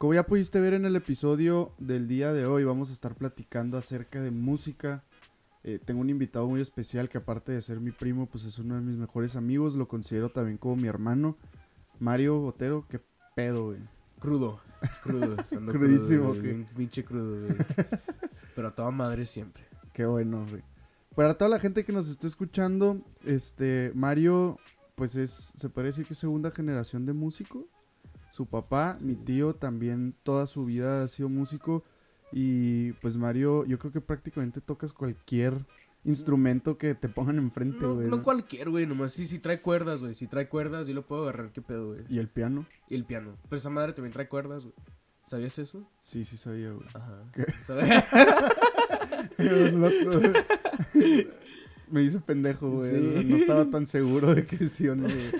Como 0.00 0.14
ya 0.14 0.24
pudiste 0.24 0.58
ver 0.60 0.72
en 0.72 0.86
el 0.86 0.96
episodio 0.96 1.74
del 1.76 2.08
día 2.08 2.32
de 2.32 2.46
hoy, 2.46 2.64
vamos 2.64 2.88
a 2.88 2.94
estar 2.94 3.14
platicando 3.16 3.76
acerca 3.76 4.22
de 4.22 4.30
música. 4.30 5.04
Eh, 5.62 5.78
tengo 5.78 6.00
un 6.00 6.08
invitado 6.08 6.48
muy 6.48 6.62
especial 6.62 7.10
que 7.10 7.18
aparte 7.18 7.52
de 7.52 7.60
ser 7.60 7.80
mi 7.80 7.90
primo, 7.90 8.24
pues 8.24 8.46
es 8.46 8.58
uno 8.58 8.76
de 8.76 8.80
mis 8.80 8.96
mejores 8.96 9.36
amigos. 9.36 9.76
Lo 9.76 9.88
considero 9.88 10.30
también 10.30 10.56
como 10.56 10.76
mi 10.76 10.88
hermano. 10.88 11.36
Mario 11.98 12.40
Botero, 12.40 12.86
qué 12.88 13.02
pedo, 13.36 13.66
güey. 13.66 13.80
Crudo, 14.18 14.62
crudo. 15.02 15.36
Crudísimo, 15.50 16.34
pinche 16.74 17.04
crudo, 17.04 17.48
güey. 17.48 17.58
Pero 18.56 18.68
a 18.68 18.74
toda 18.74 18.90
madre 18.90 19.26
siempre. 19.26 19.64
Qué 19.92 20.06
bueno, 20.06 20.46
güey. 20.48 20.62
Para 21.14 21.34
toda 21.34 21.50
la 21.50 21.58
gente 21.58 21.84
que 21.84 21.92
nos 21.92 22.08
esté 22.08 22.26
escuchando, 22.26 23.04
este, 23.22 23.92
Mario, 23.94 24.56
pues 24.94 25.14
es, 25.14 25.52
se 25.58 25.68
puede 25.68 25.88
decir 25.88 26.06
que 26.06 26.14
es 26.14 26.18
segunda 26.18 26.52
generación 26.52 27.04
de 27.04 27.12
músico. 27.12 27.68
Su 28.30 28.46
papá, 28.46 28.96
mi 29.00 29.16
tío, 29.16 29.54
también 29.54 30.14
toda 30.22 30.46
su 30.46 30.64
vida 30.64 31.02
ha 31.02 31.08
sido 31.08 31.28
músico. 31.28 31.84
Y 32.32 32.92
pues 32.94 33.16
Mario, 33.16 33.64
yo 33.66 33.78
creo 33.78 33.92
que 33.92 34.00
prácticamente 34.00 34.60
tocas 34.60 34.92
cualquier 34.92 35.66
instrumento 36.04 36.78
que 36.78 36.94
te 36.94 37.08
pongan 37.08 37.38
enfrente, 37.38 37.84
güey. 37.86 38.08
no 38.08 38.18
¿no? 38.18 38.22
cualquier, 38.22 38.70
güey, 38.70 38.86
nomás 38.86 39.12
sí, 39.12 39.26
sí 39.26 39.38
trae 39.38 39.60
cuerdas, 39.60 40.00
güey. 40.00 40.14
Si 40.14 40.26
trae 40.26 40.48
cuerdas, 40.48 40.86
yo 40.86 40.94
lo 40.94 41.06
puedo 41.06 41.24
agarrar, 41.24 41.52
qué 41.52 41.60
pedo, 41.60 41.88
güey. 41.88 42.04
Y 42.08 42.18
el 42.18 42.28
piano. 42.28 42.66
Y 42.88 42.94
el 42.94 43.04
piano. 43.04 43.36
Pero 43.48 43.56
esa 43.56 43.70
madre 43.70 43.92
también 43.92 44.12
trae 44.12 44.28
cuerdas, 44.28 44.64
güey. 44.64 44.74
¿Sabías 45.22 45.58
eso? 45.58 45.86
Sí, 45.98 46.24
sí 46.24 46.36
sabía, 46.36 46.70
güey. 46.72 46.88
Ajá. 46.94 47.24
¿Qué? 47.32 47.44
¿Sabes? 47.62 48.04
Me 51.90 52.02
hice 52.02 52.20
pendejo, 52.20 52.70
güey. 52.70 52.90
Sí. 52.90 53.24
No 53.28 53.36
estaba 53.36 53.68
tan 53.68 53.86
seguro 53.86 54.34
de 54.34 54.46
que 54.46 54.68
sí 54.68 54.88
o 54.88 54.94
no, 54.94 55.04
güey. 55.04 55.32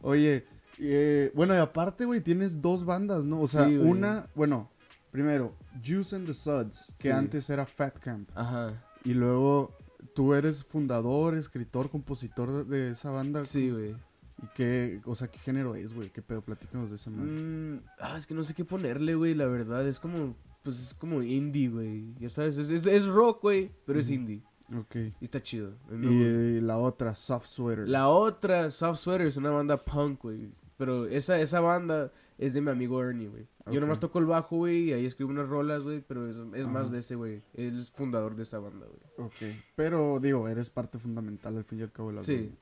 Oye, 0.00 0.46
eh, 0.82 1.32
bueno, 1.34 1.54
y 1.54 1.58
aparte, 1.58 2.04
güey, 2.04 2.20
tienes 2.20 2.60
dos 2.60 2.84
bandas, 2.84 3.24
¿no? 3.24 3.40
O 3.40 3.46
sea, 3.46 3.66
Sí, 3.66 3.76
una, 3.76 4.28
bueno, 4.34 4.70
primero, 5.10 5.54
Juice 5.84 6.16
and 6.16 6.26
the 6.26 6.34
Suds, 6.34 6.94
que 6.98 7.04
Sí. 7.04 7.10
antes 7.10 7.48
era 7.50 7.66
Fat 7.66 7.98
Camp. 7.98 8.28
Ajá. 8.34 8.82
Y 9.04 9.14
luego, 9.14 9.76
tú 10.14 10.34
eres 10.34 10.64
fundador, 10.64 11.34
escritor, 11.36 11.90
compositor 11.90 12.66
de, 12.66 12.90
esa 12.90 13.10
banda. 13.10 13.44
Sí, 13.44 13.70
güey. 13.70 13.96
¿Y 14.42 14.46
qué, 14.54 15.00
o 15.04 15.14
sea, 15.14 15.28
qué 15.28 15.38
género 15.38 15.74
es, 15.76 15.92
güey? 15.94 16.10
¿Qué 16.10 16.20
pedo? 16.20 16.40
Platícanos 16.42 16.90
de 16.90 16.96
esa 16.96 17.10
madre. 17.10 17.30
Mm, 17.30 17.80
ah, 18.00 18.16
es 18.16 18.26
que 18.26 18.34
no 18.34 18.42
sé 18.42 18.54
qué 18.54 18.64
ponerle, 18.64 19.14
güey, 19.14 19.34
la 19.34 19.46
verdad. 19.46 19.86
Es 19.86 20.00
como, 20.00 20.34
pues 20.62 20.80
es 20.80 20.94
como 20.94 21.22
indie, 21.22 21.68
güey. 21.68 22.14
Ya 22.18 22.28
sabes, 22.28 22.56
es, 22.56 22.70
es, 22.70 22.86
es 22.86 23.06
rock, 23.06 23.42
güey, 23.42 23.70
pero 23.86 24.00
es 24.00 24.10
indie. 24.10 24.42
Ok. 24.76 24.96
Y 24.96 25.24
está 25.24 25.40
chido. 25.40 25.74
Y, 25.90 26.22
eh, 26.22 26.60
la 26.62 26.78
otra, 26.78 27.14
Soft 27.14 27.46
Sweater. 27.46 27.88
La 27.88 28.08
otra, 28.08 28.70
Soft 28.70 28.98
Sweater, 29.00 29.26
es 29.26 29.36
una 29.36 29.50
banda 29.50 29.76
punk, 29.76 30.22
güey. 30.22 30.50
Pero 30.78 31.06
esa, 31.06 31.40
esa 31.40 31.60
banda 31.60 32.10
es 32.38 32.54
de 32.54 32.60
mi 32.60 32.70
amigo 32.70 33.02
Ernie, 33.02 33.28
güey. 33.28 33.46
Yo 33.70 33.80
nomás 33.80 34.00
toco 34.00 34.18
el 34.18 34.26
bajo, 34.26 34.56
güey, 34.56 34.88
y 34.88 34.92
ahí 34.92 35.06
escribo 35.06 35.30
unas 35.30 35.48
rolas, 35.48 35.84
güey, 35.84 36.00
pero 36.00 36.28
es, 36.28 36.42
es 36.54 36.66
más 36.66 36.90
de 36.90 36.98
ese, 36.98 37.14
güey. 37.14 37.42
Él 37.54 37.78
es 37.78 37.90
fundador 37.92 38.34
de 38.34 38.42
esa 38.42 38.58
banda, 38.58 38.86
güey. 38.86 39.28
Ok. 39.28 39.56
Pero, 39.76 40.18
digo, 40.20 40.48
eres 40.48 40.68
parte 40.70 40.98
fundamental 40.98 41.56
al 41.56 41.64
fin 41.64 41.78
y 41.78 41.82
al 41.82 41.92
cabo 41.92 42.08
de 42.08 42.14
la 42.16 42.22
Sí. 42.22 42.36
banda. 42.36 42.56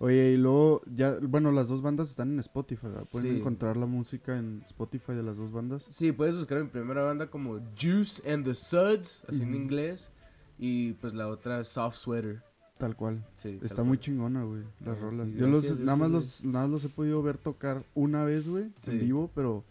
Oye, 0.00 0.32
y 0.32 0.36
luego, 0.36 0.82
ya, 0.94 1.16
bueno, 1.22 1.52
las 1.52 1.68
dos 1.68 1.80
bandas 1.80 2.10
están 2.10 2.32
en 2.32 2.40
Spotify, 2.40 2.88
¿verdad? 2.88 3.06
Pueden 3.10 3.32
Sí. 3.32 3.38
encontrar 3.38 3.76
la 3.76 3.86
música 3.86 4.36
en 4.36 4.60
Spotify 4.64 5.12
de 5.14 5.22
las 5.22 5.36
dos 5.36 5.52
bandas. 5.52 5.84
Sí, 5.88 6.10
puedes 6.12 6.36
buscar 6.36 6.60
mi 6.62 6.68
primera 6.68 7.04
banda 7.04 7.30
como 7.30 7.60
Juice 7.80 8.20
and 8.30 8.44
the 8.44 8.54
Suds, 8.54 9.24
así 9.28 9.44
en 9.44 9.54
inglés. 9.54 10.12
Y 10.58 10.92
pues 10.94 11.14
la 11.14 11.28
otra, 11.28 11.62
Soft 11.64 11.96
Sweater. 11.96 12.42
Tal 12.78 12.96
cual. 12.96 13.24
Sí, 13.34 13.58
Está 13.62 13.76
tal 13.76 13.84
muy 13.86 13.96
cual. 13.98 14.04
chingona, 14.04 14.42
güey, 14.44 14.62
las 14.84 14.96
Ah, 14.98 15.00
rolas. 15.00 15.28
sí, 15.28 15.36
Yo 15.38 15.46
los, 15.46 15.78
nada 15.80 15.96
más 15.96 16.10
los, 16.10 16.44
nada 16.44 16.66
más 16.66 16.70
los 16.72 16.84
he 16.84 16.88
podido 16.88 17.22
ver 17.22 17.38
tocar 17.38 17.84
una 17.94 18.24
vez, 18.24 18.48
güey, 18.48 18.70
en 18.86 18.98
vivo, 19.00 19.30
pero 19.34 19.62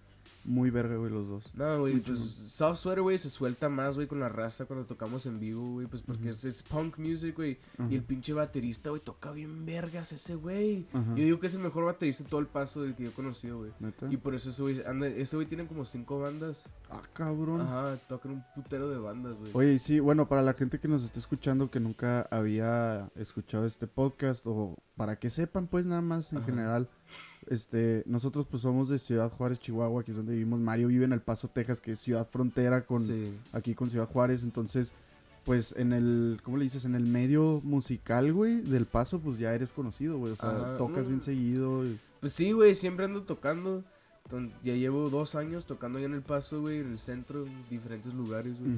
muy 0.46 0.70
verga, 0.70 0.96
güey, 0.96 1.12
los 1.12 1.28
dos. 1.28 1.44
No, 1.54 1.80
güey, 1.80 2.00
pues. 2.00 2.20
Soft 2.20 2.80
Sweater, 2.80 3.02
güey, 3.02 3.18
se 3.18 3.30
suelta 3.30 3.70
más, 3.70 3.96
güey, 3.96 4.08
con 4.08 4.20
la 4.20 4.30
raza 4.30 4.66
cuando 4.66 4.86
tocamos 4.86 5.26
en 5.26 5.40
vivo, 5.40 5.74
güey, 5.74 5.88
pues 5.88 6.02
porque 6.02 6.30
es, 6.30 6.44
es 6.46 6.64
punk 6.64 6.98
music, 6.98 7.36
güey. 7.36 7.58
Y 7.90 7.96
el 7.96 8.04
pinche 8.04 8.34
baterista, 8.34 8.90
güey, 8.90 9.02
toca 9.02 9.32
bien 9.32 9.66
vergas 9.66 10.12
ese 10.12 10.36
güey. 10.36 10.86
Ajá. 10.94 11.16
Yo 11.16 11.24
digo 11.24 11.40
que 11.40 11.48
es 11.48 11.54
el 11.54 11.62
mejor 11.62 11.86
baterista 11.86 12.24
de 12.24 12.30
todo 12.30 12.40
el 12.40 12.48
paso 12.48 12.82
de 12.82 12.94
que 12.94 13.04
yo 13.04 13.10
he 13.10 13.14
conocido, 13.14 13.60
güey. 13.60 13.72
¿Neta? 13.80 14.08
Y 14.12 14.18
por 14.18 14.36
eso 14.36 14.50
ese 14.50 14.62
güey, 14.62 14.84
anda, 14.86 15.08
ese 15.08 15.36
güey 15.36 15.48
tiene 15.48 15.66
como 15.66 15.86
cinco 15.86 16.20
bandas. 16.20 16.70
Ah, 16.90 17.02
cabrón. 17.14 17.62
Ajá, 17.62 17.98
tocan 18.08 18.34
un 18.34 18.44
putero 18.56 18.90
de 18.90 18.98
bandas, 18.98 19.38
güey. 19.40 19.52
Oye, 19.54 19.80
sí, 19.80 20.00
bueno, 20.00 20.28
para 20.28 20.42
la 20.42 20.54
gente 20.54 20.80
que 20.80 20.88
nos 20.88 21.04
está 21.04 21.20
escuchando 21.20 21.72
que 21.72 21.80
nunca 21.80 22.28
había 22.32 23.10
escuchado 23.16 23.66
este 23.66 23.88
podcast 23.88 24.46
o 24.48 24.78
para 24.96 25.18
que 25.18 25.30
sepan 25.30 25.68
pues 25.68 25.88
nada 25.88 26.02
más 26.02 26.34
en 26.34 26.44
general, 26.44 26.90
este, 27.50 28.04
nosotros 28.06 28.46
pues 28.50 28.62
somos 28.62 28.90
de 28.90 29.00
Ciudad 29.00 29.32
Juárez, 29.32 29.60
Chihuahua, 29.60 30.04
que 30.04 30.12
es 30.12 30.18
donde 30.18 30.34
vivimos. 30.34 30.60
Mario 30.60 30.88
vive 30.88 31.06
en 31.06 31.14
El 31.14 31.22
Paso, 31.22 31.48
Texas, 31.48 31.80
que 31.80 31.92
es 31.94 32.00
ciudad 32.00 32.28
frontera 32.32 32.86
con 32.86 33.00
Sí. 33.00 33.34
aquí 33.52 33.74
con 33.76 33.90
Ciudad 33.90 34.08
Juárez, 34.10 34.44
entonces 34.44 34.94
pues 35.46 35.74
en 35.78 35.92
el, 35.92 36.40
¿cómo 36.44 36.56
le 36.56 36.64
dices? 36.64 36.86
En 36.86 36.96
el 36.96 37.04
medio 37.06 37.60
musical, 37.66 38.32
güey, 38.32 38.62
del 38.62 38.86
Paso, 38.86 39.20
pues 39.20 39.38
ya 39.38 39.54
eres 39.54 39.74
conocido, 39.74 40.18
güey, 40.18 40.32
o 40.32 40.36
sea, 40.38 40.78
tocas 40.78 41.04
no. 41.04 41.10
bien 41.10 41.22
seguido. 41.22 41.86
y- 41.86 42.00
Pues 42.22 42.32
sí, 42.32 42.54
güey, 42.54 42.76
siempre 42.76 43.04
ando 43.06 43.24
tocando. 43.24 43.84
Ya 44.64 44.74
llevo 44.74 45.10
dos 45.10 45.36
años 45.36 45.66
tocando 45.66 45.98
allá 45.98 46.08
en 46.08 46.14
El 46.14 46.22
Paso, 46.22 46.62
güey, 46.62 46.80
en 46.80 46.94
el 46.94 47.00
centro, 47.00 47.46
en 47.46 47.52
diferentes 47.70 48.14
lugares, 48.14 48.56
güey. 48.58 48.72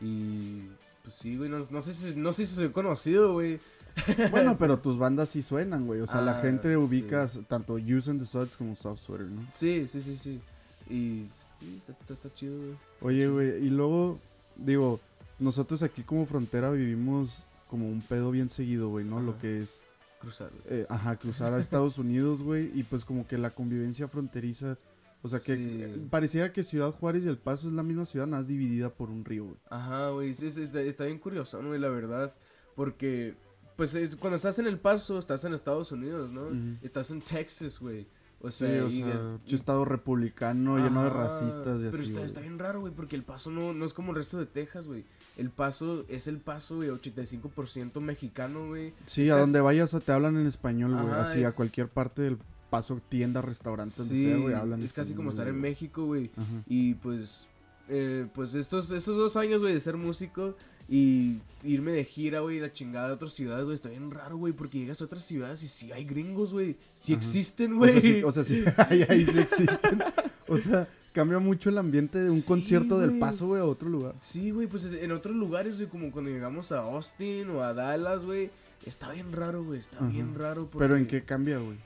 Y 0.00 0.68
pues 1.08 1.14
sí, 1.20 1.36
güey, 1.38 1.48
no, 1.48 1.66
no 1.70 1.80
sé 1.80 1.94
si, 1.94 2.16
no 2.16 2.34
sé 2.34 2.44
si 2.44 2.54
soy 2.54 2.68
conocido, 2.70 3.32
güey. 3.32 3.58
Bueno, 4.30 4.56
pero 4.58 4.78
tus 4.78 4.96
bandas 4.98 5.30
sí 5.30 5.42
suenan, 5.42 5.86
güey, 5.86 6.00
o 6.02 6.06
sea, 6.06 6.20
la 6.20 6.38
Ah, 6.38 6.42
gente 6.42 6.76
ubica 6.76 7.26
tanto 7.48 7.74
Use 7.74 8.10
and 8.10 8.20
the 8.20 8.26
Suds 8.26 8.56
como 8.56 8.76
Soft 8.76 9.00
Sweater, 9.00 9.26
¿no? 9.26 9.44
Sí, 9.52 9.88
sí, 9.88 10.00
sí, 10.00 10.16
sí. 10.16 10.40
Y 10.88 11.26
sí, 11.58 11.80
está, 12.08 12.32
chido, 12.34 12.56
güey. 12.58 12.76
Oye, 13.00 13.28
güey, 13.28 13.66
y 13.66 13.70
luego, 13.70 14.18
digo, 14.56 15.00
nosotros 15.38 15.82
aquí 15.82 16.02
como 16.02 16.26
frontera 16.26 16.70
vivimos 16.70 17.42
como 17.68 17.88
un 17.88 18.00
pedo 18.02 18.30
bien 18.30 18.50
seguido, 18.50 18.88
güey, 18.90 19.04
¿no? 19.04 19.20
Lo 19.20 19.38
que 19.38 19.62
es, 19.62 19.82
Cruzar, 20.20 20.50
eh, 20.66 20.84
ajá, 20.88 21.16
cruzar 21.16 21.54
a 21.54 21.58
Estados 21.58 21.96
Unidos, 21.96 22.42
güey, 22.42 22.70
y 22.78 22.82
pues 22.82 23.04
como 23.04 23.26
que 23.26 23.38
la 23.38 23.50
convivencia 23.50 24.08
fronteriza, 24.08 24.76
o 25.22 25.28
sea, 25.28 25.38
que 25.40 25.56
Sí. 25.56 25.80
eh, 25.82 26.06
pareciera 26.10 26.52
que 26.52 26.62
Ciudad 26.62 26.92
Juárez 26.92 27.24
y 27.24 27.28
El 27.28 27.38
Paso 27.38 27.66
es 27.66 27.72
la 27.72 27.82
misma 27.82 28.04
ciudad, 28.04 28.26
nada 28.26 28.40
más 28.40 28.48
dividida 28.48 28.90
por 28.90 29.10
un 29.10 29.24
río, 29.24 29.44
güey. 29.44 29.56
Ajá, 29.70 30.10
güey, 30.10 30.32
sí, 30.34 30.48
sí, 30.50 30.62
está, 30.62 30.80
está 30.80 31.04
bien 31.06 31.18
curioso, 31.18 31.60
güey, 31.62 31.80
la 31.80 31.88
verdad. 31.88 32.34
Porque, 32.76 33.34
pues, 33.76 33.94
es- 33.94 34.14
cuando 34.16 34.36
estás 34.36 34.58
en 34.58 34.66
El 34.66 34.78
Paso, 34.78 35.18
estás 35.18 35.44
en 35.44 35.54
Estados 35.54 35.90
Unidos, 35.92 36.30
¿no? 36.30 36.48
Estás 36.82 37.10
en 37.10 37.20
Texas, 37.22 37.78
güey. 37.80 38.06
O 38.40 38.50
Sí, 38.50 38.58
sea, 38.66 38.84
o 38.84 38.86
y 38.88 39.02
sea, 39.02 39.14
es- 39.14 39.20
pinche 39.40 39.56
estado 39.56 39.84
republicano 39.84 40.76
lleno 40.78 41.02
de 41.02 41.08
Ajá, 41.10 41.24
racistas 41.24 41.80
y 41.80 41.84
Pero 41.86 41.96
así, 41.96 42.04
está, 42.04 42.14
güey. 42.20 42.26
está 42.26 42.40
bien 42.40 42.56
raro, 42.60 42.80
güey, 42.82 42.92
porque 42.94 43.16
el 43.16 43.24
paso 43.24 43.50
no, 43.50 43.72
no 43.74 43.84
es 43.84 43.92
como 43.92 44.12
el 44.12 44.16
resto 44.18 44.38
de 44.38 44.46
Texas, 44.46 44.86
güey. 44.86 45.04
El 45.36 45.50
paso 45.50 46.04
es 46.08 46.28
el 46.28 46.38
paso, 46.38 46.76
güey, 46.76 46.88
85% 46.90 48.00
mexicano, 48.00 48.68
güey. 48.68 48.94
Sí, 49.06 49.22
es 49.22 49.30
a 49.30 49.38
donde 49.40 49.60
vayas 49.60 49.92
o 49.94 49.98
te 50.00 50.12
hablan 50.12 50.36
en 50.36 50.46
español, 50.46 50.92
güey, 50.94 51.06
Ajá, 51.06 51.22
así 51.30 51.42
a 51.44 51.48
es- 51.48 51.54
cualquier 51.56 51.88
parte 51.88 52.22
del 52.22 52.38
Paso, 52.70 53.00
tienda, 53.08 53.40
restaurante, 53.40 53.94
donde 53.96 54.14
Sí, 54.16 54.52
hablan 54.54 54.82
es 54.82 54.92
casi 54.92 55.14
como 55.14 55.30
estar 55.30 55.48
en. 55.48 55.58
México, 55.60 56.04
güey. 56.04 56.30
Y 56.66 56.94
pues, 56.94 57.46
eh, 57.88 58.26
pues 58.34 58.54
estos, 58.54 58.90
estos 58.92 59.16
dos 59.16 59.36
años, 59.36 59.62
güey, 59.62 59.72
de 59.74 59.80
ser 59.80 59.96
músico 59.96 60.54
y 60.88 61.38
irme 61.64 61.92
de 61.92 62.04
gira, 62.04 62.40
güey, 62.40 62.60
la 62.60 62.72
chingada 62.72 63.08
de 63.08 63.14
otras 63.14 63.32
ciudades, 63.32 63.64
güey, 63.64 63.74
está 63.74 63.88
bien 63.88 64.10
raro, 64.10 64.36
güey, 64.36 64.52
porque 64.52 64.78
llegas 64.78 65.00
a 65.00 65.04
otras 65.04 65.22
ciudades 65.22 65.62
y 65.62 65.68
sí 65.68 65.92
hay 65.92 66.04
gringos, 66.04 66.52
güey. 66.52 66.76
Sí 66.92 67.12
Ajá. 67.14 67.18
existen, 67.18 67.72
O 67.74 67.76
güey. 67.78 67.92
sea, 67.92 68.00
sí, 68.02 68.22
o 68.22 68.32
sea, 68.32 68.44
sí, 68.44 68.62
ahí, 68.88 69.04
ahí 69.08 69.24
sí 69.26 69.38
existen. 69.38 70.02
O 70.46 70.56
sea, 70.56 70.88
cambia 71.12 71.38
mucho 71.38 71.68
el 71.70 71.78
ambiente 71.78 72.18
de 72.18 72.30
un 72.30 72.40
Sí, 72.40 72.46
concierto 72.46 72.98
del 72.98 73.18
paso, 73.18 73.46
güey, 73.48 73.60
a 73.60 73.64
otro 73.64 73.88
lugar. 73.88 74.14
Sí, 74.20 74.50
güey, 74.50 74.66
pues 74.66 74.84
es- 74.84 75.02
en 75.02 75.12
otros 75.12 75.34
lugares, 75.36 75.76
güey, 75.78 75.88
como 75.88 76.10
cuando 76.10 76.30
llegamos 76.30 76.70
a 76.72 76.80
Austin 76.80 77.48
o 77.50 77.62
a 77.62 77.72
Dallas, 77.74 78.24
güey, 78.24 78.50
está 78.86 79.10
bien 79.12 79.32
raro, 79.32 79.64
güey, 79.64 79.78
está 79.80 79.98
Ajá. 79.98 80.08
bien 80.08 80.34
raro. 80.34 80.68
Pero 80.78 80.96
¿en 80.96 81.06
qué 81.06 81.22
cambia, 81.22 81.58
güey? 81.58 81.76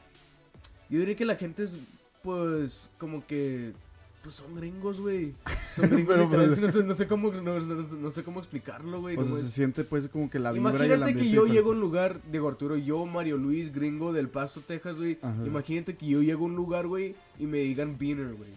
Yo 0.93 0.99
diría 0.99 1.17
que 1.17 1.25
la 1.25 1.37
gente 1.37 1.63
es, 1.63 1.79
pues, 2.23 2.91
como 2.99 3.27
que, 3.27 3.73
pues 4.23 4.35
son 4.35 4.55
gringos, 4.55 5.01
güey. 5.01 5.33
Son 5.75 5.89
gringos, 5.91 6.15
Pero, 6.15 6.25
literal, 6.25 6.47
pues, 6.47 6.53
es 6.53 6.55
que 6.55 6.67
no 6.67 6.69
sé, 6.71 6.85
no 6.85 6.93
sé 6.93 7.07
cómo, 7.07 7.33
no, 7.33 8.11
sé 8.11 8.23
cómo 8.23 8.41
explicarlo, 8.41 9.01
güey. 9.01 9.17
O 9.17 9.25
sea, 9.25 9.37
se 9.39 9.49
siente 9.49 9.85
pues 9.85 10.07
como 10.09 10.29
que 10.29 10.39
la 10.39 10.53
vibra 10.53 10.71
y 10.73 10.77
el 10.77 10.99
Imagínate 10.99 11.15
que 11.15 11.31
yo 11.31 11.47
llego 11.47 11.71
a 11.71 11.73
un 11.73 11.81
lugar, 11.81 12.21
digo 12.31 12.47
Arturo, 12.47 12.77
yo, 12.77 13.07
Mario 13.07 13.39
Luis, 13.39 13.73
gringo 13.73 14.13
del 14.13 14.29
Paso, 14.29 14.61
Texas, 14.61 14.99
güey. 14.99 15.19
Imagínate 15.47 15.97
que 15.97 16.07
yo 16.07 16.21
llego 16.21 16.45
a 16.45 16.49
un 16.49 16.57
lugar, 16.57 16.87
güey, 16.87 17.15
y 17.39 17.47
me 17.47 17.61
digan 17.61 17.97
beaner, 17.97 18.35
güey. 18.35 18.51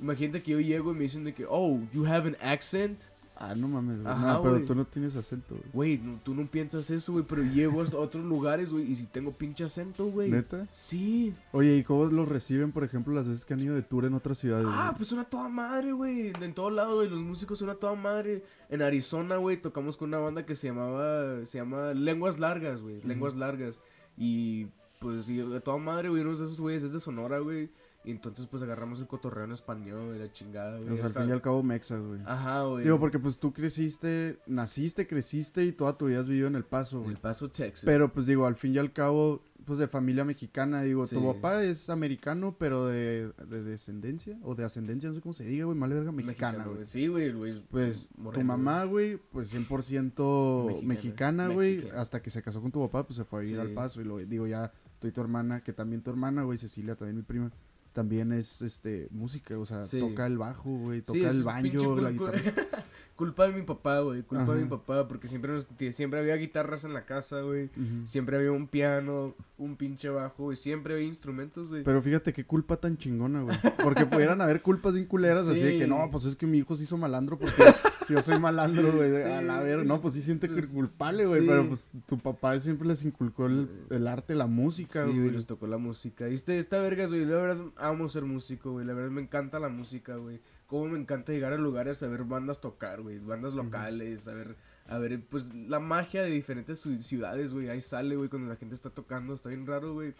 Imagínate 0.00 0.42
que 0.42 0.52
yo 0.52 0.60
llego 0.60 0.92
y 0.92 0.94
me 0.94 1.02
dicen 1.02 1.24
de 1.24 1.34
que, 1.34 1.44
oh, 1.46 1.78
you 1.92 2.06
have 2.06 2.26
an 2.26 2.38
accent. 2.40 3.02
Ah, 3.34 3.54
no 3.56 3.66
mames, 3.66 4.00
güey. 4.02 4.12
Ajá, 4.12 4.34
no, 4.34 4.42
pero 4.42 4.64
tú 4.64 4.74
no 4.74 4.84
tienes 4.84 5.16
acento, 5.16 5.56
güey. 5.56 5.70
Güey, 5.72 5.98
no- 5.98 6.20
tú 6.22 6.32
no 6.34 6.46
piensas 6.48 6.88
eso, 6.90 7.12
güey, 7.12 7.24
pero 7.26 7.42
llego 7.42 7.80
a 7.80 7.84
otros 7.96 8.24
lugares, 8.24 8.72
güey, 8.72 8.92
y 8.92 8.94
si 8.94 9.06
tengo 9.06 9.32
pinche 9.32 9.64
acento, 9.64 10.06
güey. 10.06 10.30
¿Neta? 10.30 10.68
Sí. 10.72 11.34
Oye, 11.50 11.76
¿y 11.78 11.82
cómo 11.82 12.04
los 12.04 12.28
reciben, 12.28 12.70
por 12.70 12.84
ejemplo, 12.84 13.12
las 13.14 13.26
veces 13.26 13.44
que 13.44 13.54
han 13.54 13.60
ido 13.60 13.74
de 13.74 13.82
tour 13.82 14.04
en 14.04 14.14
otras 14.14 14.38
ciudades? 14.38 14.66
Ah, 14.70 14.94
pues 14.96 15.08
suena 15.08 15.24
toda 15.24 15.48
madre, 15.48 15.92
güey. 15.92 16.32
En 16.40 16.54
todos 16.54 16.72
lados, 16.72 16.94
güey, 16.94 17.08
los 17.10 17.20
músicos 17.20 17.58
suena 17.58 17.74
toda 17.74 17.94
madre. 17.96 18.44
En 18.68 18.80
Arizona, 18.82 19.36
güey, 19.38 19.60
tocamos 19.60 19.96
con 19.96 20.08
una 20.10 20.18
banda 20.18 20.46
que 20.46 20.54
se 20.54 20.68
llamaba, 20.68 21.44
se 21.44 21.58
llama 21.58 21.94
Lenguas 21.94 22.38
Largas, 22.38 22.80
güey, 22.80 23.02
Lenguas 23.02 23.34
Largas. 23.34 23.80
Y, 24.16 24.66
pues, 25.00 25.24
sí, 25.24 25.38
de 25.38 25.60
toda 25.60 25.78
madre, 25.78 26.10
güey, 26.10 26.20
uno 26.22 26.30
de 26.30 26.36
esos 26.36 26.60
güeyes 26.60 26.84
es 26.84 26.92
de 26.92 27.00
Sonora, 27.00 27.38
güey. 27.40 27.70
Y 28.04 28.10
entonces, 28.10 28.46
pues, 28.46 28.62
agarramos 28.62 28.98
el 29.00 29.06
cotorreo 29.06 29.44
en 29.44 29.52
español 29.52 30.18
la 30.18 30.30
chingada, 30.32 30.78
güey. 30.78 30.90
O 30.90 30.96
sea, 30.96 31.04
al 31.06 31.10
fin 31.12 31.28
y 31.28 31.32
al 31.32 31.40
cabo, 31.42 31.62
mexas, 31.62 32.02
güey. 32.02 32.20
Ajá, 32.26 32.62
güey. 32.64 32.84
Digo, 32.84 32.98
porque 32.98 33.18
pues 33.20 33.38
tú 33.38 33.52
creciste, 33.52 34.40
naciste, 34.46 35.06
creciste 35.06 35.64
y 35.64 35.72
toda 35.72 35.96
tu 35.96 36.06
vida 36.06 36.18
has 36.20 36.26
vivido 36.26 36.48
en 36.48 36.56
El 36.56 36.64
Paso, 36.64 36.96
En 36.96 37.02
güey. 37.04 37.14
El 37.14 37.20
Paso, 37.20 37.48
Texas. 37.48 37.84
Pero 37.84 38.12
pues 38.12 38.26
digo, 38.26 38.44
al 38.46 38.56
fin 38.56 38.74
y 38.74 38.78
al 38.78 38.92
cabo, 38.92 39.44
pues 39.64 39.78
de 39.78 39.86
familia 39.86 40.24
mexicana, 40.24 40.82
digo, 40.82 41.06
Sí. 41.06 41.14
tu 41.14 41.24
papá 41.32 41.62
es 41.62 41.88
americano, 41.90 42.56
pero 42.58 42.86
de, 42.86 43.30
de 43.48 43.62
descendencia 43.62 44.36
o 44.42 44.56
de 44.56 44.64
ascendencia, 44.64 45.08
no 45.08 45.14
sé 45.14 45.20
cómo 45.20 45.32
se 45.32 45.44
diga, 45.44 45.66
güey, 45.66 45.78
mal 45.78 45.90
verga, 45.92 46.10
mexicana, 46.10 46.64
güey. 46.64 46.84
Sí, 46.84 47.06
güey, 47.06 47.30
güey. 47.32 47.62
Pues 47.70 48.08
moreno, 48.16 48.40
tu 48.42 48.44
mamá, 48.46 48.82
güey, 48.82 49.16
pues 49.30 49.48
100% 49.54 50.82
Mexicana, 50.82 50.88
mexicana, 50.88 51.48
güey, 51.48 51.88
hasta 51.90 52.20
que 52.20 52.30
se 52.30 52.42
casó 52.42 52.60
con 52.60 52.72
tu 52.72 52.80
papá, 52.80 53.06
pues 53.06 53.16
se 53.16 53.24
fue 53.24 53.38
a 53.38 53.42
vivir 53.42 53.56
Sí. 53.56 53.60
al 53.60 53.70
paso 53.74 54.00
y 54.00 54.04
lo 54.04 54.18
digo 54.18 54.46
ya, 54.48 54.72
tú 54.98 55.06
y 55.08 55.12
tu 55.12 55.20
hermana, 55.20 55.62
que 55.62 55.72
también 55.72 56.02
tu 56.02 56.10
hermana, 56.10 56.42
güey, 56.42 56.58
Cecilia, 56.58 56.94
también 56.96 57.16
mi 57.16 57.22
prima, 57.22 57.50
también 57.92 58.32
es 58.32 58.62
este 58.62 59.08
música, 59.10 59.58
o 59.58 59.66
sea, 59.66 59.84
Sí. 59.84 60.00
toca 60.00 60.26
el 60.26 60.38
bajo, 60.38 60.70
güey, 60.70 61.02
toca 61.02 61.18
Sí, 61.18 61.24
el 61.24 61.42
banjo, 61.42 62.00
la 62.00 62.10
guitarra. 62.10 62.84
Culpa 63.16 63.46
de 63.46 63.52
mi 63.52 63.62
papá, 63.62 64.00
güey. 64.00 64.22
Culpa 64.22 64.54
de 64.54 64.62
mi 64.62 64.68
papá. 64.68 65.06
Porque 65.08 65.28
siempre, 65.28 65.52
nos- 65.52 65.66
siempre 65.90 66.18
había 66.20 66.36
guitarras 66.36 66.84
en 66.84 66.92
la 66.94 67.04
casa, 67.04 67.40
güey. 67.42 67.70
Siempre 68.04 68.36
había 68.36 68.52
un 68.52 68.66
piano, 68.68 69.34
un 69.58 69.76
pinche 69.76 70.08
bajo, 70.08 70.44
güey. 70.44 70.56
Siempre 70.56 70.94
había 70.94 71.06
instrumentos, 71.06 71.68
güey. 71.68 71.84
Pero 71.84 72.02
fíjate 72.02 72.32
qué 72.32 72.44
culpa 72.44 72.76
tan 72.76 72.96
chingona, 72.96 73.42
güey. 73.42 73.56
Porque 73.82 74.06
pudieran 74.06 74.40
haber 74.40 74.62
culpas 74.62 74.94
bien 74.94 75.06
culeras 75.06 75.48
así 75.48 75.60
de 75.62 75.78
que 75.78 75.84
Sí. 75.84 75.90
no, 75.90 76.08
pues 76.10 76.24
es 76.24 76.36
que 76.36 76.46
mi 76.46 76.58
hijo 76.58 76.76
se 76.76 76.84
hizo 76.84 76.96
malandro 76.96 77.38
porque 77.38 77.62
yo 78.08 78.20
soy 78.22 78.38
malandro, 78.38 78.92
güey. 78.92 79.10
de- 79.10 79.24
A 79.32 79.40
la 79.42 79.58
Sí. 79.58 79.64
ver, 79.64 79.86
no, 79.86 80.00
pues 80.00 80.14
sí 80.14 80.22
siente 80.22 80.48
Pues, 80.48 80.70
culpable, 80.70 81.24
güey. 81.26 81.40
sí. 81.42 81.46
Pero 81.48 81.68
pues 81.68 81.90
tu 82.06 82.18
papá 82.18 82.58
siempre 82.60 82.88
les 82.88 83.04
inculcó 83.04 83.46
el, 83.46 83.68
el 83.90 84.06
arte, 84.08 84.34
la 84.34 84.46
música, 84.46 85.02
Sí, 85.02 85.08
güey, 85.08 85.20
güey. 85.20 85.30
les 85.32 85.46
tocó 85.46 85.66
la 85.66 85.78
música. 85.78 86.28
Y 86.28 86.34
este, 86.34 86.58
esta 86.58 86.78
vergas, 86.80 87.10
güey, 87.10 87.24
la 87.24 87.36
verdad 87.36 87.64
amo 87.76 88.08
ser 88.08 88.24
músico, 88.24 88.72
güey. 88.72 88.86
La 88.86 88.94
verdad 88.94 89.10
me 89.10 89.20
encanta 89.22 89.58
la 89.60 89.68
música, 89.68 90.16
güey. 90.16 90.40
Cómo 90.72 90.88
me 90.88 90.98
encanta 90.98 91.32
llegar 91.32 91.52
a 91.52 91.58
lugares 91.58 92.02
a 92.02 92.08
ver 92.08 92.24
bandas 92.24 92.58
tocar, 92.62 93.02
güey. 93.02 93.18
Bandas 93.18 93.52
locales, 93.52 94.26
a 94.26 94.32
ver, 94.32 94.56
a 94.86 94.96
ver, 94.96 95.22
pues, 95.28 95.54
la 95.54 95.80
magia 95.80 96.22
de 96.22 96.30
diferentes 96.30 96.86
ciu- 96.86 96.98
ciudades, 97.02 97.52
güey. 97.52 97.68
Ahí 97.68 97.82
sale, 97.82 98.16
güey, 98.16 98.30
cuando 98.30 98.48
la 98.48 98.56
gente 98.56 98.74
está 98.74 98.88
tocando. 98.88 99.34
Está 99.34 99.50
bien 99.50 99.66
raro, 99.66 99.92
güey. 99.92 100.14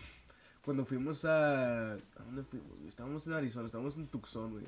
Cuando 0.63 0.85
fuimos 0.85 1.25
a... 1.25 1.95
¿A 1.95 2.23
dónde 2.27 2.43
fuimos, 2.45 2.69
güey? 2.77 2.87
Estábamos 2.87 3.27
en 3.27 3.33
Arizona, 3.33 3.65
estábamos 3.65 3.97
en 3.97 4.09
Tucson, 4.09 4.51
güey. 4.53 4.65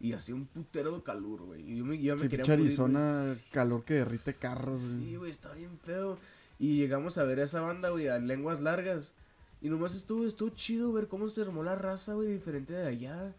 Y 0.00 0.12
hacía 0.12 0.34
un 0.34 0.44
putero 0.44 0.90
de 0.96 1.02
calor, 1.04 1.42
güey. 1.42 1.70
Y 1.70 1.76
yo 1.76 1.84
me, 1.84 2.02
yo 2.02 2.16
me 2.16 2.22
Sí, 2.22 2.28
quería 2.28 2.44
morir, 2.44 2.64
Arizona, 2.66 3.22
calor 3.52 3.84
que 3.84 3.94
derrite 3.94 4.34
carros, 4.34 4.96
güey. 4.96 5.06
Sí, 5.06 5.16
güey, 5.16 5.30
estaba 5.30 5.54
bien 5.54 5.78
feo. 5.78 6.18
Y 6.58 6.78
llegamos 6.78 7.16
a 7.16 7.22
ver 7.22 7.38
a 7.38 7.44
esa 7.44 7.60
banda, 7.60 7.90
güey, 7.90 8.08
a 8.08 8.18
lenguas 8.18 8.60
largas. 8.60 9.12
Y 9.62 9.68
nomás 9.68 9.94
estuvo, 9.94 10.26
estuvo 10.26 10.50
chido 10.50 10.92
ver 10.92 11.06
cómo 11.06 11.28
se 11.28 11.42
armó 11.42 11.62
la 11.62 11.76
raza, 11.76 12.14
güey, 12.14 12.32
diferente 12.32 12.72
de 12.74 12.88
allá. 12.88 13.32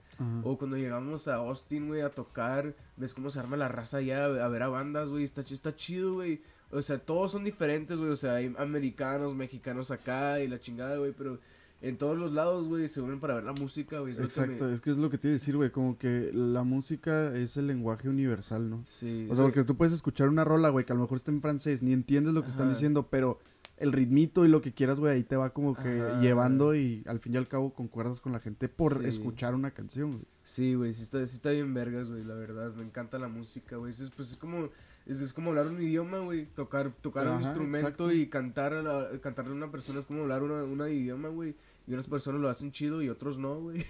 O 0.44 0.58
cuando 0.58 0.78
llegamos 0.78 1.28
a 1.28 1.36
Austin, 1.36 1.88
güey, 1.88 2.02
a 2.02 2.10
tocar, 2.10 2.76
ves 2.98 3.14
cómo 3.14 3.30
se 3.30 3.40
arma 3.40 3.56
la 3.58 3.68
raza 3.68 3.98
allá, 3.98 4.26
a 4.26 4.48
ver 4.50 4.64
a 4.64 4.68
bandas, 4.68 5.10
güey, 5.10 5.24
está, 5.24 5.42
está 5.42 5.76
chido, 5.76 6.14
güey. 6.14 6.42
O 6.72 6.82
sea, 6.82 7.00
todos 7.00 7.32
son 7.32 7.44
diferentes, 7.44 8.00
güey, 8.00 8.12
o 8.12 8.16
sea, 8.16 8.36
hay 8.36 8.54
americanos, 8.58 9.34
mexicanos 9.36 9.92
acá 9.92 10.40
y 10.40 10.48
la 10.48 10.60
chingada, 10.60 10.98
güey, 10.98 11.14
pero 11.18 11.40
en 11.82 11.98
todos 11.98 12.18
los 12.18 12.32
lados, 12.34 12.68
güey, 12.68 12.88
se 12.90 13.00
unen 13.02 13.20
para 13.22 13.36
ver 13.36 13.46
la 13.46 13.54
música, 13.54 14.00
güey. 14.00 14.14
me- 14.14 14.24
Exacto, 14.26 14.70
es 14.70 14.82
que 14.82 14.92
es 14.92 14.98
lo 14.98 15.10
que 15.10 15.18
te 15.18 15.30
iba 15.30 15.32
a 15.32 15.40
decir, 15.40 15.56
güey, 15.56 15.72
como 15.72 15.98
que 15.98 16.30
la 16.34 16.64
música 16.64 17.34
es 17.36 17.56
el 17.58 17.68
lenguaje 17.68 18.10
universal, 18.10 18.70
¿no? 18.70 18.82
Sí. 18.84 19.28
O 19.32 19.36
sea, 19.36 19.46
porque 19.46 19.64
tú 19.64 19.78
puedes 19.78 19.94
escuchar 19.94 20.28
una 20.30 20.44
rola, 20.44 20.70
güey, 20.70 20.86
que 20.86 20.92
a 20.92 20.96
lo 20.96 21.02
mejor 21.04 21.16
está 21.16 21.32
en 21.32 21.42
francés, 21.42 21.82
ni 21.82 21.94
entiendes 21.94 22.34
lo 22.34 22.44
que 22.44 22.50
están 22.50 22.68
diciendo, 22.70 23.08
pero 23.10 23.40
el 23.80 23.92
ritmito 23.94 24.46
y 24.46 24.50
lo 24.50 24.62
que 24.62 24.74
quieras, 24.74 25.00
güey, 25.00 25.14
ahí 25.16 25.24
te 25.24 25.36
va 25.36 25.52
como 25.52 25.74
que 25.76 26.02
Ajá. 26.02 26.22
llevando 26.22 26.76
y 26.76 27.04
al 27.08 27.20
fin 27.20 27.34
y 27.34 27.38
al 27.38 27.48
cabo 27.48 27.74
concuerdas 27.74 28.20
con 28.20 28.32
la 28.34 28.40
gente 28.40 28.70
por 28.70 28.94
Sí. 29.00 29.06
escuchar 29.06 29.56
una 29.56 29.72
canción, 29.72 30.12
güey. 30.12 30.26
Sí, 30.44 30.74
güey, 30.76 30.94
sí 30.94 31.02
está, 31.04 31.26
sí 31.26 31.38
está 31.38 31.52
bien 31.52 31.74
vergas, 31.74 32.10
güey, 32.10 32.24
la 32.24 32.36
verdad. 32.36 32.74
Me 32.76 32.84
encanta 32.84 33.18
la 33.20 33.28
música, 33.30 33.78
güey. 33.78 33.92
Es, 33.92 34.12
pues 34.16 34.32
es 34.32 34.38
como, 34.38 34.70
es, 35.06 35.22
es 35.22 35.32
como 35.34 35.50
hablar 35.52 35.68
un 35.68 35.82
idioma, 35.82 36.20
güey. 36.20 36.46
Tocar, 36.48 36.92
tocar 37.02 37.28
un 37.28 37.38
instrumento 37.38 37.88
exacto. 37.88 38.12
y 38.12 38.28
cantar 38.28 38.74
a 38.74 38.82
la- 38.84 39.10
cantarle 39.22 39.52
a 39.54 39.56
una 39.56 39.72
persona 39.72 40.00
es 40.00 40.06
como 40.06 40.22
hablar 40.24 40.44
una, 40.44 40.64
una 40.64 40.90
idioma, 40.90 41.30
güey. 41.30 41.56
Y 41.88 41.94
unas 41.94 42.08
personas 42.08 42.40
lo 42.42 42.50
hacen 42.50 42.72
chido 42.72 43.02
y 43.02 43.10
otros 43.10 43.38
no, 43.40 43.60
güey. 43.62 43.84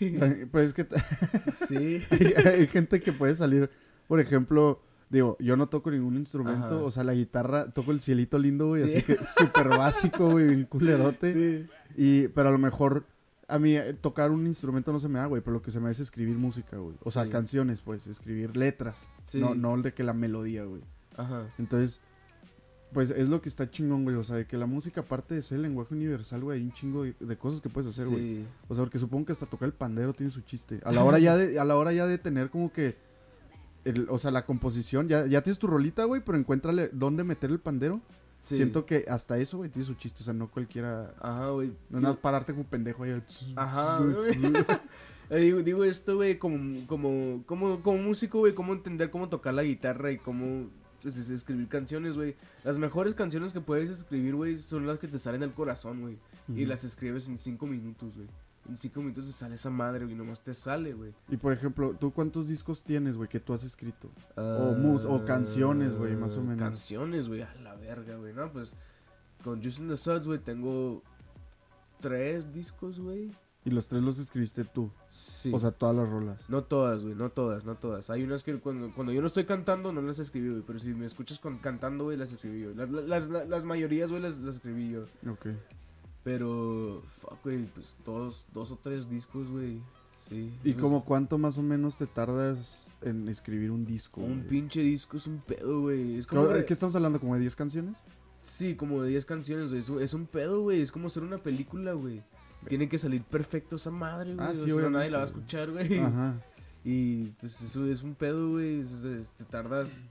Pues 0.52 0.70
es 0.70 0.74
que 0.74 0.86
sí. 1.68 2.04
hay 2.46 2.68
gente 2.68 3.02
que 3.02 3.12
puede 3.12 3.36
salir, 3.36 3.70
por 4.08 4.20
ejemplo, 4.20 4.82
digo, 5.10 5.38
yo 5.40 5.56
no 5.58 5.68
toco 5.70 5.92
ningún 5.92 6.18
instrumento, 6.18 6.66
Ajá. 6.66 6.76
o 6.84 6.92
sea, 6.92 7.04
la 7.04 7.14
guitarra, 7.14 7.72
toco 7.72 7.92
el 7.92 8.02
cielito 8.02 8.38
lindo, 8.38 8.68
güey, 8.68 8.88
Sí. 8.88 8.98
así 8.98 9.06
que 9.06 9.16
súper 9.18 9.70
básico, 9.70 10.32
güey, 10.32 10.48
bien 10.48 10.66
culerote. 10.66 11.34
Sí. 11.34 11.68
Y, 11.98 12.28
pero 12.30 12.50
a 12.50 12.52
lo 12.52 12.58
mejor 12.60 13.06
a 13.48 13.58
mí 13.58 13.76
eh, 13.76 13.96
tocar 14.00 14.30
un 14.30 14.46
instrumento 14.46 14.94
no 14.94 15.00
se 15.00 15.10
me 15.10 15.18
da, 15.20 15.26
güey, 15.26 15.42
pero 15.42 15.56
lo 15.56 15.62
que 15.64 15.72
se 15.72 15.80
me 15.80 15.86
da 15.86 15.92
es 15.92 16.00
escribir 16.00 16.38
música, 16.38 16.78
güey. 16.78 16.96
O 17.04 17.10
sea, 17.10 17.24
Sí. 17.24 17.30
canciones, 17.32 17.82
pues, 17.82 18.06
escribir 18.06 18.56
letras. 18.56 19.08
Sí. 19.24 19.40
No, 19.42 19.56
no 19.56 19.76
de 19.82 19.94
que 19.94 20.04
la 20.04 20.14
melodía, 20.14 20.64
güey. 20.66 20.84
Ajá. 21.18 21.48
Entonces, 21.58 22.00
pues 22.94 23.10
es 23.10 23.30
lo 23.30 23.42
que 23.42 23.50
está 23.50 23.70
chingón, 23.70 24.04
güey. 24.04 24.16
O 24.16 24.24
sea, 24.24 24.36
de 24.36 24.46
que 24.46 24.58
la 24.58 24.66
música, 24.68 25.02
aparte 25.02 25.36
de 25.36 25.42
ser 25.42 25.58
el 25.58 25.64
lenguaje 25.64 25.94
universal, 25.96 26.42
güey, 26.42 26.60
hay 26.60 26.66
un 26.66 26.72
chingo 26.74 27.04
de, 27.04 27.38
cosas 27.38 27.60
que 27.62 27.70
puedes 27.70 27.90
hacer, 27.90 28.08
güey. 28.08 28.20
Sí. 28.22 28.46
O 28.68 28.76
sea, 28.76 28.84
porque 28.84 29.00
supongo 29.00 29.26
que 29.26 29.32
hasta 29.32 29.46
tocar 29.48 29.68
el 29.68 29.74
pandero 29.74 30.14
tiene 30.14 30.32
su 30.32 30.42
chiste. 30.42 30.80
A 30.84 30.92
la 30.92 31.04
hora 31.04 31.18
ya 31.20 31.36
de, 31.36 31.60
a 31.60 31.66
la 31.66 31.76
hora 31.76 31.92
ya 31.92 32.06
de 32.06 32.18
tener 32.20 32.50
como 32.52 32.72
que. 32.72 32.98
El- 33.86 34.08
o 34.10 34.18
sea, 34.20 34.32
la 34.32 34.46
composición, 34.46 35.08
ya, 35.08 35.26
ya 35.26 35.42
tienes 35.42 35.60
tu 35.60 35.68
rolita, 35.68 36.04
güey, 36.06 36.22
pero 36.24 36.38
encuéntrale 36.38 36.90
dónde 36.94 37.24
meter 37.24 37.50
el 37.50 37.60
pandero. 37.60 38.02
Sí. 38.42 38.56
Siento 38.56 38.86
que 38.86 39.06
hasta 39.10 39.38
eso, 39.38 39.58
güey, 39.58 39.70
tiene 39.70 39.86
su 39.86 39.96
chiste. 39.96 40.22
O 40.22 40.24
sea, 40.24 40.34
no 40.34 40.50
cualquiera. 40.50 41.14
Ajá, 41.20 41.50
güey. 41.50 41.74
No 41.90 42.00
nada 42.00 42.16
pararte 42.16 42.54
como 42.54 42.66
pendejo 42.66 43.04
ahí. 43.04 43.22
Ajá. 43.56 44.00
Eh, 45.32 45.42
digo, 45.42 45.62
digo 45.62 45.84
esto, 45.84 46.16
güey, 46.16 46.40
como, 46.40 46.88
como, 46.88 47.44
como, 47.46 47.84
como 47.84 48.00
músico, 48.00 48.40
güey, 48.40 48.56
cómo 48.56 48.74
entender 48.74 49.12
cómo 49.12 49.30
tocar 49.30 49.54
la 49.54 49.62
guitarra 49.62 50.12
y 50.12 50.18
cómo 50.18 50.72
pues, 51.04 51.18
es- 51.18 51.30
escribir 51.30 51.68
canciones, 51.68 52.16
güey. 52.16 52.36
Las 52.64 52.80
mejores 52.80 53.14
canciones 53.14 53.54
que 53.54 53.62
puedes 53.62 53.92
escribir, 53.92 54.34
güey, 54.34 54.58
son 54.58 54.88
las 54.88 54.98
que 54.98 55.08
te 55.08 55.20
salen 55.20 55.42
del 55.42 55.54
corazón, 55.54 56.02
güey. 56.02 56.18
Y 56.56 56.66
las 56.66 56.84
escribes 56.84 57.28
en 57.28 57.38
cinco 57.38 57.68
minutos, 57.68 58.16
güey. 58.16 58.28
En 58.70 58.78
cinco 58.78 59.02
minutos 59.02 59.26
te 59.26 59.32
sale 59.34 59.56
esa 59.56 59.70
madre, 59.70 60.06
güey, 60.06 60.16
nomás 60.16 60.42
te 60.42 60.54
sale, 60.54 60.94
güey. 60.94 61.14
Y 61.28 61.38
por 61.38 61.52
ejemplo, 61.52 61.96
¿tú 62.00 62.12
cuántos 62.14 62.48
discos 62.48 62.84
tienes, 62.84 63.18
güey, 63.18 63.28
que 63.28 63.40
tú 63.40 63.52
has 63.54 63.64
escrito? 63.64 64.10
O 64.38 64.74
mus- 64.76 65.06
o 65.06 65.26
canciones, 65.26 65.96
güey, 65.96 66.16
más 66.16 66.38
o 66.38 66.42
menos. 66.44 66.60
Canciones, 66.60 67.28
güey, 67.28 67.42
a 67.42 67.54
la 67.56 67.76
verga, 67.76 68.16
güey. 68.16 68.32
No, 68.34 68.52
pues 68.52 68.76
con 69.44 69.62
Juice 69.62 69.82
and 69.82 69.90
the 69.90 69.98
Suds, 69.98 70.26
güey, 70.28 70.40
tengo 70.40 71.02
tres 72.00 72.54
discos, 72.54 73.00
güey. 73.00 73.32
Y 73.66 73.72
los 73.72 73.88
tres 73.90 74.02
los 74.02 74.20
escribiste 74.20 74.64
tú. 74.64 74.90
Sí. 75.10 75.52
O 75.54 75.60
sea, 75.60 75.72
todas 75.72 75.94
las 75.96 76.08
rolas. 76.10 76.50
No 76.50 76.64
todas, 76.64 77.04
güey, 77.04 77.14
no 77.16 77.30
todas, 77.30 77.66
no 77.66 77.76
todas. 77.76 78.10
Hay 78.10 78.24
unas 78.24 78.42
que 78.42 78.58
cuando, 78.60 78.94
cuando 78.94 79.12
yo 79.12 79.20
no 79.20 79.28
estoy 79.28 79.46
cantando 79.46 79.92
no 79.92 80.02
las 80.02 80.18
escribí, 80.20 80.50
güey. 80.50 80.64
Pero 80.66 80.80
si 80.80 80.94
me 80.94 81.06
escuchas 81.06 81.40
con, 81.40 81.58
cantando, 81.58 82.06
güey, 82.06 82.16
las 82.18 82.32
escribí 82.32 82.62
yo. 82.62 82.74
Las, 82.74 82.90
las, 82.90 83.28
las, 83.28 83.50
las 83.50 83.64
mayorías, 83.66 84.12
güey, 84.12 84.22
las, 84.22 84.38
las 84.38 84.56
escribí 84.56 84.92
yo. 84.92 85.04
Ok. 85.30 85.48
Pero, 86.24 87.02
fuck, 87.08 87.44
güey, 87.44 87.66
pues 87.66 87.96
dos, 88.06 88.46
dos 88.54 88.72
o 88.72 88.78
tres 88.82 89.10
discos, 89.10 89.48
güey. 89.50 89.82
Sí. 90.18 90.54
¿Y 90.64 90.74
Pues, 90.74 90.84
como 90.84 91.06
cuánto 91.06 91.38
más 91.38 91.58
o 91.58 91.62
menos 91.62 91.96
te 91.98 92.06
tardas 92.06 92.90
en 93.02 93.28
escribir 93.30 93.72
un 93.72 93.86
disco? 93.86 94.22
Un 94.22 94.44
pinche 94.44 94.82
disco 94.82 95.18
es 95.18 95.28
un 95.28 95.40
pedo, 95.40 95.82
güey. 95.82 96.16
Es 96.18 96.28
como... 96.28 96.50
¿Qué, 96.50 96.74
estamos 96.74 96.96
hablando? 96.96 97.20
¿Como 97.20 97.36
de 97.36 97.42
10 97.42 97.56
canciones? 97.56 97.98
Sí, 98.42 98.76
como 98.76 99.02
de 99.02 99.10
10 99.12 99.26
canciones, 99.26 99.70
güey. 99.70 99.80
Es, 99.80 99.90
es 99.90 100.14
un 100.14 100.26
pedo, 100.26 100.62
güey. 100.62 100.82
Es 100.82 100.92
como 100.92 101.08
hacer 101.08 101.24
una 101.24 101.38
película, 101.38 101.94
güey. 101.94 102.22
Tiene 102.68 102.90
que 102.90 102.98
salir 102.98 103.24
perfecto 103.24 103.78
esa 103.78 103.92
madre, 103.92 104.36
güey. 104.36 104.46
Ah, 104.46 104.54
sí, 104.54 104.70
nadie 104.90 105.10
la 105.10 105.20
va 105.20 105.24
a 105.24 105.28
escuchar, 105.28 105.72
güey. 105.72 106.00
Ajá. 106.00 106.44
Y 106.84 107.26
pues 107.40 107.62
eso 107.62 107.86
es 107.86 108.04
un 108.04 108.16
pedo, 108.16 108.52
güey. 108.52 108.84
Te 109.38 109.46
tardas. 109.46 110.04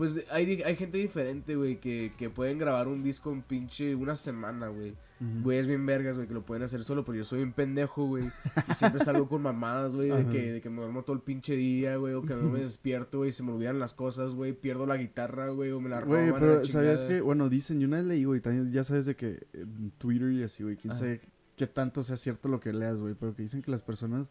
Pues 0.00 0.14
de- 0.14 0.24
hay, 0.30 0.62
hay 0.62 0.76
gente 0.76 0.96
diferente, 0.96 1.56
güey, 1.56 1.78
que, 1.78 2.14
que 2.16 2.30
pueden 2.30 2.56
grabar 2.56 2.88
un 2.88 3.02
disco 3.02 3.30
en 3.32 3.42
pinche 3.42 3.94
una 3.94 4.14
semana, 4.16 4.68
güey. 4.68 4.94
Güey, 5.42 5.58
es 5.58 5.66
bien 5.66 5.84
vergas, 5.84 6.16
güey, 6.16 6.26
que 6.26 6.32
lo 6.32 6.46
pueden 6.46 6.62
hacer 6.62 6.82
solo, 6.82 7.04
pero 7.04 7.18
yo 7.18 7.26
soy 7.26 7.42
un 7.42 7.52
pendejo, 7.52 8.06
güey. 8.06 8.24
Y 8.70 8.72
siempre 8.72 9.04
salgo 9.04 9.28
con 9.28 9.42
mamadas, 9.42 9.94
güey, 9.94 10.08
de 10.08 10.14
Ajá. 10.22 10.30
que, 10.30 10.52
de 10.52 10.60
que 10.62 10.70
me 10.70 10.80
duermo 10.80 11.02
todo 11.02 11.14
el 11.16 11.20
pinche 11.20 11.54
día, 11.54 11.96
güey, 11.96 12.14
o 12.14 12.22
que 12.22 12.32
no 12.34 12.48
me 12.48 12.60
despierto, 12.60 13.18
güey, 13.18 13.30
se 13.30 13.42
me 13.42 13.52
olvidan 13.52 13.78
las 13.78 13.92
cosas, 13.92 14.34
güey, 14.34 14.54
pierdo 14.54 14.86
la 14.86 14.96
guitarra, 14.96 15.50
güey, 15.50 15.70
o 15.72 15.80
me 15.82 15.90
la 15.90 16.00
roban. 16.00 16.30
Güey, 16.30 16.40
pero 16.40 16.64
¿sabías 16.64 17.04
que? 17.04 17.20
Bueno, 17.20 17.50
dicen, 17.50 17.78
yo 17.80 17.86
una 17.88 17.98
vez 17.98 18.06
leí, 18.06 18.24
güey, 18.24 18.40
ya 18.70 18.82
sabes 18.84 19.04
de 19.04 19.14
que 19.16 19.46
en 19.52 19.90
Twitter 19.98 20.32
y 20.32 20.42
así, 20.42 20.62
güey, 20.62 20.76
quién 20.78 20.92
Ajá. 20.92 21.00
sabe 21.00 21.20
qué 21.54 21.66
tanto 21.66 22.02
sea 22.02 22.16
cierto 22.16 22.48
lo 22.48 22.58
que 22.58 22.72
leas, 22.72 22.98
güey, 23.02 23.12
pero 23.12 23.34
que 23.36 23.42
dicen 23.42 23.60
que 23.60 23.70
las 23.70 23.82
personas 23.82 24.30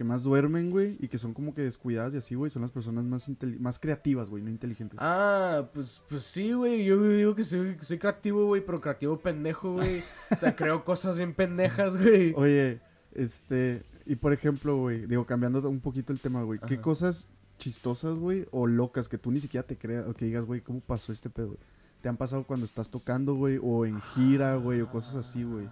que 0.00 0.04
más 0.04 0.22
duermen, 0.22 0.70
güey, 0.70 0.96
y 0.98 1.08
que 1.08 1.18
son 1.18 1.34
como 1.34 1.52
que 1.52 1.60
descuidadas 1.60 2.14
y 2.14 2.16
así, 2.16 2.34
güey, 2.34 2.48
son 2.48 2.62
las 2.62 2.70
personas 2.70 3.04
más, 3.04 3.30
más 3.58 3.78
creativas, 3.78 4.30
güey, 4.30 4.42
no 4.42 4.48
inteligentes. 4.48 4.98
Ah, 4.98 5.68
pues, 5.74 6.02
pues 6.08 6.22
sí, 6.22 6.54
güey. 6.54 6.86
Yo 6.86 7.06
digo 7.06 7.34
que 7.34 7.44
soy, 7.44 7.76
soy 7.82 7.98
creativo, 7.98 8.46
güey, 8.46 8.64
pero 8.64 8.80
creativo 8.80 9.18
pendejo, 9.18 9.74
güey. 9.74 10.02
O 10.30 10.36
sea, 10.36 10.56
creo 10.56 10.86
cosas 10.86 11.18
bien 11.18 11.34
pendejas, 11.34 11.98
güey. 11.98 12.32
Oye, 12.34 12.80
este, 13.12 13.82
y 14.06 14.16
por 14.16 14.32
ejemplo, 14.32 14.78
güey, 14.78 15.04
digo, 15.04 15.26
cambiando 15.26 15.68
un 15.68 15.80
poquito 15.80 16.14
el 16.14 16.18
tema, 16.18 16.44
güey, 16.44 16.58
¿qué 16.60 16.76
Ajá. 16.76 16.82
cosas 16.82 17.30
chistosas, 17.58 18.18
güey, 18.18 18.46
o 18.52 18.66
locas 18.66 19.06
que 19.06 19.18
tú 19.18 19.30
ni 19.30 19.40
siquiera 19.40 19.66
te 19.66 19.76
creas, 19.76 20.06
o 20.06 20.14
que 20.14 20.24
digas, 20.24 20.46
güey, 20.46 20.62
¿cómo 20.62 20.80
pasó 20.80 21.12
este 21.12 21.28
pedo? 21.28 21.48
güey? 21.48 21.58
¿Te 22.00 22.08
han 22.08 22.16
pasado 22.16 22.44
cuando 22.44 22.64
estás 22.64 22.90
tocando, 22.90 23.34
güey, 23.34 23.60
o 23.62 23.84
en 23.84 24.00
gira, 24.00 24.56
güey, 24.56 24.80
o 24.80 24.90
cosas 24.90 25.16
así, 25.16 25.44
güey? 25.44 25.68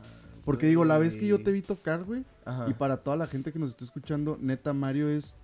Porque 0.49 0.67
digo, 0.67 0.87
la 0.87 0.97
vez 0.97 1.19
que 1.19 1.27
yo 1.27 1.43
te 1.43 1.53
vi 1.53 1.61
tocar, 1.61 2.05
güey, 2.05 2.25
Ajá. 2.49 2.67
y 2.69 2.75
para 2.75 2.99
toda 2.99 3.17
la 3.17 3.27
gente 3.27 3.53
que 3.53 3.59
nos 3.59 3.71
está 3.71 3.85
escuchando, 3.85 4.39
neta, 4.41 4.73
Mario 4.73 5.09
es 5.09 5.35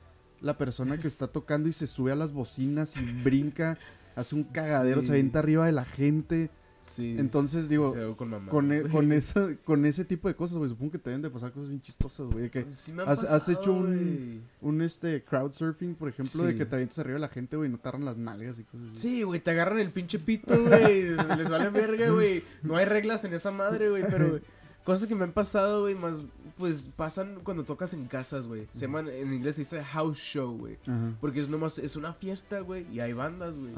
la 0.40 0.58
persona 0.58 0.98
que 0.98 1.08
está 1.08 1.26
tocando 1.28 1.68
y 1.68 1.72
se 1.72 1.86
sube 1.86 2.12
a 2.12 2.16
las 2.16 2.32
bocinas 2.32 2.96
y 2.96 3.22
brinca, 3.22 3.78
hace 4.16 4.34
un 4.34 4.44
cagadero, 4.44 5.00
se 5.02 5.12
avienta 5.12 5.38
arriba 5.38 5.66
de 5.66 5.72
la 5.72 5.84
gente. 5.84 6.50
Sí. 6.82 7.16
Entonces, 7.18 7.70
digo, 7.70 7.94
con 8.18 8.28
mamá. 8.28 8.50
con, 8.50 8.70
e- 8.70 8.82
con, 9.64 9.86
ese 9.86 10.04
tipo 10.04 10.28
de 10.28 10.34
cosas, 10.36 10.58
güey, 10.58 10.68
supongo 10.68 10.92
que 10.92 10.98
te 10.98 11.08
deben 11.08 11.22
de 11.22 11.30
pasar 11.30 11.50
cosas 11.50 11.70
bien 11.70 11.80
chistosas, 11.80 12.26
güey. 12.26 12.42
de 12.42 12.50
que 12.50 12.66
Sí 12.74 12.92
me 12.92 13.04
han 13.04 13.08
has- 13.08 13.24
has 13.24 13.48
hecho 13.48 13.72
pasado, 13.72 13.78
un- 13.78 14.42
un 14.60 14.82
este 14.82 15.24
crowdsurfing, 15.24 15.94
por 15.94 16.10
ejemplo, 16.10 16.42
de 16.42 16.54
que 16.54 16.66
te 16.66 16.74
avientas 16.74 16.98
arriba 16.98 17.14
de 17.14 17.20
la 17.20 17.28
gente, 17.30 17.56
güey, 17.56 17.70
y 17.70 17.72
no 17.72 17.78
te 17.78 17.88
agarran 17.88 18.04
las 18.04 18.18
nalgas 18.18 18.58
y 18.58 18.64
cosas 18.64 18.86
así. 18.92 19.00
Sí, 19.00 19.22
güey, 19.22 19.40
te 19.40 19.52
agarran 19.52 19.78
el 19.78 19.92
pinche 19.92 20.18
pito, 20.18 20.54
güey. 20.62 21.04
Les 21.38 21.48
vale 21.48 21.70
verga, 21.70 22.10
güey. 22.10 22.42
No 22.62 22.76
hay 22.76 22.84
reglas 22.84 23.24
en 23.24 23.32
esa 23.32 23.50
madre, 23.50 23.88
güey, 23.88 24.02
pero 24.02 24.40
cosas 24.84 25.08
que 25.08 25.14
me 25.14 25.24
han 25.24 25.32
pasado, 25.32 25.80
güey, 25.82 25.94
más 25.94 26.20
pues 26.56 26.88
pasan 26.96 27.40
cuando 27.42 27.64
tocas 27.64 27.94
en 27.94 28.06
casas, 28.06 28.46
güey. 28.46 28.68
Se 28.72 28.82
llaman 28.82 29.08
en 29.08 29.32
inglés 29.32 29.56
se 29.56 29.62
dice 29.62 29.82
house 29.82 30.18
show, 30.18 30.56
güey. 30.56 30.78
Porque 31.20 31.40
es 31.40 31.48
nomás 31.48 31.78
es 31.78 31.96
una 31.96 32.12
fiesta, 32.12 32.60
güey, 32.60 32.86
y 32.92 33.00
hay 33.00 33.12
bandas, 33.12 33.56
güey. 33.56 33.72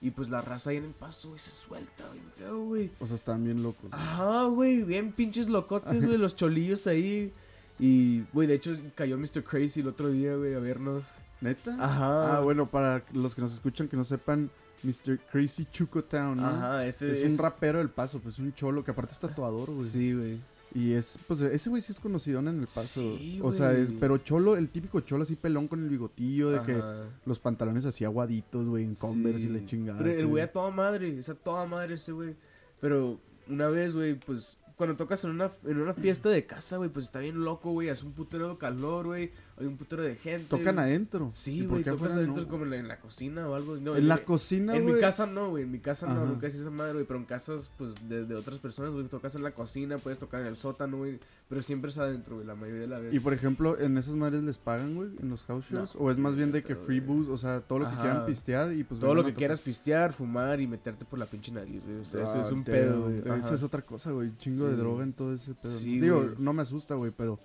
Y 0.00 0.10
pues 0.10 0.28
la 0.28 0.40
raza 0.40 0.70
ahí 0.70 0.78
en 0.78 0.84
el 0.84 0.92
paso, 0.92 1.28
güey, 1.28 1.40
se 1.40 1.50
suelta, 1.50 2.04
güey. 2.52 2.90
O 3.00 3.06
sea, 3.06 3.16
están 3.16 3.44
bien 3.44 3.62
locos. 3.62 3.90
güey. 3.90 4.02
Ajá, 4.02 4.44
güey, 4.44 4.82
bien 4.82 5.12
pinches 5.12 5.48
locotes, 5.48 6.06
güey, 6.06 6.18
los 6.18 6.36
cholillos 6.36 6.86
ahí. 6.86 7.32
Y, 7.78 8.22
güey, 8.32 8.46
de 8.46 8.54
hecho 8.54 8.76
cayó 8.94 9.18
Mr. 9.18 9.42
Crazy 9.42 9.80
el 9.80 9.88
otro 9.88 10.10
día, 10.10 10.36
güey, 10.36 10.54
a 10.54 10.58
vernos. 10.58 11.14
¿Neta? 11.40 11.74
Ajá. 11.80 12.36
Ah, 12.36 12.40
bueno, 12.40 12.70
para 12.70 13.02
los 13.12 13.34
que 13.34 13.42
nos 13.42 13.52
escuchan 13.52 13.88
que 13.88 13.96
no 13.96 14.04
sepan, 14.04 14.50
Mr. 14.84 15.18
Crazy 15.30 15.66
Chuco 15.70 16.04
Town, 16.04 16.36
¿no? 16.36 16.46
Ajá, 16.46 16.86
ese 16.86 17.24
Es, 17.24 17.32
un 17.32 17.38
rapero 17.38 17.78
del 17.78 17.90
paso, 17.90 18.20
pues 18.20 18.38
un 18.38 18.54
cholo 18.54 18.84
que 18.84 18.90
aparte 18.90 19.12
es 19.14 19.18
tatuador, 19.18 19.70
güey. 19.70 19.86
Sí, 19.86 20.12
güey. 20.12 20.40
Y 20.74 20.92
es, 20.92 21.18
pues 21.26 21.40
ese 21.42 21.68
güey 21.68 21.82
sí 21.82 21.92
es 21.92 22.00
conocido 22.00 22.40
en 22.40 22.48
el 22.48 22.60
paso. 22.60 23.16
Sí, 23.18 23.38
o 23.42 23.52
sea, 23.52 23.72
es, 23.72 23.92
pero 23.92 24.18
cholo, 24.18 24.56
el 24.56 24.70
típico 24.70 25.00
cholo 25.00 25.24
así 25.24 25.36
pelón 25.36 25.68
con 25.68 25.82
el 25.82 25.88
bigotillo, 25.88 26.50
de 26.50 26.62
que 26.62 26.82
los 27.26 27.38
pantalones 27.38 27.84
así 27.84 28.04
aguaditos, 28.04 28.66
güey, 28.66 28.84
en 28.84 28.94
Converse 28.94 29.46
y 29.46 29.48
la 29.50 29.66
chingada. 29.66 29.98
Pero 29.98 30.10
el 30.18 30.26
güey 30.26 30.42
a 30.42 30.50
toda 30.50 30.70
madre, 30.70 31.18
es 31.18 31.28
a 31.28 31.34
toda 31.34 31.66
madre 31.66 31.94
ese 31.94 32.12
güey. 32.12 32.34
Pero 32.80 33.20
una 33.48 33.68
vez, 33.68 33.94
güey, 33.94 34.18
pues 34.18 34.56
cuando 34.76 34.96
tocas 34.96 35.22
en 35.24 35.30
una, 35.30 35.50
en 35.64 35.78
una 35.80 35.94
fiesta 35.94 36.28
de 36.28 36.44
casa, 36.46 36.76
güey, 36.76 36.90
pues 36.90 37.06
está 37.06 37.18
bien 37.20 37.42
loco, 37.44 37.70
güey. 37.72 37.88
Hace 37.88 38.04
un 38.06 38.12
putero 38.12 38.48
de 38.48 38.56
calor, 38.58 39.06
güey. 39.06 39.30
Hay 39.58 39.66
un 39.66 39.76
putero 39.76 40.02
de 40.02 40.16
gente. 40.16 40.48
Tocan 40.48 40.74
güey. 40.76 40.86
adentro. 40.86 41.28
Sí, 41.30 41.58
¿Y 41.58 41.62
por 41.62 41.70
güey, 41.72 41.84
tocas 41.84 42.16
adentro 42.16 42.42
no? 42.42 42.48
como 42.48 42.64
en 42.64 42.70
la, 42.70 42.76
en 42.78 42.88
la 42.88 42.98
cocina 42.98 43.48
o 43.48 43.54
algo. 43.54 43.76
No, 43.76 43.94
En 43.96 44.08
la 44.08 44.18
cocina, 44.18 44.74
En 44.74 44.82
güey. 44.84 44.94
mi 44.94 45.00
casa 45.00 45.26
no, 45.26 45.50
güey. 45.50 45.64
En 45.64 45.70
mi 45.70 45.78
casa 45.78 46.06
no, 46.12 46.24
nunca 46.26 46.46
hice 46.48 46.58
esa 46.58 46.70
madre, 46.70 46.94
güey. 46.94 47.04
Pero 47.06 47.18
en 47.20 47.26
casas, 47.26 47.70
pues, 47.78 47.94
de, 48.08 48.24
de 48.24 48.34
otras 48.34 48.58
personas, 48.58 48.92
güey. 48.92 49.06
Tocas 49.06 49.34
en 49.34 49.42
la 49.42 49.52
cocina, 49.52 49.98
puedes 49.98 50.18
tocar 50.18 50.40
en 50.40 50.46
el 50.48 50.56
sótano, 50.56 50.96
güey. 50.98 51.18
Pero 51.48 51.62
siempre 51.62 51.90
es 51.90 51.98
adentro, 51.98 52.36
güey, 52.36 52.46
la 52.46 52.54
mayoría 52.54 52.80
de 52.82 52.86
la 52.88 52.98
vez. 52.98 53.14
Y 53.14 53.20
por 53.20 53.34
ejemplo, 53.34 53.78
¿en 53.78 53.98
esas 53.98 54.14
madres 54.14 54.42
les 54.42 54.56
pagan, 54.58 54.94
güey? 54.94 55.10
¿En 55.20 55.28
los 55.28 55.44
house 55.44 55.70
No, 55.70 55.80
shows? 55.80 55.96
¿O 55.98 56.10
es 56.10 56.18
más 56.18 56.34
bien 56.34 56.50
de 56.50 56.62
que 56.62 56.74
free 56.76 57.00
booze? 57.00 57.30
O 57.30 57.36
sea, 57.36 57.60
todo 57.60 57.80
lo 57.80 57.90
que 57.90 57.96
quieran 57.96 58.24
pistear 58.26 58.72
y 58.72 58.84
pues... 58.84 58.98
Todo 59.00 59.14
lo 59.14 59.22
que 59.24 59.34
quieras 59.34 59.60
pistear, 59.60 60.14
fumar 60.14 60.60
y 60.60 60.66
meterte 60.66 61.04
por 61.04 61.18
la 61.18 61.26
pinche 61.26 61.52
nariz, 61.52 61.84
güey. 61.84 61.98
O 61.98 62.04
sea, 62.04 62.22
eso 62.22 62.38
Ah, 62.38 62.40
es 62.40 62.50
un 62.50 62.64
damn. 62.64 62.74
pedo, 62.74 63.02
güey. 63.02 63.18
Esa 63.18 63.34
Ajá. 63.34 63.54
es 63.54 63.62
otra 63.62 63.82
cosa, 63.82 64.10
güey. 64.12 64.32
Chingo 64.38 64.61
de 64.66 64.74
Sí. 64.74 64.80
droga 64.80 65.02
en 65.04 65.12
todo 65.12 65.34
ese 65.34 65.54
pedo. 65.54 65.72
¿no? 65.72 65.78
Sí, 65.78 66.00
Digo, 66.00 66.22
güey. 66.22 66.34
no 66.38 66.52
me 66.52 66.62
asusta, 66.62 66.94
güey, 66.94 67.12
pero... 67.16 67.38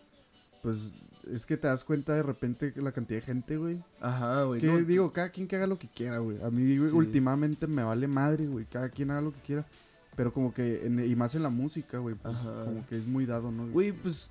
Pues 0.63 0.93
es 1.31 1.45
que 1.45 1.55
te 1.55 1.67
das 1.67 1.83
cuenta 1.83 2.13
de 2.15 2.23
repente 2.23 2.73
la 2.77 2.91
cantidad 2.91 3.19
de 3.19 3.25
gente, 3.25 3.57
güey. 3.57 3.79
Ajá, 4.01 4.43
güey. 4.43 4.59
Que 4.61 4.67
no, 4.67 4.77
digo, 4.79 5.13
cada 5.13 5.29
quien 5.29 5.47
que 5.47 5.55
haga 5.55 5.67
lo 5.67 5.77
que 5.77 5.87
quiera, 5.87 6.17
güey. 6.19 6.41
A 6.41 6.49
mí, 6.49 6.63
güey, 6.77 6.89
Sí. 6.89 6.95
últimamente 6.95 7.67
me 7.67 7.83
vale 7.83 8.07
madre, 8.07 8.47
güey. 8.47 8.65
Cada 8.65 8.89
quien 8.89 9.11
haga 9.11 9.21
lo 9.21 9.31
que 9.33 9.39
quiera. 9.41 9.65
Pero 10.15 10.33
como 10.33 10.51
que, 10.53 10.85
en- 10.87 10.99
y 11.05 11.15
más 11.15 11.35
en 11.35 11.43
la 11.43 11.49
música, 11.49 11.99
güey, 11.99 12.15
pues 12.15 12.35
Ajá. 12.35 12.65
como 12.65 12.85
que 12.87 12.95
es 12.97 13.05
muy 13.05 13.25
dado, 13.27 13.51
¿no? 13.51 13.67
Güey, 13.67 13.91
pues. 13.91 14.29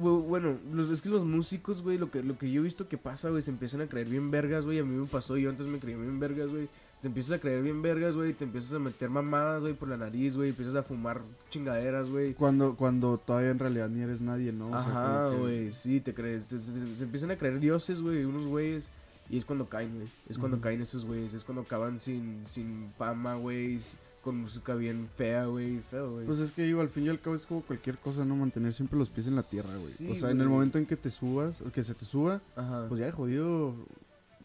bu- 0.00 0.26
Bueno, 0.26 0.56
los- 0.72 0.90
es 0.90 1.00
que 1.02 1.08
los 1.10 1.24
músicos, 1.24 1.80
güey, 1.82 1.96
lo 1.98 2.10
que, 2.10 2.22
lo 2.22 2.36
que 2.38 2.50
yo 2.50 2.60
he 2.60 2.64
visto 2.64 2.88
que 2.88 2.98
pasa, 2.98 3.28
güey, 3.30 3.42
se 3.42 3.50
empiezan 3.50 3.80
a 3.80 3.86
creer 3.86 4.08
bien 4.08 4.30
vergas, 4.30 4.64
güey. 4.64 4.78
A 4.80 4.84
mí 4.84 4.96
me 4.96 5.06
pasó, 5.06 5.36
yo 5.36 5.48
antes 5.50 5.66
me 5.66 5.78
creía 5.78 5.96
bien 5.96 6.18
vergas, 6.20 6.48
güey. 6.48 6.68
Te 7.00 7.08
empiezas 7.08 7.32
a 7.32 7.40
creer 7.40 7.62
bien 7.62 7.80
vergas, 7.80 8.14
güey. 8.14 8.34
Te 8.34 8.44
empiezas 8.44 8.74
a 8.74 8.78
meter 8.78 9.08
mamadas, 9.08 9.62
güey, 9.62 9.72
por 9.72 9.88
la 9.88 9.96
nariz, 9.96 10.36
güey. 10.36 10.50
Empiezas 10.50 10.74
a 10.74 10.82
fumar 10.82 11.22
chingaderas, 11.48 12.10
güey. 12.10 12.34
Cuando, 12.34 12.76
cuando 12.76 13.16
todavía 13.16 13.50
en 13.50 13.58
realidad 13.58 13.88
ni 13.88 14.02
eres 14.02 14.20
nadie, 14.20 14.52
¿no? 14.52 14.68
O 14.68 14.74
Ajá, 14.74 15.30
que- 15.30 15.38
güey, 15.38 15.72
sí, 15.72 16.00
te 16.00 16.12
crees. 16.12 16.44
Se, 16.44 16.58
se- 16.60 16.96
se 16.96 17.04
empiezan 17.04 17.30
a 17.30 17.36
creer 17.36 17.58
dioses, 17.58 18.02
güey, 18.02 18.24
unos 18.24 18.46
güeyes. 18.46 18.88
Y 19.30 19.38
es 19.38 19.44
cuando 19.46 19.68
caen, 19.68 19.94
güey. 19.94 20.08
Es 20.28 20.36
cuando 20.38 20.60
caen 20.60 20.82
esos 20.82 21.04
güeyes. 21.06 21.32
Es 21.32 21.44
cuando 21.44 21.62
acaban 21.62 22.00
sin, 22.00 22.42
sin 22.46 22.92
fama, 22.98 23.34
güey. 23.36 23.78
Con 24.22 24.36
música 24.36 24.74
bien 24.74 25.08
fea, 25.16 25.46
güey. 25.46 25.78
Feo, 25.80 26.12
güey. 26.12 26.26
Pues 26.26 26.40
es 26.40 26.52
que 26.52 26.64
digo, 26.64 26.82
al 26.82 26.90
fin 26.90 27.06
y 27.06 27.08
al 27.08 27.20
cabo 27.20 27.34
es 27.36 27.46
como 27.46 27.62
cualquier 27.62 27.96
cosa, 27.96 28.22
¿no? 28.26 28.36
Mantener 28.36 28.74
siempre 28.74 28.98
los 28.98 29.08
pies 29.08 29.28
en 29.28 29.36
la 29.36 29.42
tierra, 29.42 29.70
güey. 29.70 29.92
Sí, 29.92 30.10
o 30.10 30.14
sea, 30.14 30.30
en 30.30 30.42
el 30.42 30.48
momento 30.50 30.76
en 30.76 30.84
que 30.84 30.96
te 30.96 31.10
subas, 31.10 31.62
o 31.62 31.72
que 31.72 31.82
se 31.82 31.94
te 31.94 32.04
suba, 32.04 32.42
Ajá. 32.56 32.84
pues 32.88 33.00
ya 33.00 33.08
he 33.08 33.12
jodido, 33.12 33.74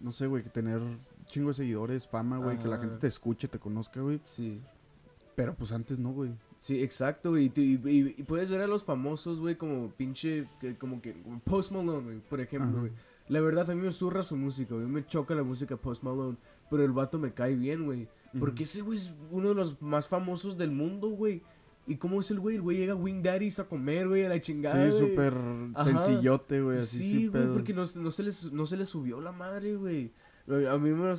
no 0.02 0.14
sé, 0.14 0.28
güey, 0.28 0.44
que 0.44 0.50
tener 0.50 0.80
chingo 1.36 1.50
de 1.50 1.56
seguidores, 1.56 2.08
fama, 2.08 2.38
güey, 2.38 2.58
que 2.58 2.68
la 2.70 2.78
gente 2.78 2.98
te 2.98 3.08
escuche, 3.08 3.48
te 3.50 3.60
conozca, 3.60 4.00
güey. 4.02 4.22
sí. 4.24 4.62
Pero 5.36 5.54
pues 5.54 5.74
antes 5.74 6.00
no, 6.00 6.14
güey. 6.14 6.32
Sí, 6.60 6.82
exacto, 6.82 7.32
güey. 7.32 7.52
Y, 7.54 8.24
puedes 8.24 8.50
ver 8.50 8.62
a 8.62 8.68
los 8.68 8.86
famosos, 8.86 9.42
güey, 9.42 9.58
como 9.58 9.92
pinche, 9.92 10.48
que- 10.62 10.78
como 10.78 11.02
que, 11.02 11.12
como 11.22 11.40
Post 11.42 11.74
Malone, 11.74 12.04
güey, 12.04 12.20
por 12.22 12.40
ejemplo, 12.40 12.80
güey. 12.80 12.92
La 13.28 13.42
verdad, 13.42 13.70
a 13.70 13.76
mí 13.76 13.82
me 13.82 13.92
zurra 13.92 14.24
su 14.24 14.38
música, 14.38 14.76
güey. 14.76 14.88
Me 14.88 15.06
choca 15.06 15.36
la 15.36 15.44
música 15.44 15.76
Post 15.76 16.04
Malone. 16.04 16.38
Pero 16.70 16.86
el 16.86 16.94
vato 16.94 17.20
me 17.20 17.34
cae 17.34 17.56
bien, 17.56 17.84
güey. 17.84 18.08
Porque 18.40 18.64
ese 18.64 18.82
güey 18.82 18.98
es 18.98 19.14
uno 19.30 19.50
de 19.50 19.56
los 19.56 19.82
más 19.82 20.08
famosos 20.08 20.58
del 20.58 20.72
mundo, 20.72 21.10
güey. 21.10 21.42
¿Y 21.86 21.98
cómo 21.98 22.20
es 22.22 22.32
el 22.32 22.40
güey? 22.40 22.56
El 22.56 22.62
güey 22.62 22.78
llega 22.78 22.94
a 22.94 22.96
Wing 22.96 23.22
Daddy's 23.22 23.60
a 23.60 23.68
comer, 23.68 24.08
güey, 24.08 24.26
a 24.26 24.30
la 24.30 24.40
chingada. 24.42 24.90
Sí, 24.90 24.98
súper 24.98 25.34
sencillote, 25.84 26.62
güey, 26.62 26.78
así 26.78 26.98
Sí, 26.98 27.28
güey, 27.28 27.48
porque 27.54 27.74
no, 27.74 27.84
no 27.98 28.10
se 28.12 28.24
les, 28.24 28.52
no 28.52 28.66
se 28.66 28.78
le 28.78 28.86
subió 28.86 29.22
la 29.22 29.32
madre, 29.32 29.76
güey. 29.76 30.12
A 30.48 30.78
mí 30.78 30.92
me... 30.92 31.14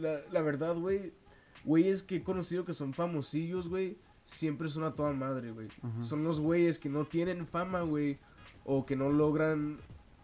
La, 0.00 0.20
la 0.32 0.42
verdad, 0.42 0.76
güey, 0.76 1.12
güeyes 1.64 2.02
que 2.02 2.16
he 2.16 2.22
conocido 2.24 2.64
que 2.64 2.72
son 2.72 2.92
famosillos, 2.94 3.68
güey, 3.68 3.96
siempre 4.24 4.68
son 4.68 4.84
a 4.84 4.94
toda 4.94 5.12
madre, 5.12 5.52
güey. 5.52 5.68
Son 6.00 6.24
los 6.24 6.40
güeyes 6.40 6.78
que 6.78 6.88
no 6.88 7.04
tienen 7.04 7.46
fama, 7.46 7.82
güey, 7.82 8.18
o 8.64 8.84
que 8.84 8.96
no 8.96 9.10
logran 9.10 9.78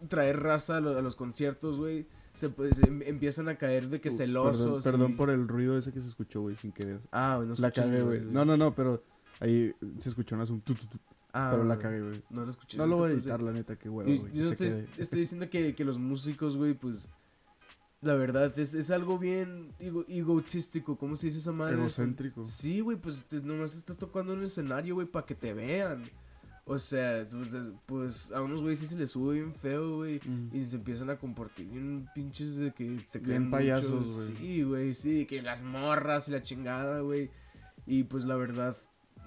traer 0.09 0.39
raza 0.41 0.77
a, 0.77 0.81
lo- 0.81 0.97
a 0.97 1.01
los 1.01 1.15
conciertos, 1.15 1.77
güey. 1.79 2.07
Se, 2.33 2.49
pues, 2.49 2.79
em- 2.79 3.01
empiezan 3.03 3.47
a 3.49 3.55
caer 3.57 3.89
de 3.89 3.99
que 4.01 4.09
Uh, 4.09 4.11
celosos. 4.17 4.83
Perdón, 4.83 4.93
perdón 4.99 5.11
y- 5.11 5.15
por 5.15 5.29
el 5.29 5.47
ruido 5.47 5.77
ese 5.77 5.91
que 5.93 5.99
se 6.01 6.07
escuchó, 6.07 6.41
güey, 6.41 6.55
sin 6.55 6.71
querer. 6.71 6.99
Ah, 7.11 7.35
güey, 7.37 7.47
no 7.49 7.55
la 7.57 7.71
cagué, 7.71 8.01
güey. 8.01 8.21
No, 8.21 8.43
no, 8.45 8.55
no, 8.57 8.73
pero 8.73 9.03
ahí 9.39 9.73
se 9.97 10.09
escuchó 10.09 10.35
un 10.35 10.41
asunto, 10.41 10.73
Ah, 11.33 11.49
pero 11.51 11.63
la 11.63 11.77
cagué, 11.79 12.01
güey. 12.01 12.21
No 12.29 12.43
lo 12.43 12.49
escuché. 12.49 12.77
No 12.77 12.85
lo 12.87 12.97
voy 12.97 13.11
a 13.11 13.13
editar, 13.13 13.41
la 13.41 13.51
neta, 13.53 13.77
qué 13.77 13.87
huevo, 13.89 14.09
güey. 14.21 14.33
yo 14.33 14.49
estoy 14.49 15.19
diciendo 15.19 15.49
que, 15.49 15.73
que 15.75 15.85
los 15.85 15.97
músicos, 15.99 16.57
güey, 16.57 16.73
pues. 16.73 17.07
La 18.01 18.15
verdad, 18.15 18.57
es, 18.57 18.73
es 18.73 18.89
algo 18.89 19.19
bien 19.19 19.73
ego- 19.79 20.05
egotístico. 20.07 20.97
¿Cómo 20.97 21.15
se 21.15 21.27
dice 21.27 21.37
esa 21.39 21.51
madre? 21.51 21.75
Egocéntrico. 21.75 22.43
Sí, 22.43 22.79
güey, 22.79 22.97
pues 22.97 23.25
te- 23.25 23.41
nomás 23.41 23.75
estás 23.75 23.95
tocando 23.97 24.33
en 24.33 24.39
un 24.39 24.45
escenario, 24.45 24.95
güey, 24.95 25.05
para 25.07 25.25
que 25.25 25.35
te 25.35 25.53
vean. 25.53 26.09
O 26.65 26.79
sea, 26.79 27.27
pues, 27.29 27.53
es- 27.53 27.69
pues 27.85 28.31
a 28.31 28.41
unos 28.41 28.61
güeyes 28.61 28.79
sí 28.79 28.87
se 28.87 28.97
les 28.97 29.11
sube 29.11 29.35
bien 29.35 29.53
feo, 29.53 29.97
güey. 29.97 30.19
Mm. 30.25 30.49
Y 30.55 30.63
se 30.65 30.77
empiezan 30.77 31.11
a 31.11 31.17
comportar 31.17 31.63
bien 31.65 32.07
pinches 32.15 32.57
de 32.57 32.71
que 32.71 33.05
se 33.07 33.19
Bien 33.19 33.23
creen 33.25 33.41
mucho. 33.43 33.51
payasos, 33.51 34.05
güey. 34.31 34.37
Sí, 34.37 34.63
güey, 34.63 34.93
sí, 34.95 35.25
que 35.27 35.41
las 35.43 35.61
morras 35.61 36.27
y 36.27 36.31
la 36.31 36.41
chingada, 36.41 37.01
güey. 37.01 37.29
Y 37.85 38.03
pues 38.05 38.25
la 38.25 38.35
verdad, 38.35 38.75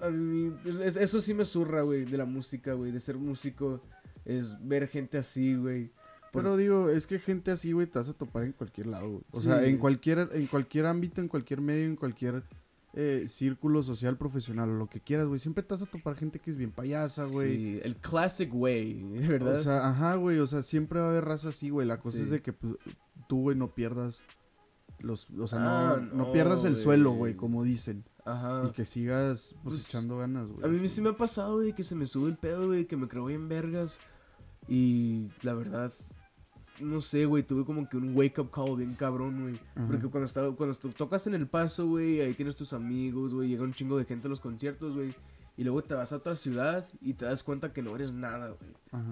a 0.01 0.09
mí, 0.09 0.51
es- 0.83 0.97
eso 0.97 1.21
sí 1.21 1.33
me 1.33 1.45
zurra, 1.45 1.81
güey, 1.83 2.03
de 2.03 2.17
la 2.17 2.25
música, 2.25 2.73
güey, 2.73 2.91
de 2.91 2.99
ser 2.99 3.17
músico. 3.17 3.81
Es 4.25 4.55
ver 4.67 4.87
gente 4.89 5.17
así, 5.17 5.55
güey. 5.55 5.91
Pero 6.35 6.57
digo, 6.57 6.89
es 6.89 7.07
que 7.07 7.19
gente 7.19 7.51
así, 7.51 7.71
güey, 7.71 7.87
te 7.87 7.99
vas 7.99 8.09
a 8.09 8.13
topar 8.13 8.43
en 8.43 8.51
cualquier 8.53 8.87
lado, 8.87 9.09
güey. 9.09 9.23
O 9.31 9.39
sea, 9.39 9.63
en 9.65 9.77
cualquier, 9.77 10.29
en 10.33 10.47
cualquier 10.47 10.85
ámbito, 10.85 11.21
en 11.21 11.27
cualquier 11.27 11.61
medio, 11.61 11.85
en 11.85 11.95
cualquier 11.95 12.43
eh, 12.93 13.25
círculo 13.27 13.83
social, 13.83 14.17
profesional, 14.17 14.69
o 14.69 14.73
lo 14.75 14.87
que 14.87 15.01
quieras, 15.01 15.27
güey. 15.27 15.39
Siempre 15.39 15.63
te 15.63 15.73
vas 15.73 15.81
a 15.81 15.85
topar 15.85 16.15
gente 16.15 16.39
que 16.39 16.49
es 16.51 16.55
bien 16.55 16.71
payasa, 16.71 17.25
güey. 17.25 17.55
Sí, 17.55 17.79
el 17.83 17.97
classic 17.97 18.53
way, 18.53 19.03
¿verdad? 19.27 19.55
O 19.59 19.63
sea, 19.63 19.89
ajá, 19.89 20.15
güey. 20.15 20.39
O 20.39 20.47
sea, 20.47 20.63
siempre 20.63 20.99
va 20.99 21.07
a 21.07 21.09
haber 21.09 21.25
raza 21.25 21.49
así, 21.49 21.69
güey. 21.69 21.85
La 21.87 21.99
cosa 21.99 22.17
Sí. 22.17 22.23
es 22.23 22.29
de 22.29 22.41
que 22.41 22.53
pues, 22.53 22.75
tú, 23.27 23.41
güey, 23.41 23.57
no 23.57 23.73
pierdas 23.75 24.23
los... 24.99 25.29
O 25.31 25.47
sea, 25.47 25.59
Ah, 25.61 25.97
no, 25.99 26.05
no 26.05 26.15
no, 26.27 26.31
pierdas 26.31 26.63
el 26.63 26.71
güey. 26.73 26.83
suelo, 26.83 27.11
güey, 27.11 27.35
como 27.35 27.63
dicen. 27.63 28.05
Ajá. 28.23 28.63
Y 28.67 28.71
que 28.71 28.85
sigas, 28.85 29.55
pues, 29.61 29.75
Pues, 29.75 29.87
echando 29.87 30.17
ganas, 30.17 30.47
güey. 30.47 30.65
A 30.65 30.67
mí 30.69 30.87
sí 30.89 31.01
me 31.01 31.09
ha 31.09 31.17
pasado, 31.17 31.55
güey, 31.55 31.73
que 31.73 31.83
se 31.83 31.95
me 31.95 32.05
sube 32.05 32.29
el 32.29 32.37
pedo, 32.37 32.67
güey, 32.67 32.85
que 32.87 32.95
me 32.97 33.07
creo 33.09 33.25
bien 33.25 33.47
vergas. 33.49 33.99
Y 34.67 35.27
la 35.43 35.53
verdad, 35.53 35.93
no 36.79 36.99
sé, 37.01 37.25
güey, 37.25 37.43
tuve 37.43 37.63
como 37.65 37.87
que 37.87 37.97
un 37.97 38.15
wake 38.15 38.39
up 38.39 38.51
call 38.51 38.77
bien 38.77 38.95
cabrón, 38.95 39.41
güey. 39.41 39.59
Porque 39.87 40.07
cuando, 40.09 40.25
estaba, 40.25 40.55
cuando 40.55 40.75
tocas 40.77 41.25
en 41.27 41.33
el 41.35 41.47
paso, 41.47 41.87
güey, 41.87 42.21
ahí 42.21 42.33
tienes 42.33 42.55
tus 42.55 42.73
amigos, 42.73 43.33
güey, 43.33 43.49
llega 43.49 43.63
un 43.63 43.73
chingo 43.73 43.97
de 43.97 44.05
gente 44.05 44.27
a 44.27 44.29
los 44.29 44.39
conciertos, 44.39 44.95
güey. 44.95 45.15
Y 45.57 45.63
luego 45.63 45.81
te 45.83 45.93
vas 45.93 46.11
a 46.11 46.17
otra 46.17 46.35
ciudad 46.35 46.85
y 46.99 47.13
te 47.13 47.23
das 47.23 47.41
cuenta 47.43 47.71
que 47.71 47.81
no 47.81 47.95
eres 47.95 48.11
nada, 48.11 48.49
güey. 48.49 48.71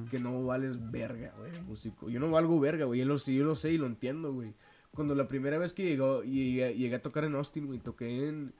Que 0.09 0.19
no 0.19 0.43
vales 0.45 0.91
verga, 0.91 1.33
güey, 1.37 1.61
músico. 1.61 2.09
Yo 2.09 2.19
no 2.19 2.29
valgo 2.29 2.59
verga, 2.59 2.83
güey. 2.85 2.99
Yo 2.99 3.05
lo, 3.05 3.17
sé- 3.17 3.33
yo 3.33 3.45
lo 3.45 3.55
sé 3.55 3.71
y 3.71 3.77
lo 3.77 3.85
entiendo, 3.85 4.33
güey. 4.33 4.53
Cuando 4.91 5.15
la 5.15 5.27
primera 5.27 5.57
vez 5.57 5.71
que 5.73 5.83
llegó, 5.85 6.21
llegué, 6.23 6.75
llegué 6.75 6.95
a 6.95 7.01
tocar 7.01 7.23
en 7.23 7.35
Austin, 7.35 7.65
güey, 7.65 7.79
toqué 7.79 8.27
en 8.27 8.53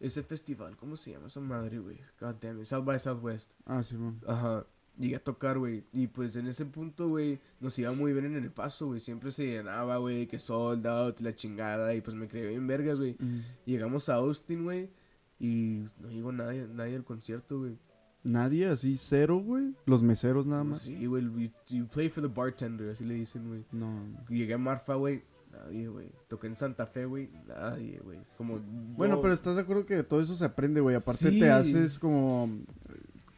ese 0.00 0.22
festival. 0.22 0.76
¿Cómo 0.76 0.96
se 0.96 1.12
llama 1.12 1.28
esa 1.28 1.40
madre, 1.40 1.78
güey? 1.78 1.98
God 2.20 2.34
damn 2.42 2.60
it. 2.60 2.66
South 2.66 2.84
by 2.84 2.98
Southwest. 2.98 3.54
Ah, 3.64 3.82
sí, 3.82 3.96
man. 3.96 4.20
Ajá. 4.26 4.66
Llegué 4.98 5.16
a 5.16 5.24
tocar, 5.24 5.58
güey. 5.58 5.84
Y 5.92 6.08
pues 6.08 6.36
en 6.36 6.46
ese 6.46 6.66
punto, 6.66 7.08
güey, 7.08 7.38
nos 7.60 7.78
iba 7.78 7.90
muy 7.92 8.12
bien 8.12 8.26
en 8.26 8.36
el 8.36 8.50
paso, 8.50 8.86
güey. 8.88 9.00
Siempre 9.00 9.30
se 9.30 9.46
llenaba, 9.46 9.96
güey, 9.96 10.26
que 10.26 10.38
sold 10.38 10.86
out 10.86 11.20
la 11.20 11.34
chingada. 11.34 11.94
Y 11.94 12.00
pues 12.02 12.14
me 12.14 12.28
creí 12.28 12.48
bien 12.48 12.66
vergas, 12.66 12.98
güey. 12.98 13.16
Mm. 13.18 13.40
Llegamos 13.64 14.08
a 14.10 14.14
Austin, 14.16 14.64
güey. 14.64 14.90
Y 15.38 15.84
no 16.00 16.10
llegó 16.10 16.32
nadie, 16.32 16.66
nadie 16.68 16.96
al 16.96 17.04
concierto, 17.04 17.60
güey. 17.60 17.78
Nadie, 18.22 18.66
así, 18.66 18.98
cero, 18.98 19.38
güey. 19.42 19.74
Los 19.86 20.02
meseros 20.02 20.46
nada 20.46 20.64
más. 20.64 20.82
Sí, 20.82 21.06
güey. 21.06 21.24
You, 21.24 21.50
you 21.68 21.86
play 21.86 22.10
for 22.10 22.22
the 22.22 22.28
bartender, 22.28 22.90
así 22.90 23.04
le 23.04 23.14
dicen, 23.14 23.48
güey. 23.48 23.64
No. 23.72 24.02
Llegué 24.28 24.52
a 24.52 24.58
Marfa, 24.58 24.96
güey. 24.96 25.22
Nadie, 25.50 25.88
güey. 25.88 26.12
Toqué 26.28 26.46
en 26.48 26.54
Santa 26.56 26.86
Fe, 26.86 27.06
güey. 27.06 27.30
Nadie, 27.48 27.98
güey. 28.04 28.18
Como. 28.36 28.58
Bueno, 28.96 29.16
no- 29.16 29.22
pero 29.22 29.32
estás 29.32 29.56
de 29.56 29.62
acuerdo 29.62 29.86
que 29.86 30.02
todo 30.02 30.20
eso 30.20 30.34
se 30.34 30.44
aprende, 30.44 30.80
güey. 30.82 30.94
Aparte 30.94 31.30
Sí. 31.30 31.40
te 31.40 31.48
haces 31.50 31.98
como. 31.98 32.58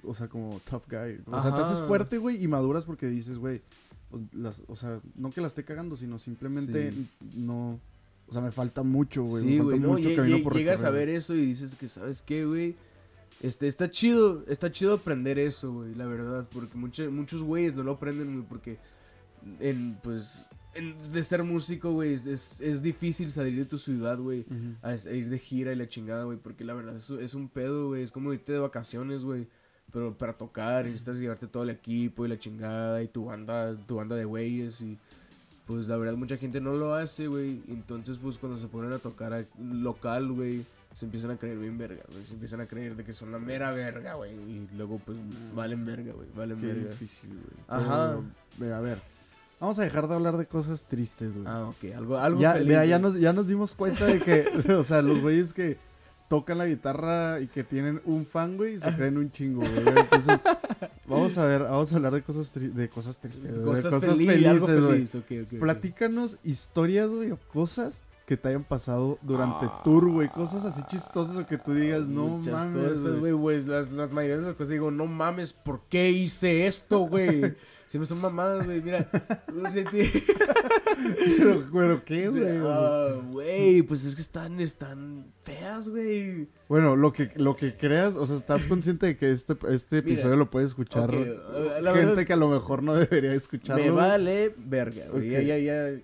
O 0.05 0.15
sea, 0.15 0.29
como 0.29 0.61
tough 0.69 0.83
guy. 0.89 1.21
O 1.27 1.41
sea, 1.43 1.55
te 1.55 1.63
haces 1.63 1.81
fuerte, 1.87 2.19
güey, 2.19 2.43
y 2.43 2.49
maduras 2.49 2.85
porque 2.85 3.07
dices, 3.07 3.39
güey. 3.39 3.63
pues, 4.11 4.25
las- 4.35 4.63
o 4.67 4.77
sea, 4.77 5.01
no 5.15 5.31
que 5.31 5.41
la 5.41 5.47
esté 5.47 5.65
cagando, 5.65 5.97
sino 5.97 6.19
simplemente 6.19 6.93
Sí. 6.93 7.09
no. 7.35 7.81
O 8.29 8.33
sea, 8.33 8.43
me 8.43 8.51
falta 8.53 8.83
mucho, 8.83 9.23
güey. 9.25 9.43
Sí, 9.43 9.49
me 9.53 9.57
falta 9.59 9.65
güey, 9.65 9.81
no, 9.81 9.99
llegas 9.99 10.83
a 10.83 10.91
recorrer. 10.91 11.07
ver 11.07 11.17
eso 11.17 11.35
y 11.35 11.47
dices 11.47 11.75
que, 11.77 11.89
¿sabes 11.89 12.21
qué, 12.21 12.45
güey? 12.45 12.77
Este, 13.41 13.67
está 13.67 13.91
chido, 13.91 14.45
está 14.49 14.71
chido 14.71 14.93
aprender 14.95 15.39
eso, 15.39 15.73
güey, 15.73 15.95
la 15.95 16.05
verdad, 16.07 16.47
porque 16.53 16.77
mucho- 16.77 17.11
muchos 17.11 17.43
güeyes 17.43 17.75
no 17.75 17.83
lo 17.85 17.93
aprenden, 17.93 18.35
güey, 18.35 18.47
porque 18.47 18.79
en, 19.61 19.99
pues, 20.03 20.49
en- 20.75 20.95
de 21.13 21.23
ser 21.23 21.43
músico, 21.43 21.93
güey, 21.93 22.13
es, 22.13 22.27
es, 22.27 22.61
es 22.61 22.83
difícil 22.83 23.33
salir 23.33 23.57
de 23.57 23.65
tu 23.65 23.79
ciudad, 23.79 24.19
güey, 24.19 24.41
Ujú. 24.43 24.77
a, 24.83 24.91
a 24.91 25.15
ir 25.15 25.29
de 25.31 25.39
gira 25.39 25.73
y 25.73 25.77
la 25.77 25.89
chingada, 25.89 26.25
güey, 26.25 26.37
porque 26.39 26.65
la 26.65 26.75
verdad 26.75 26.97
es, 26.97 27.09
es 27.11 27.35
un 27.35 27.49
pedo, 27.49 27.89
güey, 27.89 28.03
es 28.03 28.13
como 28.13 28.33
irte 28.33 28.53
de 28.53 28.59
vacaciones, 28.59 29.25
güey, 29.25 29.49
pero 29.93 30.13
para 30.15 30.33
tocar 30.33 30.85
necesitas 30.87 31.19
llevarte 31.19 31.47
todo 31.47 31.63
el 31.65 31.71
equipo 31.71 32.25
y 32.25 32.29
la 32.29 32.39
chingada 32.39 33.03
y 33.03 33.09
tu 33.09 33.27
banda, 33.27 33.77
tu 33.87 33.97
banda 33.97 34.17
de 34.17 34.25
güeyes 34.25 34.81
y 34.81 34.99
pues 35.67 35.87
la 35.89 35.97
verdad 35.97 36.15
mucha 36.17 36.37
gente 36.37 36.61
no 36.61 36.73
lo 36.73 36.95
hace, 36.95 37.29
güey, 37.29 37.63
entonces 37.69 38.19
pues 38.19 38.37
cuando 38.39 38.59
se 38.59 38.67
ponen 38.69 38.93
a 38.93 38.99
tocar 38.99 39.33
a- 39.33 39.45
local, 39.61 40.33
güey, 40.33 40.65
se 40.93 41.05
empiezan 41.07 41.31
a 41.31 41.37
creer 41.37 41.59
bien 41.59 41.79
verga, 41.79 42.03
güey, 42.11 42.25
se 42.25 42.35
empiezan 42.35 42.61
a 42.61 42.67
creer 42.67 42.97
de 42.97 43.05
que 43.05 43.13
son 43.13 43.31
la 43.33 43.39
mera 43.39 43.71
verga, 43.71 44.15
güey, 44.15 44.33
y 44.33 44.69
luego 44.77 44.99
pues 45.05 45.17
valen 45.55 45.85
verga, 45.87 46.13
güey, 46.13 46.29
valen 46.35 46.59
Qué 46.59 46.67
verga. 46.67 46.91
difícil, 46.91 47.31
güey. 47.31 47.45
Ajá. 47.69 48.17
Pero, 48.59 48.75
a 48.77 48.81
ver. 48.81 48.99
Vamos 49.61 49.79
a 49.79 49.83
dejar 49.85 50.09
de 50.09 50.15
hablar 50.15 50.37
de 50.37 50.47
cosas 50.47 50.87
tristes, 50.87 51.35
güey. 51.37 51.47
Ah, 51.47 51.69
ok, 51.69 51.95
algo, 51.97 52.19
algo 52.19 52.41
ya, 52.41 52.55
feliz, 52.55 52.67
mira, 52.69 52.85
ya 52.85 52.99
güey. 52.99 53.13
nos, 53.13 53.21
ya 53.21 53.33
nos 53.33 53.47
dimos 53.47 53.75
cuenta 53.75 54.07
de 54.07 54.19
que, 54.21 54.49
o 54.75 54.83
sea, 54.83 55.01
los 55.03 55.21
güeyes 55.21 55.53
que 55.53 55.79
tocan 56.33 56.57
la 56.57 56.65
guitarra 56.67 57.41
y 57.41 57.47
que 57.47 57.62
tienen 57.62 58.01
un 58.07 58.25
fan, 58.25 58.57
güey, 58.57 58.79
se 58.79 58.91
creen 58.97 59.19
un 59.19 59.31
chingo, 59.31 59.61
güey. 59.61 59.99
Entonces, 59.99 60.39
vamos 61.07 61.37
a 61.37 61.45
ver, 61.45 61.65
vamos 61.65 61.93
a 61.93 61.97
hablar 61.97 62.15
de 62.15 62.23
cosas, 62.23 62.55
tri- 62.55 62.73
de 62.73 62.89
cosas 62.89 63.19
tristes, 63.19 63.59
de 63.59 63.62
Cosas, 63.62 63.85
cosas 63.93 64.05
feliz, 64.17 64.47
algo 64.47 64.67
felices, 64.67 65.27
güey. 65.29 65.61
Platícanos 65.61 66.39
historias, 66.43 67.11
güey, 67.11 67.33
o 67.33 67.39
cosas 67.53 68.03
que 68.25 68.39
te 68.39 68.49
hayan 68.49 68.65
pasado 68.65 69.19
durante 69.21 69.67
Ah. 69.69 69.83
tour, 69.85 70.09
güey. 70.11 70.29
Cosas 70.31 70.65
así 70.65 70.81
chistosas 70.89 71.37
o 71.37 71.47
que 71.47 71.59
tú 71.59 71.75
digas, 71.75 72.09
no 72.09 72.29
Muchas 72.29 72.55
mames, 72.55 72.88
cosas, 72.99 73.18
güey. 73.18 73.33
güey, 73.33 73.57
pues 73.59 73.66
las, 73.66 73.92
las 73.92 74.11
mayorías 74.11 74.40
de 74.40 74.47
las 74.47 74.55
cosas 74.57 74.71
digo, 74.71 74.90
no 74.90 75.05
mames, 75.05 75.53
¿por 75.53 75.83
qué 75.90 76.11
hice 76.12 76.66
esto, 76.66 77.01
güey? 77.01 77.55
Siempre 77.92 78.07
son 78.09 78.22
mamadas, 78.22 78.64
güey, 78.64 78.81
mira. 78.81 79.07
Pero, 81.37 81.66
pero, 81.70 82.05
¿qué, 82.07 82.28
güey? 82.28 82.42
Ah, 82.62 83.20
Güey, 83.31 83.83
pues 83.83 84.07
es 84.07 84.14
que 84.14 84.22
están, 84.22 84.61
están 84.61 85.26
feas, 85.44 85.90
güey. 85.90 86.48
Bueno, 86.68 86.96
lo 86.96 87.12
que, 87.12 87.31
lo 87.37 87.55
que 87.55 87.76
creas, 87.76 88.16
o 88.16 88.24
sea, 88.24 88.37
¿estás 88.37 88.66
consciente 88.66 89.05
de 89.05 89.16
que 89.18 89.31
este, 89.31 89.55
este 89.68 89.96
Mira, 90.00 90.14
episodio 90.14 90.37
lo 90.37 90.48
puede 90.50 90.64
escuchar 90.64 91.11
gente 91.11 91.83
verdad- 91.83 92.24
que 92.26 92.33
a 92.33 92.37
lo 92.37 92.48
mejor 92.48 92.83
no 92.83 92.94
debería 92.94 93.35
escucharlo? 93.35 93.85
Me 93.85 93.90
vale 93.90 94.55
verga, 94.57 95.09
güey. 95.11 95.28
Ya, 95.44 95.59
ya. 95.59 96.00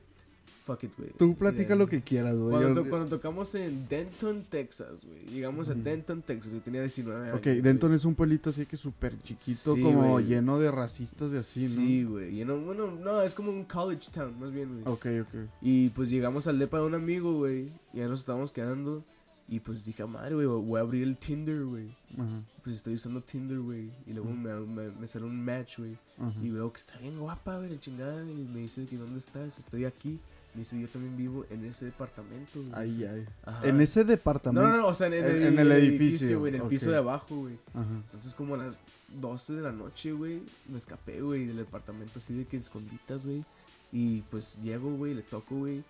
Fuck 0.69 0.85
it, 0.85 0.93
güey. 0.99 1.11
Tú 1.17 1.35
platica 1.35 1.75
lo 1.75 1.87
que 1.89 2.03
quieras, 2.03 2.37
güey. 2.37 2.51
Cuando, 2.51 2.69
Yo- 2.75 2.83
to- 2.85 2.91
cuando 2.91 3.09
tocamos 3.09 3.55
en 3.55 3.89
Denton, 3.89 4.43
Texas, 4.51 5.03
güey. 5.03 5.25
Llegamos 5.35 5.71
a. 5.71 5.75
Denton, 5.75 6.21
Texas. 6.21 6.53
Yo 6.53 6.61
tenía 6.61 6.83
19 6.83 7.25
años. 7.25 7.37
Ok. 7.39 7.45
Denton 7.63 7.95
es 7.95 8.05
un 8.05 8.15
pueblito 8.15 8.51
así 8.51 8.67
que 8.67 8.77
súper 8.77 9.19
chiquito, 9.23 9.75
Sí, 9.75 9.83
como 9.83 10.21
lleno 10.21 10.59
de 10.59 10.71
racistas 10.71 11.33
y 11.33 11.37
así, 11.37 11.67
Sí, 11.69 12.05
güey. 12.05 12.39
y 12.39 12.45
no- 12.45 12.59
bueno, 12.61 12.91
no, 13.03 13.23
es 13.23 13.33
como 13.33 13.51
un 13.51 13.65
college 13.65 14.11
town, 14.13 14.39
más 14.39 14.53
bien, 14.53 14.69
güey. 14.69 14.85
¿no? 14.85 14.93
Ok, 14.93 15.07
ok. 15.23 15.49
Y 15.63 15.89
pues 15.89 16.11
llegamos 16.11 16.47
al 16.47 16.59
depa 16.59 16.77
de 16.79 16.85
un 16.85 16.95
amigo, 16.95 17.33
güey. 17.33 17.71
Y 17.95 17.99
ya 17.99 18.09
nos 18.09 18.21
estábamos 18.21 18.53
quedando. 18.53 19.03
Y 19.51 19.61
pues 19.61 19.87
dije, 19.87 20.03
"Ah, 20.03 20.07
madre, 20.07 20.35
güey, 20.35 20.47
voy 20.47 20.77
a 20.79 20.83
abrir 20.83 21.05
el 21.05 21.17
Tinder, 21.17 21.65
güey. 21.65 21.87
Ajá, 22.19 22.43
Pues 22.63 22.77
estoy 22.77 22.93
usando 22.97 23.23
Tinder, 23.23 23.59
güey. 23.61 23.89
Y 24.07 24.13
luego 24.13 24.31
me, 24.31 24.53
me, 24.61 24.91
me 24.91 25.07
sale 25.07 25.25
un 25.25 25.43
match, 25.43 25.79
güey. 25.79 25.97
ajá. 26.19 26.35
Y 26.43 26.51
veo 26.51 26.71
que 26.71 26.79
está 26.81 26.99
bien 26.99 27.19
guapa, 27.19 27.57
güey, 27.57 27.71
la 27.71 27.81
chingada. 27.81 28.23
Y 28.31 28.47
me 28.53 28.59
dice 28.61 28.85
que 28.85 28.99
dónde 28.99 29.17
estás, 29.17 29.59
estoy 29.59 29.87
aquí. 29.87 30.19
Me 30.55 30.61
dice, 30.61 30.81
yo 30.81 30.89
también 30.89 31.17
vivo 31.17 31.45
en 31.51 31.65
ese 31.65 31.85
departamento. 31.87 32.61
güey". 32.61 32.71
Ay, 32.75 33.05
ay. 33.05 33.27
Ajá. 33.45 33.69
En 33.69 33.81
ese 33.81 34.01
No, 34.01 34.07
departamento. 34.11 34.69
no, 34.69 34.77
no, 34.77 34.87
o 34.89 34.95
sea, 34.95 35.07
en, 35.09 35.15
en 35.15 35.25
el, 35.25 35.43
en 35.47 35.59
el 35.59 35.73
edificio, 35.73 36.41
güey, 36.41 36.55
en 36.55 36.63
el 36.63 36.69
piso 36.69 36.91
de 36.91 36.97
abajo, 36.97 37.37
güey. 37.37 37.59
Ajá. 37.75 37.87
Entonces, 38.07 38.35
como 38.35 38.55
a 38.55 38.59
las 38.59 38.79
12 39.21 39.55
de 39.55 39.63
la 39.63 39.73
noche, 39.73 40.13
güey, 40.13 40.43
me 40.69 40.77
escapé, 40.79 41.21
güey, 41.21 41.47
del 41.47 41.57
departamento 41.59 42.19
así 42.19 42.35
de 42.35 42.45
que 42.47 42.57
esconditas, 42.57 43.25
güey. 43.27 43.45
Y 43.93 44.23
pues 44.31 44.59
llego, 44.63 44.91
güey, 44.97 45.15
le 45.15 45.23
toco, 45.23 45.57
güey. 45.57 45.83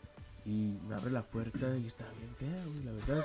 Y 0.44 0.78
me 0.88 0.94
abre 0.94 1.10
la 1.10 1.22
puerta 1.22 1.76
y 1.76 1.86
está 1.86 2.06
bien 2.18 2.30
fea, 2.38 2.64
güey, 2.66 2.84
la 2.84 2.92
verdad. 2.92 3.24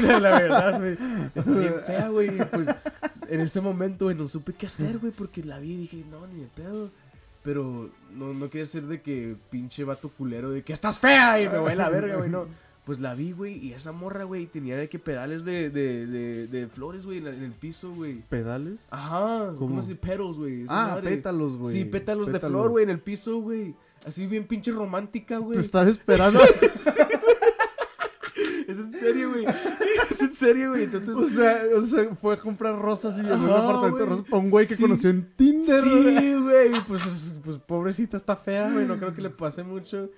La, 0.02 0.20
la 0.20 0.40
verdad, 0.40 0.78
güey. 0.80 0.96
Está 1.34 1.50
bien 1.50 1.74
fea, 1.86 2.08
güey. 2.08 2.30
Pues 2.52 2.68
en 3.28 3.40
ese 3.40 3.60
momento, 3.60 4.06
güey, 4.06 4.16
no 4.16 4.26
supe 4.28 4.54
qué 4.54 4.66
hacer, 4.66 4.98
güey, 4.98 5.12
porque 5.12 5.42
la 5.44 5.58
vi 5.58 5.72
y 5.72 5.76
dije, 5.76 6.04
no, 6.10 6.26
ni 6.26 6.40
de 6.42 6.46
pedo. 6.48 6.90
Pero 7.44 7.90
no, 8.10 8.32
no 8.32 8.48
quería 8.48 8.64
ser 8.64 8.84
de 8.84 9.02
que 9.02 9.36
pinche 9.50 9.84
vato 9.84 10.08
culero 10.08 10.50
de 10.50 10.64
que 10.64 10.72
estás 10.72 10.98
fea 10.98 11.40
y 11.40 11.48
me 11.48 11.58
voy 11.58 11.72
a 11.72 11.76
la 11.76 11.90
verga, 11.90 12.16
güey, 12.16 12.30
no. 12.30 12.46
Pues 12.86 13.00
la 13.00 13.14
vi, 13.14 13.32
güey, 13.32 13.58
y 13.58 13.72
esa 13.72 13.92
morra, 13.92 14.24
güey, 14.24 14.46
tenía 14.46 14.76
de 14.76 14.88
que 14.88 14.98
pedales 14.98 15.44
de, 15.44 15.70
de, 15.70 16.06
de, 16.06 16.46
de 16.48 16.68
flores, 16.68 17.06
güey, 17.06 17.18
en, 17.18 17.26
el 17.26 17.52
piso, 17.52 17.92
güey. 17.94 18.22
¿Pedales? 18.28 18.80
Ajá, 18.90 19.46
¿Cómo? 19.48 19.58
¿cómo 19.58 19.82
se 19.82 19.94
petals, 19.94 20.38
güey? 20.38 20.64
Ah, 20.68 20.92
madre. 20.94 21.16
pétalos, 21.16 21.56
güey. 21.56 21.72
Sí, 21.72 21.84
pétalos, 21.84 22.32
de 22.32 22.40
flor, 22.40 22.70
güey, 22.70 22.84
en 22.84 22.90
el 22.90 23.00
piso, 23.00 23.38
güey. 23.38 23.74
Así 24.06 24.26
bien 24.26 24.46
pinche 24.46 24.70
romántica, 24.70 25.38
güey. 25.38 25.56
Te 25.56 25.64
estaba 25.64 25.88
esperando. 25.88 26.40
Es 28.74 28.80
en 28.80 28.92
serio, 29.00 29.30
güey. 29.30 29.44
Es 30.10 30.20
en 30.20 30.34
serio, 30.34 30.70
güey. 30.70 30.84
Entonces, 30.84 31.16
o, 31.16 31.28
sea, 31.28 31.62
o 31.76 31.82
sea, 31.82 32.14
fue 32.16 32.34
a 32.34 32.36
comprar 32.38 32.78
rosas 32.78 33.16
y 33.16 33.20
en 33.20 33.26
un 33.26 33.50
apartamento 33.50 33.84
de 33.84 33.90
güey. 33.90 34.06
rosas 34.06 34.24
para 34.24 34.42
un 34.42 34.50
güey 34.50 34.66
que 34.66 34.76
Sí. 34.76 34.82
conoció 34.82 35.10
en 35.10 35.30
Tinder. 35.36 35.82
sí, 35.84 36.34
güey. 36.42 36.84
Pues, 36.86 37.06
es- 37.06 37.36
pues 37.44 37.58
pobrecita 37.58 38.16
está 38.16 38.36
fea, 38.36 38.70
güey. 38.72 38.86
No 38.86 38.96
creo 38.96 39.14
que 39.14 39.22
le 39.22 39.30
pase 39.30 39.62
mucho. 39.62 40.10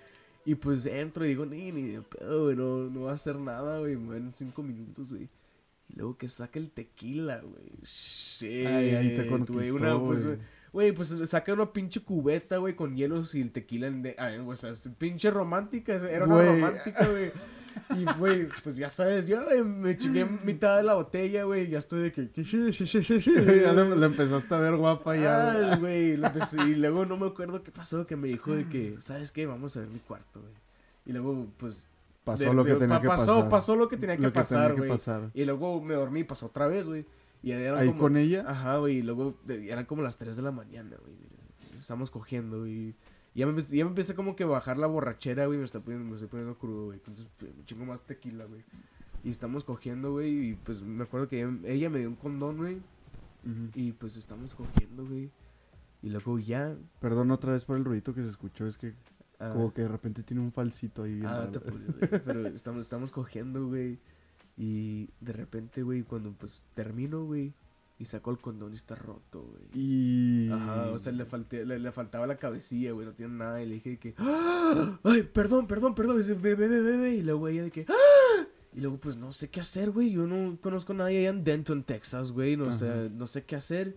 Y 0.44 0.54
pues 0.54 0.86
entro 0.86 1.24
y 1.24 1.30
digo, 1.30 1.44
ni, 1.44 1.72
ni 1.72 1.82
de 1.88 2.02
pedo, 2.02 2.44
güey. 2.44 2.56
No, 2.56 2.88
no 2.88 3.02
va 3.02 3.12
a 3.12 3.14
hacer 3.14 3.36
nada, 3.36 3.80
güey. 3.80 3.96
Me 3.96 4.14
ven 4.14 4.26
en 4.26 4.32
cinco 4.32 4.62
minutos, 4.62 5.10
güey. 5.10 5.28
Y 5.88 5.96
luego 5.98 6.16
que 6.16 6.28
saca 6.28 6.58
el 6.58 6.70
tequila, 6.70 7.40
güey. 7.40 7.70
Shit. 7.84 8.66
Ay, 8.66 8.90
ahí 8.90 9.08
te 9.14 9.24
güey, 9.24 9.28
conquistó, 9.44 9.74
una, 9.76 9.98
pues, 10.00 10.24
güey. 10.26 10.38
Güey, 10.76 10.92
pues 10.92 11.08
saca 11.24 11.54
una 11.54 11.72
pinche 11.72 12.00
cubeta, 12.00 12.58
güey, 12.58 12.76
con 12.76 12.94
hielos 12.94 13.34
y 13.34 13.40
el 13.40 13.50
tequila 13.50 13.86
en... 13.86 14.02
De... 14.02 14.14
Ay, 14.18 14.36
o 14.46 14.54
sea, 14.54 14.68
es 14.68 14.86
pinche 14.98 15.30
romántica. 15.30 15.94
Era 15.94 16.26
una 16.26 16.36
romántica, 16.52 17.08
güey. 17.08 17.32
Y, 17.98 18.04
güey, 18.18 18.48
pues 18.62 18.76
ya 18.76 18.90
sabes, 18.90 19.26
yo 19.26 19.42
güey, 19.42 19.64
me 19.64 19.96
chingué 19.96 20.26
mitad 20.44 20.76
de 20.76 20.82
la 20.82 20.92
botella, 20.92 21.44
güey. 21.44 21.62
y 21.64 21.70
Ya 21.70 21.78
estoy 21.78 22.02
de 22.02 22.12
que... 22.12 22.28
ya 23.62 23.72
le, 23.72 23.96
le 23.96 24.04
empezaste 24.04 24.54
a 24.54 24.58
ver 24.58 24.76
guapa 24.76 25.16
ya. 25.16 25.52
Ah, 25.72 25.76
güey, 25.78 26.10
y 26.12 26.74
luego 26.74 27.06
no 27.06 27.16
me 27.16 27.26
acuerdo 27.28 27.62
qué 27.62 27.70
pasó, 27.70 28.06
que 28.06 28.16
me 28.16 28.28
dijo 28.28 28.54
de 28.54 28.68
que, 28.68 28.96
¿sabes 29.00 29.30
qué? 29.32 29.46
Vamos 29.46 29.74
a 29.78 29.80
ver 29.80 29.88
mi 29.88 30.00
cuarto, 30.00 30.40
güey. 30.42 30.52
Y 31.06 31.12
luego, 31.12 31.46
pues... 31.56 31.88
Pasó 32.22 32.44
de- 32.44 32.52
lo 32.52 32.66
que 32.66 32.72
de- 32.74 32.80
tenía 32.80 32.96
pa- 32.96 33.00
que 33.00 33.08
pasó, 33.08 33.34
pasar. 33.36 33.48
Pasó 33.48 33.76
lo 33.76 33.88
que 33.88 33.96
tenía 33.96 34.16
que 34.18 34.24
Lo 34.24 34.32
pasar, 34.34 34.74
güey. 34.76 34.90
Y 35.32 35.46
luego 35.46 35.80
me 35.80 35.94
dormí 35.94 36.20
y 36.20 36.24
pasó 36.24 36.44
otra 36.44 36.66
vez, 36.66 36.86
güey. 36.86 37.06
Y 37.42 37.52
era 37.52 37.78
Ahí 37.78 37.88
como- 37.88 38.00
con 38.00 38.16
ella. 38.16 38.44
Ajá, 38.46 38.78
güey, 38.78 38.98
y 38.98 39.02
luego 39.02 39.36
eran 39.48 39.84
como 39.86 40.02
las 40.02 40.16
3 40.16 40.36
de 40.36 40.42
la 40.42 40.52
mañana, 40.52 40.96
güey. 41.00 41.14
Estamos 41.78 42.10
cogiendo, 42.10 42.60
güey. 42.60 42.72
Y 43.34 43.40
ya 43.40 43.46
me, 43.46 43.60
ya 43.62 43.84
me 43.84 43.90
empecé 43.90 44.14
como 44.14 44.34
que 44.34 44.44
a 44.44 44.46
bajar 44.46 44.78
la 44.78 44.86
borrachera, 44.86 45.46
güey. 45.46 45.58
Me, 45.58 45.64
está 45.64 45.80
poniendo, 45.80 46.08
me 46.08 46.14
estoy 46.14 46.28
poniendo 46.28 46.56
crudo, 46.58 46.86
güey. 46.86 46.98
Entonces, 46.98 47.26
pues, 47.38 47.54
me 47.54 47.64
chingo 47.64 47.84
más 47.84 48.00
tequila, 48.06 48.44
güey. 48.46 48.62
Y 49.22 49.30
estamos 49.30 49.64
cogiendo, 49.64 50.12
güey. 50.12 50.50
Y 50.50 50.54
pues 50.54 50.80
me 50.82 51.04
acuerdo 51.04 51.28
que 51.28 51.40
ella, 51.42 51.52
ella 51.64 51.90
me 51.90 51.98
dio 52.00 52.08
un 52.08 52.16
condón, 52.16 52.56
güey. 52.56 52.78
Y 53.74 53.92
pues 53.92 54.16
estamos 54.16 54.54
cogiendo, 54.54 55.04
güey. 55.06 55.30
Y 56.02 56.08
luego 56.08 56.38
ya. 56.38 56.74
Perdón 57.00 57.30
otra 57.30 57.52
vez 57.52 57.64
por 57.64 57.76
el 57.76 57.84
ruidito 57.84 58.12
que 58.14 58.22
se 58.22 58.28
escuchó, 58.28 58.66
es 58.66 58.76
que 58.78 58.94
Ah. 59.38 59.50
Como 59.52 59.70
que 59.74 59.82
de 59.82 59.88
repente 59.88 60.22
tiene 60.22 60.42
un 60.42 60.50
falsito 60.50 61.02
ahí. 61.02 61.16
bien 61.16 61.26
Ah, 61.26 61.46
te 61.52 61.58
apures, 61.58 61.94
güey. 61.94 62.22
Pero 62.24 62.46
estamos, 62.46 62.80
estamos 62.80 63.10
cogiendo, 63.10 63.66
güey. 63.68 63.98
Y 64.56 65.10
de 65.20 65.32
repente, 65.32 65.82
güey, 65.82 66.02
cuando 66.02 66.32
pues 66.32 66.62
termino, 66.74 67.24
güey. 67.24 67.52
Y 67.98 68.04
saco 68.04 68.30
el 68.30 68.36
condón 68.36 68.72
y 68.72 68.76
está 68.76 68.94
roto, 68.94 69.42
güey. 69.42 69.62
Y... 69.72 70.50
Ajá, 70.50 70.90
o 70.90 70.98
sea, 70.98 71.12
le, 71.14 71.24
falté, 71.24 71.64
le, 71.64 71.78
le 71.78 71.92
faltaba 71.92 72.26
la 72.26 72.36
cabecilla, 72.36 72.92
güey, 72.92 73.06
no 73.06 73.14
tiene 73.14 73.34
nada. 73.34 73.62
Y 73.62 73.66
le 73.66 73.74
dije 73.76 73.98
que, 73.98 74.14
¡Ah! 74.18 74.98
ay, 75.02 75.22
perdón, 75.22 75.66
perdón, 75.66 75.94
perdón. 75.94 76.16
Y 76.16 76.18
dice, 76.18 76.34
ve, 76.34 76.54
ve, 76.54 76.68
ve, 76.68 76.80
ve. 76.82 77.14
Y 77.14 77.22
luego 77.22 77.48
ella 77.48 77.62
de 77.62 77.70
que, 77.70 77.86
¡Ah! 77.88 78.46
Y 78.74 78.80
luego, 78.80 78.98
pues 78.98 79.16
no 79.16 79.32
sé 79.32 79.48
qué 79.48 79.60
hacer, 79.60 79.90
güey. 79.90 80.10
Yo 80.10 80.26
no 80.26 80.58
conozco 80.60 80.92
a 80.92 80.96
nadie 80.96 81.20
allá 81.20 81.30
en 81.30 81.44
Denton, 81.44 81.82
Texas, 81.84 82.32
güey. 82.32 82.58
No, 82.58 82.70
sé, 82.70 83.08
no 83.10 83.26
sé 83.26 83.44
qué 83.44 83.56
hacer. 83.56 83.96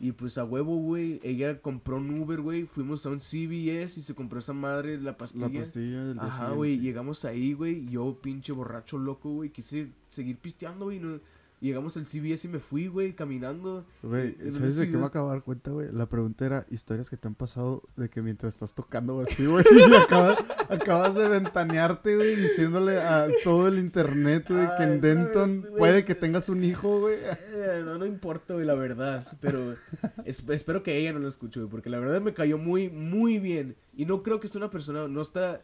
Y 0.00 0.12
pues 0.12 0.38
a 0.38 0.44
huevo, 0.44 0.76
güey. 0.76 1.20
Ella 1.22 1.60
compró 1.60 1.96
un 1.96 2.20
Uber, 2.20 2.40
güey. 2.40 2.64
Fuimos 2.64 3.06
a 3.06 3.10
un 3.10 3.20
CVS 3.20 3.98
y 3.98 4.02
se 4.02 4.14
compró 4.14 4.38
esa 4.38 4.52
madre, 4.52 5.00
la 5.00 5.16
pastilla. 5.16 5.48
La 5.48 5.60
pastilla 5.60 6.04
del 6.04 6.18
Ajá, 6.18 6.50
güey, 6.50 6.78
llegamos 6.78 7.24
ahí, 7.24 7.52
güey, 7.52 7.86
yo 7.86 8.18
pinche 8.20 8.52
borracho 8.52 8.98
loco, 8.98 9.30
güey, 9.32 9.50
quise 9.50 9.88
seguir 10.10 10.36
pisteando, 10.38 10.86
güey, 10.86 10.98
no... 10.98 11.20
llegamos 11.64 11.96
al 11.96 12.04
CVS 12.06 12.44
y 12.46 12.48
me 12.48 12.58
fui, 12.58 12.88
güey, 12.88 13.14
caminando. 13.14 13.84
Güey, 14.02 14.36
¿sabes 14.50 14.76
de 14.76 14.90
qué 14.90 14.96
me 14.96 15.06
acabo 15.06 15.28
de 15.28 15.34
dar 15.34 15.42
cuenta, 15.44 15.70
güey? 15.70 15.88
La 15.92 16.08
pregunta 16.08 16.44
era 16.46 16.66
historias 16.70 17.08
que 17.10 17.16
te 17.16 17.26
han 17.28 17.34
pasado 17.34 17.82
de 17.96 18.08
que 18.08 18.22
mientras 18.22 18.54
estás 18.54 18.74
tocando 18.74 19.20
así, 19.20 19.46
güey, 19.46 19.64
y 19.90 19.94
acabas, 19.94 20.38
acabas 20.68 21.14
de 21.14 21.28
ventanearte, 21.28 22.16
güey, 22.16 22.36
diciéndole 22.36 22.98
a 23.00 23.28
todo 23.42 23.68
el 23.68 23.78
internet, 23.78 24.46
güey, 24.48 24.66
que 24.76 24.82
en 24.84 25.00
Denton 25.00 25.66
puede 25.78 26.04
que 26.04 26.14
tengas 26.14 26.48
un 26.48 26.62
hijo, 26.64 27.00
güey. 27.00 27.16
Eh, 27.16 27.82
no, 27.84 27.98
no 27.98 28.06
importa, 28.06 28.54
güey, 28.54 28.66
la 28.66 28.74
verdad, 28.74 29.26
pero 29.40 29.74
es- 30.24 30.44
espero 30.48 30.82
que 30.82 30.96
ella 30.98 31.12
no 31.12 31.18
lo 31.18 31.28
escuche, 31.28 31.60
güey, 31.60 31.70
porque 31.70 31.90
la 31.90 31.98
verdad 31.98 32.20
me 32.20 32.34
cayó 32.34 32.58
muy, 32.58 32.90
muy 32.90 33.38
bien. 33.38 33.76
Y 33.96 34.04
no 34.06 34.22
creo 34.22 34.40
que 34.40 34.48
sea 34.48 34.58
una 34.60 34.70
persona, 34.70 35.08
no 35.08 35.20
está, 35.22 35.62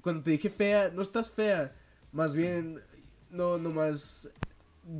cuando 0.00 0.22
te 0.22 0.32
dije 0.32 0.48
fea, 0.50 0.90
no 0.94 1.02
estás 1.02 1.30
fea, 1.30 1.72
más 2.12 2.34
bien, 2.34 2.80
no, 3.30 3.58
nomás... 3.58 4.30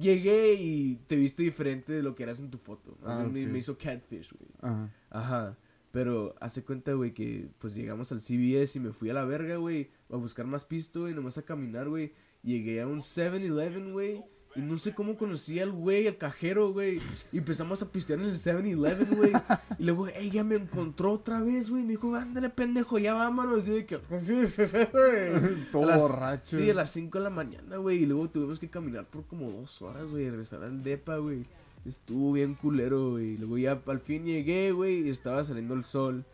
Llegué 0.01 0.55
y 0.55 0.97
te 1.07 1.17
viste 1.17 1.43
diferente 1.43 1.93
de 1.93 2.03
lo 2.03 2.15
que 2.15 2.25
eras 2.25 2.41
en 2.41 2.51
tu 2.51 2.59
foto. 2.59 2.97
Ah, 3.05 3.25
me- 3.31 3.59
hizo 3.59 3.79
catfish, 3.79 4.33
güey. 4.33 4.51
Ajá. 4.61 4.91
Ajá. 5.11 5.59
Pero 5.93 6.35
hace 6.41 6.63
cuenta, 6.65 6.93
güey, 6.93 7.15
que 7.15 7.49
pues 7.59 7.75
llegamos 7.75 8.11
al 8.13 8.21
CVS 8.21 8.77
y 8.77 8.81
me 8.81 8.93
fui 8.93 9.09
a 9.11 9.15
la 9.15 9.25
verga, 9.25 9.57
güey, 9.57 9.91
a 10.11 10.17
buscar 10.17 10.47
más 10.47 10.65
pisto 10.65 11.09
y 11.09 11.15
nomás 11.15 11.39
a 11.39 11.43
caminar, 11.45 11.89
güey. 11.89 12.13
Llegué 12.43 12.81
a 12.83 12.87
un 12.87 13.01
7-Eleven, 13.01 13.93
güey. 13.93 14.23
Y 14.57 14.63
no 14.63 14.77
sé 14.79 14.95
cómo 14.95 15.17
conocí 15.17 15.61
al 15.61 15.71
güey, 15.73 16.07
al 16.09 16.17
cajero, 16.17 16.73
güey. 16.73 17.01
Y 17.31 17.39
empezamos 17.39 17.83
a 17.83 17.91
pistear 17.93 18.19
en 18.21 18.27
el 18.31 18.37
7-Eleven, 18.37 19.15
güey. 19.17 19.33
Y 19.79 19.85
luego 19.85 20.09
ella 20.09 20.43
me 20.45 20.55
encontró 20.57 21.13
otra 21.13 21.43
vez, 21.43 21.69
güey. 21.69 21.83
Me 21.83 21.91
dijo, 21.91 22.15
ándale, 22.15 22.49
pendejo, 22.49 22.99
ya 22.99 23.13
vámonos. 23.13 23.65
Y 23.65 23.67
yo 23.67 23.75
de 23.75 23.85
que, 23.87 23.99
sí, 24.21 24.47
sí, 24.47 24.67
sí, 24.67 24.77
güey. 24.93 25.65
Todo 25.73 25.87
las- 25.87 26.01
borracho. 26.01 26.57
Sí, 26.57 26.71
a 26.71 26.75
las 26.75 26.91
5 26.91 27.19
de 27.19 27.25
la 27.25 27.31
mañana, 27.31 27.77
güey. 27.77 28.03
Y 28.03 28.07
luego 28.07 28.31
tuvimos 28.31 28.59
que 28.59 28.71
caminar 28.71 29.05
por 29.05 29.25
como 29.27 29.51
dos 29.51 29.83
horas, 29.83 30.11
güey. 30.11 30.29
Regresar 30.31 30.63
al 30.63 30.83
depa, 30.83 31.19
güey. 31.19 31.45
Estuvo 31.85 32.33
bien 32.33 32.55
culero, 32.55 33.11
güey. 33.11 33.35
Y 33.35 33.37
luego 33.37 33.59
ya 33.59 33.81
al 33.87 34.01
fin 34.01 34.25
llegué, 34.25 34.73
güey. 34.73 35.07
Y 35.07 35.11
estaba 35.11 35.45
saliendo 35.45 35.75
el 35.75 35.85
sol. 35.85 36.25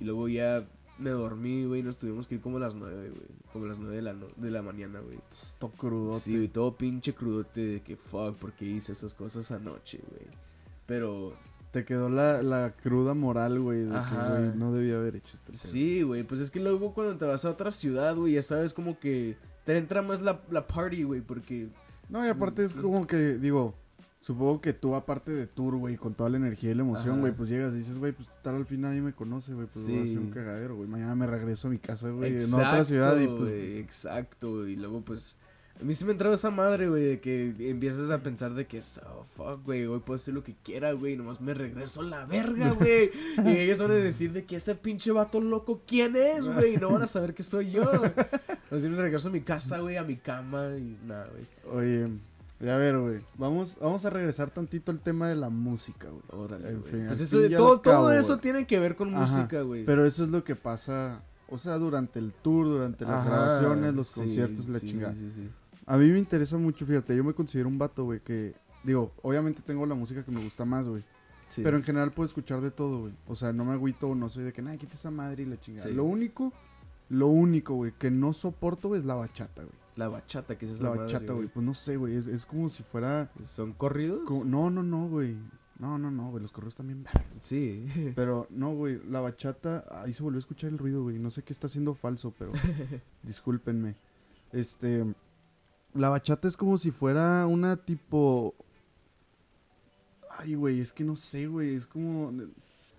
Y 0.00 0.04
luego 0.04 0.28
ya 0.28 0.66
me 0.98 1.10
dormí, 1.10 1.64
güey. 1.64 1.82
Nos 1.82 1.98
tuvimos 1.98 2.26
que 2.26 2.36
ir 2.36 2.40
como 2.40 2.56
a 2.56 2.60
las 2.60 2.74
9, 2.74 3.10
güey. 3.10 3.26
Como 3.52 3.64
a 3.64 3.68
las 3.68 3.78
9 3.78 3.96
de 3.96 4.02
la, 4.02 4.12
no- 4.12 4.26
de 4.36 4.50
la 4.50 4.62
mañana, 4.62 5.00
güey. 5.00 5.18
Todo 5.58 5.70
crudote. 5.72 6.20
Sí, 6.20 6.36
güey. 6.36 6.48
Todo 6.48 6.76
pinche 6.76 7.14
crudote 7.14 7.60
de 7.60 7.80
que 7.82 7.96
fuck, 7.96 8.36
porque 8.36 8.64
hice 8.64 8.92
esas 8.92 9.14
cosas 9.14 9.50
anoche, 9.50 10.00
güey. 10.10 10.26
Pero 10.86 11.34
Te 11.70 11.84
quedó 11.84 12.08
la, 12.08 12.42
la 12.42 12.72
cruda 12.72 13.12
moral, 13.12 13.60
güey, 13.60 13.84
de 13.84 13.94
Ajá. 13.94 14.36
que, 14.36 14.42
güey, 14.42 14.56
no 14.56 14.72
debía 14.72 14.96
haber 14.96 15.16
hecho 15.16 15.34
esto. 15.34 15.52
Sí, 15.54 16.00
güey, 16.02 16.22
pues 16.24 16.40
es 16.40 16.50
que 16.50 16.60
luego 16.60 16.94
cuando 16.94 17.16
te 17.18 17.26
vas 17.26 17.44
a 17.44 17.50
otra 17.50 17.70
ciudad, 17.70 18.16
güey, 18.16 18.32
ya 18.32 18.42
sabes 18.42 18.72
como 18.72 18.98
que 18.98 19.36
te 19.64 19.76
entra 19.76 20.00
más 20.00 20.22
la, 20.22 20.40
la 20.50 20.66
party, 20.66 21.02
güey, 21.02 21.20
porque... 21.20 21.68
No, 22.08 22.24
y 22.24 22.28
aparte 22.30 22.64
es 22.64 22.72
como 22.72 23.06
que, 23.06 23.36
digo, 23.36 23.74
supongo 24.20 24.60
que 24.60 24.72
tú, 24.72 24.94
aparte 24.94 25.30
de 25.30 25.46
tour, 25.46 25.76
güey, 25.76 25.96
con 25.96 26.14
toda 26.14 26.30
la 26.30 26.36
energía 26.36 26.70
y 26.70 26.74
la 26.74 26.82
emoción, 26.82 27.20
güey, 27.20 27.32
pues 27.32 27.48
llegas 27.48 27.74
y 27.74 27.78
dices, 27.78 27.98
güey, 27.98 28.12
pues 28.12 28.28
tal 28.42 28.56
al 28.56 28.66
fin 28.66 28.80
nadie 28.80 29.00
me 29.00 29.12
conoce, 29.12 29.54
güey, 29.54 29.66
pues 29.66 29.86
voy 29.86 29.98
a 29.98 30.02
hacer 30.04 30.18
un 30.18 30.30
cagadero, 30.30 30.76
güey. 30.76 30.88
Mañana 30.88 31.14
me 31.14 31.26
regreso 31.26 31.68
a 31.68 31.70
mi 31.70 31.78
casa, 31.78 32.10
güey, 32.10 32.36
en 32.36 32.54
otra 32.54 32.84
ciudad 32.84 33.18
y 33.18 33.26
pues. 33.26 33.38
güey, 33.38 33.78
exacto, 33.78 34.66
y 34.66 34.76
luego 34.76 35.00
pues... 35.02 35.38
A 35.80 35.84
mí 35.84 35.94
sí 35.94 36.04
me 36.04 36.10
entraba 36.10 36.34
esa 36.34 36.50
madre, 36.50 36.88
güey, 36.88 37.04
de 37.04 37.20
que 37.20 37.54
empiezas 37.70 38.10
a 38.10 38.20
pensar 38.20 38.52
de 38.54 38.66
que, 38.66 38.82
oh, 39.06 39.24
fuck, 39.36 39.64
güey, 39.64 39.86
hoy 39.86 40.00
puedo 40.00 40.18
hacer 40.18 40.34
lo 40.34 40.42
que 40.42 40.56
quiera, 40.64 40.90
güey, 40.90 41.16
nomás 41.16 41.40
me 41.40 41.54
regreso 41.54 42.00
a 42.00 42.04
la 42.04 42.26
verga, 42.26 42.70
güey. 42.80 43.12
y 43.44 43.58
ellos 43.58 43.78
van 43.78 43.92
a 43.92 43.94
decir 43.94 44.32
de 44.32 44.44
que 44.44 44.56
ese 44.56 44.74
pinche 44.74 45.12
vato 45.12 45.40
loco, 45.40 45.82
¿quién 45.86 46.16
es, 46.16 46.44
güey? 46.52 46.74
Y 46.74 46.76
no 46.78 46.90
van 46.90 47.02
a 47.02 47.06
saber 47.06 47.32
que 47.32 47.44
soy 47.44 47.70
yo. 47.70 47.84
Así 48.72 48.88
me 48.88 48.96
regreso 48.96 49.28
a 49.28 49.30
mi 49.30 49.40
casa, 49.40 49.78
güey, 49.78 49.96
a 49.96 50.02
mi 50.02 50.16
cama 50.16 50.70
y 50.76 50.98
nada, 51.06 51.28
güey. 51.28 51.46
Oye, 51.76 52.08
a 52.60 52.76
ver, 52.76 52.98
güey, 52.98 53.20
vamos, 53.36 53.76
vamos 53.80 54.04
a 54.04 54.10
regresar 54.10 54.50
tantito 54.50 54.90
al 54.90 55.00
tema 55.00 55.28
de 55.28 55.36
la 55.36 55.48
música, 55.48 56.08
güey. 56.08 56.22
Órale, 56.30 56.70
En 56.70 56.82
fin, 56.82 57.04
Pues 57.06 57.20
eso, 57.20 57.38
todo, 57.50 57.80
todo 57.80 57.82
cabo, 57.82 58.10
eso 58.10 58.38
tiene 58.38 58.66
que 58.66 58.78
ver 58.80 58.96
con 58.96 59.14
Ajá, 59.14 59.26
música, 59.26 59.62
güey. 59.62 59.84
Pero 59.84 60.04
eso 60.04 60.24
es 60.24 60.30
lo 60.30 60.42
que 60.42 60.56
pasa, 60.56 61.22
o 61.48 61.56
sea, 61.56 61.76
durante 61.78 62.18
el 62.18 62.32
tour, 62.32 62.66
durante 62.66 63.04
las 63.04 63.20
Ajá, 63.20 63.30
grabaciones, 63.30 63.94
los 63.94 64.08
sí, 64.08 64.20
conciertos, 64.20 64.68
la 64.68 64.80
sí, 64.80 64.88
chingada. 64.88 65.12
Sí, 65.14 65.30
sí, 65.30 65.42
sí. 65.42 65.50
A 65.86 65.96
mí 65.96 66.08
me 66.10 66.18
interesa 66.18 66.58
mucho, 66.58 66.84
fíjate, 66.84 67.16
yo 67.16 67.22
me 67.22 67.32
considero 67.32 67.68
un 67.68 67.78
vato, 67.78 68.04
güey, 68.04 68.20
que, 68.20 68.54
digo, 68.82 69.12
obviamente 69.22 69.62
tengo 69.62 69.86
la 69.86 69.94
música 69.94 70.24
que 70.24 70.32
me 70.32 70.42
gusta 70.42 70.64
más, 70.64 70.88
güey. 70.88 71.04
Sí. 71.48 71.62
Pero 71.62 71.76
en 71.76 71.84
general 71.84 72.10
puedo 72.10 72.26
escuchar 72.26 72.60
de 72.60 72.70
todo, 72.70 73.00
güey. 73.00 73.14
O 73.26 73.34
sea, 73.34 73.52
no 73.52 73.64
me 73.64 73.72
agüito, 73.72 74.14
no 74.14 74.28
soy 74.28 74.44
de 74.44 74.52
que, 74.52 74.62
nada, 74.62 74.76
quita 74.76 74.94
esa 74.94 75.10
madre 75.10 75.44
y 75.44 75.46
la 75.46 75.58
chingada. 75.60 75.88
Sí. 75.88 75.94
Lo 75.94 76.04
único, 76.04 76.52
lo 77.08 77.28
único, 77.28 77.74
güey, 77.74 77.92
que 77.92 78.10
no 78.10 78.32
soporto, 78.32 78.88
güey, 78.88 79.00
es 79.00 79.06
la 79.06 79.14
bachata, 79.14 79.62
güey. 79.62 79.74
La 79.98 80.08
bachata, 80.08 80.56
que 80.56 80.64
es 80.64 80.70
esa 80.70 80.84
La 80.84 80.90
madre, 80.90 81.02
bachata, 81.02 81.32
güey, 81.32 81.48
pues 81.48 81.66
no 81.66 81.74
sé, 81.74 81.96
güey, 81.96 82.14
es, 82.14 82.28
es 82.28 82.46
como 82.46 82.68
si 82.68 82.84
fuera... 82.84 83.32
¿Son 83.44 83.72
corridos? 83.72 84.20
no, 84.44 84.70
no, 84.70 84.84
no, 84.84 85.08
güey. 85.08 85.36
No, 85.76 85.98
no, 85.98 86.08
no, 86.08 86.30
güey, 86.30 86.40
los 86.40 86.52
correos 86.52 86.76
también. 86.76 87.04
Sí. 87.40 87.84
Pero 88.14 88.46
no, 88.48 88.76
güey, 88.76 89.00
la 89.08 89.20
bachata, 89.20 89.84
ahí 89.90 90.12
se 90.12 90.22
volvió 90.22 90.38
a 90.38 90.38
escuchar 90.38 90.70
el 90.70 90.78
ruido, 90.78 91.02
güey. 91.02 91.18
No 91.18 91.30
sé 91.32 91.42
qué 91.42 91.52
está 91.52 91.66
haciendo 91.66 91.94
falso, 91.94 92.32
pero 92.38 92.52
discúlpenme. 93.24 93.96
Este, 94.52 95.04
la 95.94 96.10
bachata 96.10 96.46
es 96.46 96.56
como 96.56 96.78
si 96.78 96.92
fuera 96.92 97.44
una 97.48 97.76
tipo... 97.76 98.54
Ay, 100.38 100.54
güey, 100.54 100.80
es 100.80 100.92
que 100.92 101.02
no 101.02 101.16
sé, 101.16 101.48
güey, 101.48 101.74
es 101.74 101.88
como... 101.88 102.32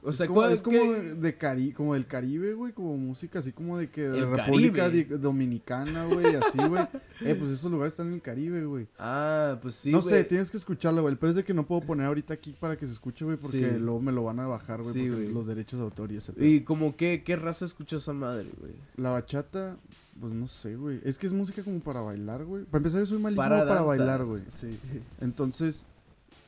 O 0.01 0.11
es 0.11 0.15
sea, 0.15 0.27
como, 0.27 0.39
¿cuál- 0.39 0.53
es 0.53 0.61
como 0.61 0.79
de 0.93 1.37
Cari 1.37 1.73
como 1.73 1.93
del 1.93 2.07
Caribe, 2.07 2.53
güey, 2.53 2.71
como 2.71 2.95
música 2.97 3.39
así 3.39 3.51
como 3.51 3.77
de 3.77 3.89
que 3.89 4.01
de 4.03 4.25
República 4.25 4.83
Caribe. 4.83 5.17
Dominicana, 5.17 6.05
güey, 6.05 6.35
así, 6.35 6.57
güey. 6.57 6.83
eh, 7.25 7.35
pues 7.35 7.51
esos 7.51 7.69
lugares 7.69 7.93
están 7.93 8.07
en 8.07 8.13
el 8.13 8.21
Caribe, 8.21 8.63
güey. 8.65 8.87
Ah, 8.97 9.57
pues 9.61 9.75
sí, 9.75 9.91
no 9.91 9.99
güey. 10.01 10.09
sé, 10.13 10.23
tienes 10.23 10.49
que 10.49 10.57
escucharlo, 10.57 11.01
güey. 11.01 11.11
El 11.13 11.19
peor 11.19 11.31
es 11.31 11.35
de 11.35 11.43
que 11.43 11.53
no 11.53 11.65
puedo 11.67 11.81
poner 11.81 12.05
ahorita 12.05 12.33
aquí 12.33 12.55
para 12.57 12.77
que 12.77 12.85
se 12.85 12.93
escuche, 12.93 13.25
güey, 13.25 13.35
porque 13.37 13.71
Sí. 13.73 13.77
luego 13.79 13.99
me 13.99 14.11
lo 14.13 14.23
van 14.23 14.39
a 14.39 14.47
bajar, 14.47 14.81
güey, 14.81 14.93
Sí, 14.93 15.09
güey. 15.09 15.27
los 15.33 15.47
derechos 15.47 15.79
de 15.79 15.85
autor 15.85 16.11
y 16.13 16.17
ese 16.17 16.31
pedo. 16.31 16.45
¿Y 16.45 16.61
como 16.61 16.95
qué, 16.95 17.21
qué 17.25 17.35
raza 17.35 17.65
escucha 17.65 17.97
esa 17.97 18.13
madre, 18.13 18.49
güey? 18.57 18.73
La 18.95 19.09
bachata, 19.09 19.75
pues 20.17 20.31
no 20.31 20.47
sé, 20.47 20.77
güey. 20.77 21.01
Es 21.03 21.17
que 21.17 21.27
es 21.27 21.33
música 21.33 21.61
como 21.61 21.81
para 21.81 21.99
bailar, 21.99 22.45
güey. 22.45 22.63
Para 22.63 22.77
empezar, 22.77 23.01
yo 23.01 23.05
soy 23.05 23.19
malísimo 23.19 23.43
para, 23.49 23.81
bailar, 23.81 24.23
güey. 24.23 24.43
Sí. 24.47 24.79
Entonces, 25.19 25.85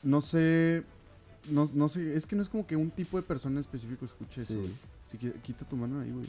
no 0.03 0.21
sé. 0.21 0.83
No, 1.49 1.67
no 1.73 1.89
sé, 1.89 2.15
es 2.15 2.25
que 2.25 2.35
no 2.35 2.41
es 2.41 2.49
como 2.49 2.65
que 2.67 2.75
un 2.75 2.91
tipo 2.91 3.17
de 3.17 3.23
persona 3.23 3.59
específico 3.59 4.05
escuche 4.05 4.41
eso. 4.41 4.55
Si 5.05 5.17
quita 5.17 5.65
tu 5.67 5.75
mano 5.75 5.99
ahí, 6.01 6.11
güey. 6.11 6.27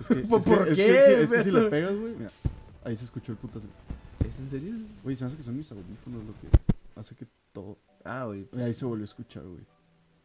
Es 0.00 0.08
que, 0.08 0.14
¿Por 0.16 0.38
es 0.40 0.44
que- 0.44 0.52
es 0.72 0.76
que 0.76 0.86
qué, 0.86 1.04
si- 1.06 1.22
es 1.24 1.32
que 1.32 1.42
si 1.44 1.50
le 1.52 1.58
Beto? 1.60 1.70
pegas, 1.70 1.96
güey, 1.96 2.14
mira, 2.16 2.30
ahí 2.84 2.96
se 2.96 3.04
escuchó 3.04 3.32
el 3.32 3.38
putazo. 3.38 3.66
¿Es 4.26 4.38
en 4.40 4.50
serio? 4.50 4.74
Güey, 5.04 5.14
se 5.14 5.24
me 5.24 5.28
hace 5.28 5.36
que 5.36 5.42
son 5.44 5.56
mis 5.56 5.70
audífonos 5.70 6.24
lo 6.24 6.32
que 6.32 6.48
hace 6.98 7.14
que 7.14 7.26
todo. 7.52 7.78
Ah, 8.04 8.24
güey. 8.24 8.48
Ahí 8.56 8.74
se 8.74 8.84
volvió 8.84 9.04
a 9.04 9.06
escuchar, 9.06 9.44
güey. 9.44 9.64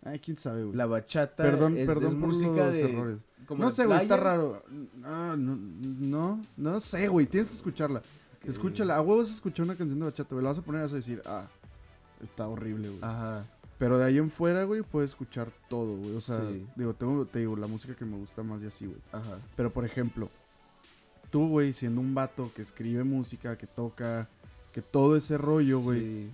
Ay, 0.04 0.18
quién 0.20 0.36
sabe, 0.36 0.64
güey. 0.64 0.76
La 0.76 0.88
bachata 0.88 1.44
Perdón, 1.44 1.78
es, 1.78 1.86
perdón 1.86 2.06
es 2.08 2.14
por 2.16 2.20
música 2.28 2.50
los 2.66 2.74
de... 2.74 2.82
errores. 2.92 3.20
como 3.46 3.64
No 3.64 3.70
sé, 3.70 3.86
güey, 3.86 4.00
está 4.00 4.18
raro. 4.18 4.64
Ah, 5.04 5.36
no, 5.38 5.56
no, 5.56 6.42
no 6.58 6.80
sé, 6.80 7.08
güey. 7.08 7.28
Tienes 7.28 7.50
que 7.50 7.56
escucharla. 7.56 8.02
Escúchala. 8.44 8.96
A 8.96 9.02
huevos 9.02 9.30
escuchar 9.32 9.64
una 9.66 9.76
canción 9.76 10.00
de 10.00 10.06
bachata, 10.06 10.34
güey. 10.34 10.44
La 10.44 10.50
vas 10.50 10.58
a 10.58 10.64
poner 10.64 10.80
y 10.82 10.84
vas 10.86 10.94
a 10.94 10.96
decir, 10.96 11.22
ah, 11.28 11.48
está 12.20 12.48
horrible, 12.48 12.88
güey. 12.90 13.00
Ajá. 13.04 13.46
Pero 13.82 13.98
de 13.98 14.06
ahí 14.06 14.20
en 14.20 14.30
fuera, 14.30 14.64
güey, 14.66 14.84
puedes 14.84 15.10
escuchar 15.10 15.50
todo, 15.68 15.98
güey. 15.98 16.16
O 16.16 16.22
sea, 16.22 16.38
Sí. 16.38 16.68
digo, 16.76 16.94
tengo, 16.94 17.26
te 17.26 17.40
digo, 17.40 17.56
la 17.56 17.66
música 17.66 17.96
que 17.96 18.06
me 18.06 18.16
gusta 18.16 18.44
más 18.44 18.62
y 18.62 18.68
así, 18.68 18.86
güey. 18.86 19.00
Ajá. 19.12 19.40
Pero, 19.56 19.72
por 19.74 19.86
ejemplo, 19.86 20.30
tú, 21.32 21.48
güey, 21.50 21.74
siendo 21.74 22.00
un 22.00 22.14
vato 22.14 22.52
que 22.56 22.62
escribe 22.62 23.04
música, 23.04 23.58
que 23.58 23.66
toca, 23.66 24.30
que 24.72 24.84
todo 24.84 25.16
ese 25.16 25.36
rollo, 25.36 25.80
güey, 25.80 26.00
Sí. 26.00 26.30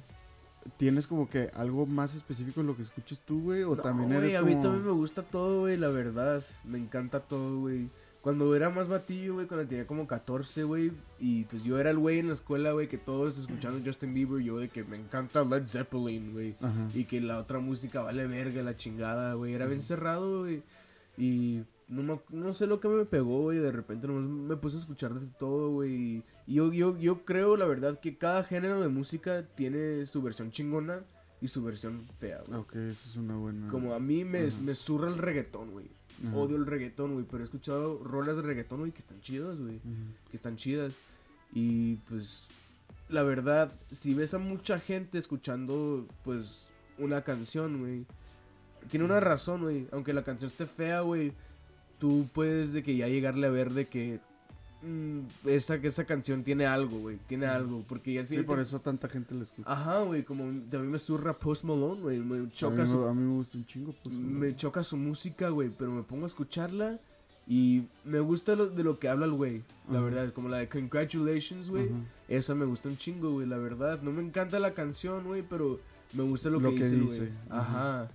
¿tienes 0.76 1.08
como 1.08 1.30
que 1.30 1.50
algo 1.54 1.86
más 1.86 2.16
específico 2.16 2.60
en 2.60 2.68
lo 2.68 2.76
que 2.76 2.82
escuches 2.82 3.22
tú, 3.22 3.42
güey? 3.44 3.64
¿O 3.64 3.78
No, 3.78 3.82
también 3.82 4.10
güey, 4.10 4.20
eres 4.24 4.36
a 4.36 4.42
como... 4.42 4.54
mí 4.54 4.62
también 4.62 4.86
me 4.86 4.92
gusta 4.92 5.24
todo, 5.24 5.62
güey, 5.62 5.78
la 5.78 5.88
verdad. 5.88 6.44
Me 6.66 6.78
encanta 6.78 7.22
todo, 7.22 7.62
güey. 7.62 7.90
Cuando 8.28 8.54
era 8.58 8.70
más 8.70 8.90
batillo, 8.90 9.36
güey, 9.36 9.48
cuando 9.48 9.66
tenía 9.66 9.88
como 9.88 10.06
14, 10.06 10.64
güey, 10.66 10.92
y 11.18 11.46
pues 11.46 11.64
yo 11.64 11.80
era 11.80 11.92
el 11.92 11.98
güey 11.98 12.20
en 12.20 12.28
la 12.28 12.34
escuela, 12.34 12.74
güey, 12.74 12.90
que 12.90 12.98
todos 12.98 13.38
escuchando 13.38 13.80
Justin 13.86 14.14
Bieber, 14.14 14.42
yo 14.44 14.58
de 14.60 14.68
que 14.68 14.84
me 14.84 14.98
encanta 14.98 15.46
Led 15.46 15.66
Zeppelin, 15.66 16.34
güey. 16.34 16.56
Y 16.94 17.06
que 17.06 17.22
la 17.22 17.40
otra 17.40 17.60
música 17.60 18.02
vale 18.02 18.28
verga, 18.28 18.62
la 18.64 18.76
chingada, 18.76 19.34
güey. 19.36 19.54
Era 19.54 19.66
bien 19.66 19.80
cerrado, 19.80 20.40
güey. 20.42 20.62
Y 21.18 21.64
no, 21.88 22.04
me- 22.04 22.20
no 22.38 22.52
sé 22.52 22.68
lo 22.68 22.82
que 22.82 22.90
me 22.90 23.06
pegó, 23.06 23.44
güey. 23.44 23.60
De 23.60 23.72
repente 23.72 24.08
nomás 24.08 24.24
me 24.30 24.58
puse 24.58 24.76
a 24.76 24.80
escuchar 24.82 25.14
de 25.14 25.28
todo, 25.40 25.72
güey. 25.72 26.22
Y 26.48 26.54
yo, 26.56 26.74
yo, 26.74 26.98
yo 26.98 27.24
creo, 27.24 27.56
la 27.56 27.66
verdad, 27.66 27.98
que 28.00 28.18
cada 28.18 28.44
género 28.44 28.82
de 28.82 28.90
música 28.90 29.46
tiene 29.56 30.06
su 30.06 30.22
versión 30.22 30.52
chingona 30.52 31.00
y 31.40 31.48
su 31.48 31.64
versión 31.64 32.06
fea, 32.20 32.42
güey. 32.46 32.60
Ok, 32.60 32.76
esa 32.76 33.10
es 33.10 33.16
una 33.16 33.38
buena. 33.38 33.68
Como 33.70 33.94
a 33.94 34.00
mí 34.00 34.26
me, 34.26 34.48
me 34.62 34.76
zurra 34.76 35.08
el 35.08 35.18
reggaetón, 35.18 35.72
güey. 35.72 35.88
Odio 36.34 36.58
el 36.58 36.66
reggaetón, 36.66 37.14
güey. 37.14 37.26
Pero 37.30 37.44
he 37.44 37.46
escuchado 37.46 38.04
rolas 38.04 38.38
de 38.38 38.44
reggaetón, 38.44 38.80
güey, 38.80 38.92
que 38.92 39.00
están 39.00 39.22
chidas, 39.22 39.60
güey. 39.60 39.80
Que 40.30 40.38
están 40.38 40.56
chidas. 40.56 40.96
Y 41.54 41.96
pues, 42.10 42.50
la 43.10 43.24
verdad, 43.24 43.72
si 43.92 44.14
ves 44.14 44.34
a 44.34 44.40
mucha 44.40 44.80
gente 44.80 45.18
escuchando, 45.18 46.08
pues, 46.24 46.64
una 46.98 47.22
canción, 47.22 47.80
güey. 47.80 48.06
Tiene 48.90 49.06
una 49.06 49.20
razón, 49.20 49.62
güey. 49.62 49.88
Aunque 49.92 50.14
la 50.14 50.24
canción 50.24 50.50
esté 50.50 50.66
fea, 50.66 51.02
güey. 51.02 51.34
Tú 52.00 52.28
puedes 52.34 52.74
de 52.74 52.84
que 52.84 52.96
ya 52.96 53.08
llegarle 53.08 53.48
a 53.48 53.52
ver 53.52 53.74
de 53.74 53.88
que... 53.88 54.20
mm, 54.82 55.20
esa, 55.46 55.80
que 55.80 55.88
esa 55.88 56.06
canción 56.06 56.44
tiene 56.44 56.66
algo, 56.66 57.00
güey. 57.00 57.18
Tiene 57.28 57.46
algo. 57.46 57.84
Porque 57.88 58.14
ya 58.14 58.26
Sí, 58.26 58.38
sí... 58.38 58.44
por 58.44 58.60
eso 58.60 58.80
tanta 58.80 59.08
gente 59.10 59.36
la 59.36 59.44
escucha. 59.44 59.72
Ajá, 59.72 60.02
güey. 60.02 60.24
Como 60.24 60.44
a 60.44 60.48
mí 60.48 60.88
me 60.88 61.00
zurra 61.00 61.34
Post 61.34 61.64
Malone, 61.64 62.02
güey. 62.02 62.20
Me 62.20 62.38
a, 62.38 62.40
mí, 62.42 62.50
choca 62.52 62.86
su 62.86 63.04
a 63.06 63.14
mí 63.14 63.22
me 63.22 63.36
gusta 63.36 63.58
un 63.58 63.66
chingo, 63.66 63.94
pues. 64.04 64.16
me 64.16 64.56
choca 64.56 64.84
su 64.84 64.98
música, 64.98 65.50
güey, 65.50 65.70
pero 65.70 65.92
me 65.92 66.04
pongo 66.04 66.26
a 66.26 66.28
escucharla 66.28 67.00
y 67.48 67.88
me 68.04 68.20
gusta 68.20 68.56
lo, 68.56 68.68
de 68.68 68.84
lo 68.84 69.00
que 69.00 69.08
habla 69.08 69.26
el 69.26 69.32
güey, 69.32 69.64
la 69.90 70.02
verdad, 70.02 70.34
como 70.34 70.50
la 70.50 70.58
de 70.58 70.68
Congratulations, 70.68 71.70
güey, 71.70 71.90
esa 72.28 72.54
me 72.56 72.66
gusta 72.66 72.90
un 72.90 72.98
chingo, 72.98 73.32
güey, 73.32 73.48
la 73.48 73.58
verdad, 73.58 74.02
no 74.02 74.12
me 74.12 74.22
encanta 74.22 74.60
la 74.60 74.74
canción, 74.74 75.24
güey, 75.24 75.44
pero 75.44 75.80
me 76.12 76.24
gusta 76.24 76.50
lo, 76.50 76.60
Lo 76.60 76.72
que, 76.72 76.80
que 76.80 76.90
dice, 76.90 77.20
güey, 77.20 77.32
ajá. 77.50 78.02
ajá, 78.02 78.12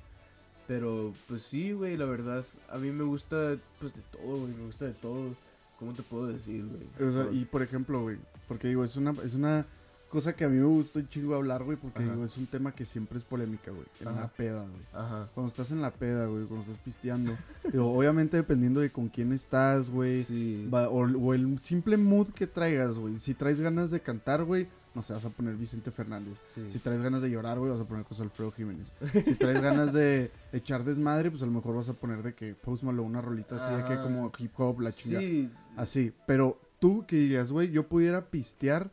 pero 0.69 1.15
pues 1.29 1.43
sí, 1.43 1.73
güey, 1.73 1.97
la 1.97 2.05
verdad, 2.05 2.45
a 2.69 2.77
mí 2.77 2.91
me 2.91 3.05
gusta, 3.05 3.57
pues 3.81 3.95
de 3.95 4.03
todo, 4.13 4.41
güey, 4.41 4.53
me 4.53 4.67
gusta 4.67 4.85
de 4.85 4.95
todo, 4.95 5.35
¿cómo 5.83 5.95
te 5.95 6.03
puedo 6.03 6.29
decir, 6.29 6.65
güey? 6.67 7.09
O 7.09 7.13
sea, 7.13 7.25
Todo. 7.25 7.33
y 7.33 7.45
por 7.45 7.63
ejemplo, 7.63 8.03
güey, 8.03 8.17
porque 8.47 8.69
digo, 8.69 8.85
es 8.85 8.97
una, 8.97 9.11
es 9.25 9.35
una 9.35 9.67
cosa 10.09 10.35
que 10.37 10.45
a 10.45 10.49
mí 10.49 10.59
me 10.59 10.65
gusta 10.67 10.99
un 10.99 11.09
chingo 11.09 11.35
hablar, 11.35 11.65
güey, 11.65 11.77
porque 11.79 12.03
Ajá. 12.03 12.13
digo, 12.13 12.25
es 12.25 12.37
un 12.37 12.47
tema 12.47 12.73
que 12.73 12.85
siempre 12.85 13.17
es 13.19 13.25
polémica, 13.25 13.71
güey, 13.71 13.87
en 14.01 14.09
Ajá. 14.09 14.21
la 14.21 14.29
peda, 14.29 14.61
güey. 14.61 14.83
Ajá. 14.93 15.29
Cuando 15.35 15.49
estás 15.49 15.71
en 15.73 15.81
la 15.83 15.91
peda, 15.91 16.27
güey, 16.27 16.45
cuando 16.45 16.61
estás 16.67 16.79
pisteando. 16.79 17.33
obviamente 17.75 18.37
dependiendo 18.37 18.81
de 18.81 18.91
con 18.93 19.09
quién 19.09 19.33
estás, 19.33 19.89
güey. 19.91 20.23
Sí. 20.23 20.69
va- 20.73 20.89
o, 20.89 21.01
o 21.11 21.35
el 21.35 21.59
simple 21.61 21.97
mood 21.97 22.29
que 22.29 22.47
traigas, 22.47 22.97
güey. 22.97 23.19
Si 23.19 23.35
traes 23.35 23.61
ganas 23.61 23.91
de 23.91 24.01
cantar, 24.01 24.45
güey, 24.45 24.69
no 24.95 25.03
sé, 25.03 25.15
vas 25.15 25.25
a 25.25 25.31
poner 25.31 25.55
Vicente 25.57 25.91
Fernández. 25.91 26.43
Sí. 26.45 26.61
Si 26.69 26.79
traes 26.79 27.01
ganas 27.01 27.23
de 27.23 27.31
llorar, 27.31 27.59
güey, 27.59 27.71
vas 27.73 27.81
a 27.81 27.85
poner 27.87 28.05
José 28.05 28.25
Alfredo 28.25 28.53
Jiménez. 28.53 28.93
Si 29.25 29.35
traes 29.37 29.63
ganas 29.63 29.95
de 29.95 30.31
echar 30.53 30.85
desmadre, 30.85 31.31
pues 31.31 31.43
a 31.43 31.47
lo 31.47 31.53
mejor 31.53 31.75
vas 31.77 31.89
a 31.89 31.95
poner 31.95 32.23
de 32.23 32.35
que 32.35 32.55
Post 32.55 32.83
Malone, 32.83 33.09
una 33.09 33.23
rolita 33.23 33.57
así 33.57 33.75
de 33.83 33.89
que 33.89 34.03
como 34.03 34.31
hip 34.37 34.53
hop, 34.61 34.81
la 34.83 34.93
chingada. 34.93 35.23
Sí, 35.23 35.51
Así, 35.77 36.13
pero 36.27 36.61
tú 36.81 37.05
que 37.07 37.17
digas, 37.17 37.51
güey, 37.53 37.71
yo 37.71 37.89
pudiera 37.89 38.31
pistear 38.31 38.91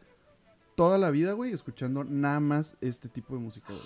toda 0.76 0.98
la 0.98 1.12
vida, 1.12 1.34
güey, 1.34 1.52
escuchando 1.52 2.04
nada 2.04 2.40
más 2.40 2.78
este 2.82 3.10
tipo 3.10 3.34
de 3.36 3.42
música, 3.42 3.68
güey. 3.70 3.84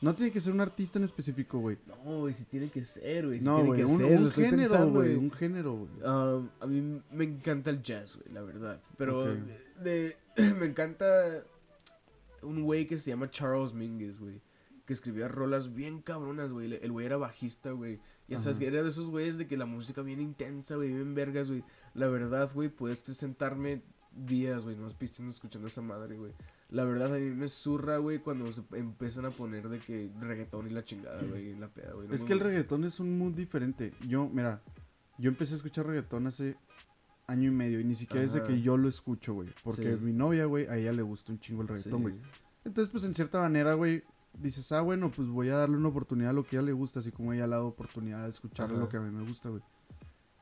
No 0.00 0.14
tiene 0.16 0.32
que 0.32 0.40
ser 0.40 0.52
un 0.52 0.60
artista 0.60 0.98
en 0.98 1.04
específico, 1.04 1.58
güey. 1.60 1.78
no, 1.86 2.20
güey, 2.20 2.34
si 2.34 2.44
tiene 2.44 2.68
que 2.70 2.84
ser, 2.84 3.26
güey, 3.26 3.38
sí 3.38 3.44
No, 3.44 3.64
güey, 3.64 3.82
un, 3.84 4.02
un 4.02 4.30
género, 4.30 4.90
güey, 4.90 5.14
un 5.14 5.30
género, 5.30 5.72
güey. 5.76 5.90
Ah, 6.04 6.40
a 6.60 6.66
mí 6.66 7.00
me 7.12 7.24
encanta 7.24 7.70
el 7.70 7.82
jazz, 7.82 8.16
güey, 8.16 8.32
la 8.34 8.42
verdad. 8.42 8.80
Pero 8.98 9.24
de- 9.82 10.16
me 10.58 10.66
encanta 10.66 11.44
un 12.42 12.62
güey 12.64 12.86
que 12.88 12.98
se 12.98 13.10
llama 13.10 13.30
Charles 13.30 13.72
Mingus, 13.72 14.18
güey. 14.18 14.40
Que 14.92 14.96
escribía 14.96 15.26
rolas 15.26 15.72
bien 15.72 16.02
cabronas, 16.02 16.52
güey. 16.52 16.74
El 16.74 16.92
güey 16.92 17.06
era 17.06 17.16
bajista, 17.16 17.70
güey. 17.70 17.98
Ya 18.28 18.36
sabes 18.36 18.58
que 18.58 18.66
era 18.66 18.82
de 18.82 18.90
esos 18.90 19.08
güeyes 19.08 19.38
de 19.38 19.46
que 19.46 19.56
la 19.56 19.64
música 19.64 20.02
bien 20.02 20.20
intensa, 20.20 20.76
güey, 20.76 20.92
bien 20.92 21.14
vergas, 21.14 21.48
güey. 21.48 21.64
La 21.94 22.08
verdad, 22.08 22.50
güey, 22.52 22.68
puedes 22.68 22.98
sentarme 22.98 23.82
días, 24.14 24.64
güey, 24.64 24.76
nomás 24.76 24.92
pisteando 24.92 25.32
escuchando 25.32 25.68
esa 25.68 25.80
madre, 25.80 26.18
güey. 26.18 26.32
La 26.68 26.84
verdad, 26.84 27.14
a 27.14 27.18
mí 27.18 27.30
me 27.30 27.48
zurra, 27.48 27.96
güey, 27.96 28.18
cuando 28.18 28.52
se 28.52 28.62
empiezan 28.72 29.24
a 29.24 29.30
poner 29.30 29.70
de 29.70 29.78
que 29.78 30.10
reggaetón 30.20 30.66
y 30.66 30.70
la 30.70 30.84
chingada, 30.84 31.22
güey, 31.22 31.54
la 31.56 31.68
peda, 31.68 31.94
güey. 31.94 32.08
No 32.08 32.14
Es 32.14 32.24
que 32.26 32.34
el 32.34 32.40
reggaetón 32.40 32.84
es 32.84 33.00
un 33.00 33.16
mood 33.16 33.32
diferente. 33.32 33.94
Yo, 34.06 34.28
mira, 34.28 34.60
yo 35.16 35.30
empecé 35.30 35.54
a 35.54 35.56
escuchar 35.56 35.86
reggaetón 35.86 36.26
hace 36.26 36.56
año 37.26 37.48
y 37.48 37.52
medio 37.54 37.80
y 37.80 37.84
ni 37.84 37.94
siquiera 37.94 38.20
desde 38.20 38.42
que 38.42 38.60
yo 38.60 38.76
lo 38.76 38.88
escucho, 38.88 39.32
güey. 39.32 39.48
Porque 39.64 39.96
Sí. 39.96 40.02
mi 40.02 40.12
novia, 40.12 40.44
güey, 40.44 40.66
a 40.66 40.76
ella 40.76 40.92
le 40.92 41.02
gusta 41.02 41.32
un 41.32 41.40
chingo 41.40 41.62
el 41.62 41.68
reggaetón, 41.68 42.00
Sí. 42.00 42.02
güey. 42.02 42.14
Entonces, 42.64 42.92
pues 42.92 43.02
en 43.04 43.14
cierta 43.14 43.40
manera, 43.40 43.74
güey, 43.74 44.04
dices, 44.34 44.72
ah, 44.72 44.80
bueno, 44.80 45.10
pues 45.10 45.28
voy 45.28 45.48
a 45.48 45.56
darle 45.56 45.76
una 45.76 45.88
oportunidad 45.88 46.30
a 46.30 46.34
lo 46.34 46.44
que 46.44 46.56
a 46.56 46.60
ella 46.60 46.66
le 46.66 46.72
gusta, 46.72 47.00
así 47.00 47.10
como 47.12 47.32
ella 47.32 47.46
le 47.46 47.54
ha 47.54 47.56
dado 47.56 47.68
oportunidad 47.68 48.22
de 48.24 48.30
escuchar 48.30 48.70
Ajá. 48.70 48.78
lo 48.78 48.88
que 48.88 48.96
a 48.96 49.00
mí 49.00 49.10
me 49.10 49.26
gusta, 49.26 49.48
güey. 49.48 49.62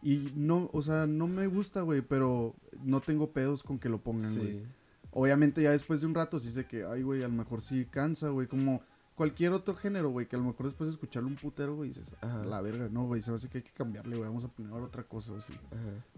Y 0.02 0.32
no, 0.34 0.70
o 0.72 0.80
sea, 0.80 1.06
no 1.06 1.26
me 1.26 1.46
gusta, 1.46 1.82
güey, 1.82 2.00
pero 2.00 2.54
no 2.82 3.00
tengo 3.00 3.32
pedos 3.32 3.62
con 3.62 3.78
que 3.78 3.88
lo 3.88 4.02
pongan, 4.02 4.34
güey. 4.34 4.60
Sí. 4.60 4.66
Obviamente 5.12 5.62
ya 5.62 5.72
después 5.72 6.00
de 6.00 6.06
un 6.06 6.14
rato 6.14 6.38
sí 6.38 6.50
sé 6.50 6.66
que, 6.66 6.84
ay, 6.84 7.02
güey, 7.02 7.22
a 7.22 7.28
lo 7.28 7.34
mejor 7.34 7.60
sí 7.60 7.84
cansa, 7.84 8.28
güey, 8.28 8.46
como 8.46 8.80
cualquier 9.20 9.52
otro 9.52 9.74
género, 9.74 10.08
güey, 10.08 10.26
que 10.26 10.36
a 10.36 10.38
lo 10.38 10.46
mejor 10.46 10.64
después 10.64 10.88
de 10.88 10.92
escucharlo 10.92 11.28
un 11.28 11.36
putero, 11.36 11.76
güey, 11.76 11.90
dices, 11.90 12.14
Ajá. 12.22 12.42
la 12.44 12.62
verga, 12.62 12.88
no, 12.88 13.04
güey, 13.06 13.20
se 13.20 13.30
me 13.30 13.36
hace 13.36 13.50
que 13.50 13.58
hay 13.58 13.64
que 13.64 13.72
cambiarle, 13.72 14.16
güey, 14.16 14.26
vamos 14.26 14.44
a 14.44 14.48
poner 14.48 14.72
otra 14.72 15.02
cosa, 15.02 15.36
así. 15.36 15.52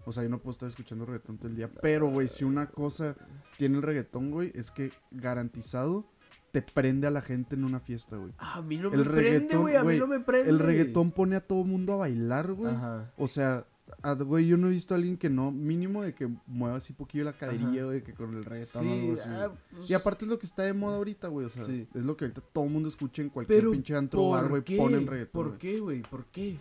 O 0.05 0.13
sea, 0.13 0.23
yo 0.23 0.29
no 0.29 0.37
puedo 0.39 0.51
estar 0.51 0.69
escuchando 0.69 1.05
reggaetón 1.05 1.37
todo 1.37 1.49
el 1.49 1.57
día, 1.57 1.69
pero, 1.81 2.09
güey, 2.09 2.29
si 2.29 2.45
una 2.45 2.67
cosa 2.67 3.17
tiene 3.57 3.75
el 3.75 3.81
reggaetón, 3.81 4.31
güey, 4.31 4.53
es 4.55 4.71
que 4.71 4.93
garantizado 5.11 6.05
te 6.53 6.61
prende 6.61 7.07
a 7.07 7.09
la 7.11 7.21
gente 7.23 7.55
en 7.55 7.63
una 7.63 7.79
fiesta, 7.79 8.15
güey. 8.15 8.31
Ah, 8.37 8.57
A 8.57 8.61
mí 8.61 8.77
no 8.77 8.93
El 8.93 8.99
me 8.99 9.05
prende, 9.05 9.57
güey. 9.57 9.75
A 9.75 9.83
mí 9.83 9.97
no 9.97 10.05
me 10.05 10.19
prende. 10.19 10.51
El 10.51 10.59
reggaetón 10.59 11.11
pone 11.11 11.35
a 11.35 11.41
todo 11.41 11.63
mundo 11.65 11.93
a 11.93 11.97
bailar, 11.97 12.53
güey. 12.53 12.71
Ajá. 12.75 13.11
O 13.17 13.27
sea, 13.27 13.65
a- 14.03 14.13
güey, 14.13 14.45
yo 14.45 14.55
no 14.55 14.67
he 14.67 14.69
visto 14.69 14.93
a 14.93 14.97
alguien 14.97 15.17
que 15.17 15.31
no, 15.31 15.49
mínimo 15.51 16.03
de 16.03 16.13
que 16.13 16.29
mueva 16.45 16.77
así 16.77 16.93
poquillo 16.93 17.23
la 17.23 17.31
Ajá. 17.31 17.39
caderilla, 17.39 17.85
güey, 17.85 18.03
que 18.03 18.13
con 18.13 18.35
el 18.35 18.45
reggaetón 18.45 18.83
Sí, 18.83 18.91
algo 18.91 19.13
así, 19.13 19.29
ah, 19.29 19.51
pues, 19.71 19.89
Y 19.89 19.93
aparte 19.95 20.25
es 20.25 20.29
lo 20.29 20.37
que 20.37 20.45
está 20.45 20.61
de 20.61 20.73
moda 20.73 20.97
ahorita, 20.97 21.27
güey. 21.29 21.47
O 21.47 21.49
sea, 21.49 21.63
Sí. 21.65 21.87
es 21.91 22.03
lo 22.03 22.15
que 22.15 22.25
ahorita 22.25 22.41
todo 22.53 22.65
el 22.65 22.69
mundo 22.69 22.87
escucha 22.87 23.23
en 23.23 23.29
cualquier 23.29 23.59
pero 23.59 23.71
pinche 23.71 23.95
antro 23.95 24.29
bar, 24.29 24.41
¿por 24.43 24.49
güey. 24.51 24.63
qué? 24.63 24.77
Ponen 24.77 25.07
reggaetón. 25.07 25.31
¿Por 25.33 25.47
güey. 25.47 25.57
qué, 25.59 25.79
güey? 25.79 26.01
¿Por 26.03 26.25
qué? 26.27 26.57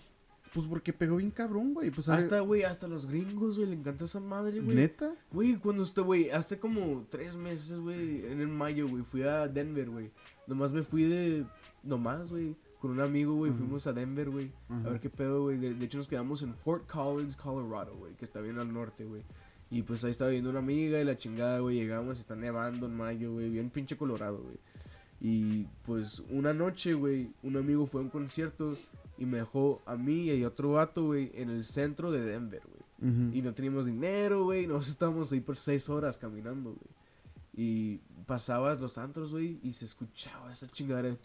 Pues 0.52 0.66
porque 0.66 0.92
pegó 0.92 1.16
bien 1.16 1.30
cabrón, 1.30 1.72
güey. 1.72 1.90
Pues 1.90 2.08
Hasta, 2.08 2.40
güey, 2.40 2.62
hasta 2.62 2.86
los 2.86 3.06
gringos, 3.06 3.56
güey, 3.56 3.70
le 3.70 3.76
encanta 3.76 4.04
esa 4.04 4.20
madre, 4.20 4.60
güey. 4.60 4.76
¿Neta? 4.76 5.14
Güey, 5.32 5.56
cuando 5.56 5.82
usted, 5.82 6.02
güey, 6.02 6.30
hace 6.30 6.58
como 6.58 7.06
tres 7.08 7.36
meses, 7.36 7.78
güey, 7.78 8.26
en 8.26 8.40
el 8.40 8.48
mayo, 8.48 8.88
güey, 8.88 9.02
fui 9.02 9.22
a 9.22 9.48
Denver, 9.48 9.88
güey. 9.88 10.10
Nomás 10.46 10.72
me 10.72 10.82
fui 10.82 11.04
de, 11.04 11.46
nomás, 11.82 12.30
güey, 12.30 12.54
con 12.80 12.90
un 12.90 13.00
amigo, 13.00 13.34
güey, 13.34 13.52
fuimos 13.52 13.86
a 13.86 13.92
Denver, 13.92 14.28
güey. 14.28 14.52
A 14.68 14.90
ver 14.90 15.00
qué 15.00 15.08
pedo, 15.08 15.42
güey. 15.44 15.56
De, 15.56 15.72
de 15.72 15.84
hecho, 15.84 15.98
nos 15.98 16.08
quedamos 16.08 16.42
en 16.42 16.54
Fort 16.54 16.90
Collins, 16.90 17.36
Colorado, 17.36 17.96
güey, 17.96 18.14
que 18.14 18.24
está 18.24 18.40
bien 18.40 18.58
al 18.58 18.72
norte, 18.72 19.04
güey. 19.04 19.22
Y 19.70 19.82
pues 19.84 20.04
ahí 20.04 20.10
estaba 20.10 20.30
viendo 20.30 20.50
una 20.50 20.58
amiga 20.58 21.00
y 21.00 21.04
la 21.04 21.16
chingada, 21.16 21.60
güey. 21.60 21.76
Llegamos 21.76 22.18
está 22.18 22.36
nevando 22.36 22.84
en 22.86 22.94
mayo, 22.94 23.32
güey. 23.32 23.48
Bien 23.48 23.70
pinche 23.70 23.96
Colorado, 23.96 24.42
güey. 24.42 24.58
Y 25.18 25.66
pues 25.86 26.22
una 26.28 26.52
noche, 26.52 26.92
güey, 26.92 27.30
un 27.42 27.56
amigo 27.56 27.86
fue 27.86 28.02
a 28.02 28.04
un 28.04 28.10
concierto 28.10 28.76
y 29.18 29.26
me 29.26 29.38
dejó 29.38 29.82
a 29.86 29.96
mí 29.96 30.30
y 30.30 30.42
a 30.42 30.48
otro 30.48 30.72
vato, 30.72 31.04
güey, 31.06 31.30
en 31.34 31.50
el 31.50 31.64
centro 31.64 32.10
de 32.10 32.22
Denver, 32.22 32.62
güey. 32.66 32.82
Y 33.36 33.42
no 33.42 33.52
teníamos 33.52 33.86
dinero, 33.86 34.44
güey. 34.44 34.66
Nos 34.68 34.88
estábamos 34.88 35.32
ahí 35.32 35.40
por 35.40 35.56
seis 35.56 35.88
horas 35.88 36.16
caminando, 36.16 36.70
güey. 36.74 37.02
Y 37.54 37.98
pasabas 38.26 38.80
los 38.80 38.96
antros, 38.96 39.32
güey, 39.32 39.58
y 39.62 39.72
se 39.72 39.84
escuchaba 39.84 40.52
esa 40.52 40.68
chingadera. 40.68 41.08
de. 41.10 41.18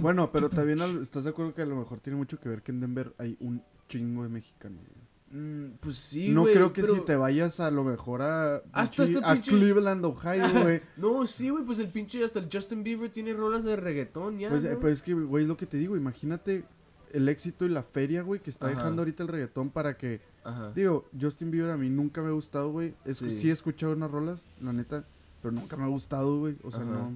Bueno, 0.00 0.30
pero 0.32 0.50
también 0.50 0.78
estás 1.00 1.24
de 1.24 1.30
acuerdo 1.30 1.54
que 1.54 1.62
a 1.62 1.66
lo 1.66 1.76
mejor 1.76 2.00
tiene 2.00 2.16
mucho 2.16 2.40
que 2.40 2.48
ver 2.48 2.62
que 2.62 2.72
en 2.72 2.80
Denver 2.80 3.14
hay 3.18 3.36
un 3.40 3.62
chingo 3.88 4.22
de 4.24 4.28
mexicanos. 4.28 4.80
güey. 4.80 5.09
Mm, 5.32 5.74
pues 5.80 5.96
sí, 5.96 6.28
no 6.30 6.42
creo 6.44 6.72
que 6.72 6.82
pero- 6.82 6.94
si 6.94 7.00
te 7.02 7.14
vayas 7.14 7.60
a 7.60 7.70
lo 7.70 7.84
mejor 7.84 8.20
a, 8.22 8.56
Hasta 8.72 9.04
pinche- 9.04 9.12
este 9.18 9.24
a 9.24 9.32
pinche- 9.34 9.50
Cleveland, 9.50 10.04
Ohio, 10.04 10.42
güey. 10.68 10.80
No, 10.96 11.24
sí, 11.26 11.50
güey, 11.50 11.64
pues 11.64 11.78
el 11.78 11.88
pinche, 11.88 12.24
hasta 12.24 12.40
el 12.40 12.48
Justin 12.52 12.82
Bieber 12.82 13.10
tiene 13.12 13.32
rolas 13.32 13.62
de 13.62 13.76
reggaetón 13.76 14.38
ya, 14.40 14.48
Pues, 14.48 14.64
¿no? 14.64 14.78
pues 14.80 14.94
es 14.94 15.02
que, 15.02 15.14
güey, 15.14 15.44
es 15.44 15.48
lo 15.48 15.56
que 15.56 15.66
te 15.66 15.76
digo. 15.76 15.96
Imagínate 15.96 16.64
el 17.12 17.28
éxito 17.28 17.64
y 17.64 17.68
la 17.68 17.82
feria, 17.84 18.22
güey, 18.22 18.40
que 18.40 18.50
está 18.50 18.66
Ajá. 18.66 18.74
dejando 18.76 19.02
ahorita 19.02 19.22
el 19.22 19.28
reggaetón 19.28 19.70
para 19.70 19.96
que 19.96 20.20
Ajá. 20.42 20.72
Digo, 20.74 21.06
Justin 21.20 21.50
Bieber 21.50 21.70
a 21.70 21.76
mí 21.76 21.90
nunca 21.90 22.22
me 22.22 22.28
ha 22.28 22.32
gustado, 22.32 22.70
güey. 22.72 22.94
Es- 23.04 23.18
Sí. 23.18 23.30
Sí. 23.30 23.48
he 23.50 23.52
escuchado 23.52 23.92
unas 23.92 24.10
rolas, 24.10 24.40
la 24.60 24.72
neta, 24.72 25.04
pero 25.42 25.52
nunca 25.52 25.76
me 25.76 25.84
ha 25.84 25.88
gustado, 25.88 26.38
güey. 26.40 26.56
O 26.64 26.70
sea, 26.70 26.80
Ajá. 26.82 26.90
no. 26.90 27.14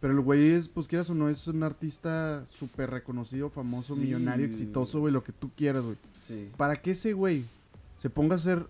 Pero 0.00 0.12
el 0.12 0.20
güey 0.20 0.50
es, 0.50 0.68
pues 0.68 0.86
quieras 0.86 1.10
o 1.10 1.14
no, 1.14 1.28
es 1.28 1.46
un 1.48 1.62
artista 1.64 2.44
súper 2.46 2.90
reconocido, 2.90 3.50
famoso, 3.50 3.94
Sí. 3.96 4.02
millonario, 4.02 4.46
exitoso, 4.46 5.00
güey, 5.00 5.12
lo 5.12 5.24
que 5.24 5.32
tú 5.32 5.50
quieras, 5.56 5.84
güey. 5.84 5.96
Sí. 6.20 6.50
¿Para 6.56 6.76
que 6.76 6.92
ese 6.92 7.12
güey 7.14 7.44
se 7.96 8.08
ponga 8.08 8.34
a 8.34 8.36
hacer 8.36 8.64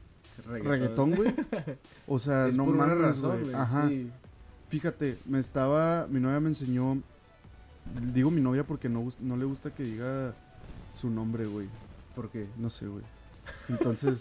reggaetón, 0.47 1.15
güey? 1.15 1.35
O 2.07 2.19
sea, 2.19 2.47
Es 2.49 2.57
no 2.57 2.65
mames, 2.65 2.99
razón, 2.99 3.43
güey. 3.43 3.55
Ajá. 3.55 3.89
sí. 3.89 4.11
Fíjate, 4.71 5.19
me 5.27 5.39
estaba, 5.39 6.07
mi 6.11 6.21
novia 6.21 6.41
me 6.41 6.49
enseñó, 6.49 7.03
digo 8.13 8.31
mi 8.31 8.41
novia 8.41 8.65
porque 8.67 8.89
no, 8.89 9.07
no 9.21 9.37
le 9.37 9.45
gusta 9.45 9.75
que 9.75 9.83
diga 9.83 10.35
su 10.95 11.11
nombre, 11.11 11.45
güey. 11.47 11.69
¿Por 12.15 12.31
qué? 12.31 12.47
No 12.57 12.71
sé, 12.71 12.87
güey. 12.87 13.05
Entonces, 13.69 14.19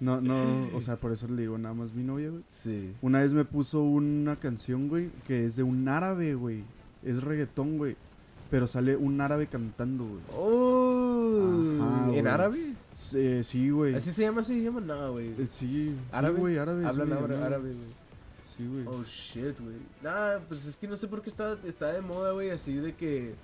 no, 0.00 0.20
no, 0.20 0.68
o 0.74 0.80
sea, 0.80 0.96
por 0.96 1.12
eso 1.12 1.26
le 1.28 1.42
digo 1.42 1.56
nada 1.58 1.74
más 1.74 1.92
mi 1.92 2.02
novia, 2.02 2.30
güey. 2.30 2.42
Sí. 2.50 2.92
Una 3.02 3.20
vez 3.20 3.32
me 3.32 3.44
puso 3.44 3.82
una 3.82 4.36
canción, 4.36 4.88
güey, 4.88 5.10
que 5.26 5.46
es 5.46 5.56
de 5.56 5.62
un 5.62 5.88
árabe, 5.88 6.34
güey. 6.34 6.64
Es 7.02 7.22
reggaetón, 7.22 7.78
güey. 7.78 7.96
Pero 8.50 8.66
sale 8.66 8.94
un 8.96 9.20
árabe 9.20 9.48
cantando, 9.48 10.04
güey. 10.04 10.20
Oh, 10.36 11.78
Ajá, 11.82 12.04
¿En 12.04 12.10
güey. 12.10 12.26
árabe? 12.26 12.74
Eh, 13.14 13.40
sí, 13.44 13.70
güey. 13.70 13.94
¿Así 13.94 14.12
se 14.12 14.22
llama? 14.22 14.42
¿Así 14.42 14.54
se 14.58 14.62
llama? 14.64 14.80
No, 14.80 15.12
güey. 15.12 15.30
Eh, 15.30 15.46
sí, 15.48 15.94
¿Árabe? 16.12 16.34
sí, 16.36 16.40
güey, 16.40 16.58
árabe. 16.58 16.86
Hablan 16.86 17.12
árabe, 17.12 17.36
árabe, 17.42 17.72
güey. 17.72 18.06
Sí, 18.44 18.66
güey. 18.66 18.86
Oh 18.86 19.02
shit, 19.04 19.58
güey. 19.60 19.76
Nah, 20.02 20.38
pues 20.48 20.64
es 20.66 20.76
que 20.76 20.86
no 20.86 20.96
sé 20.96 21.08
por 21.08 21.22
qué 21.22 21.28
está, 21.28 21.56
está 21.64 21.92
de 21.92 22.00
moda, 22.00 22.32
güey, 22.32 22.50
así 22.50 22.74
de 22.76 22.94
que 22.94 23.34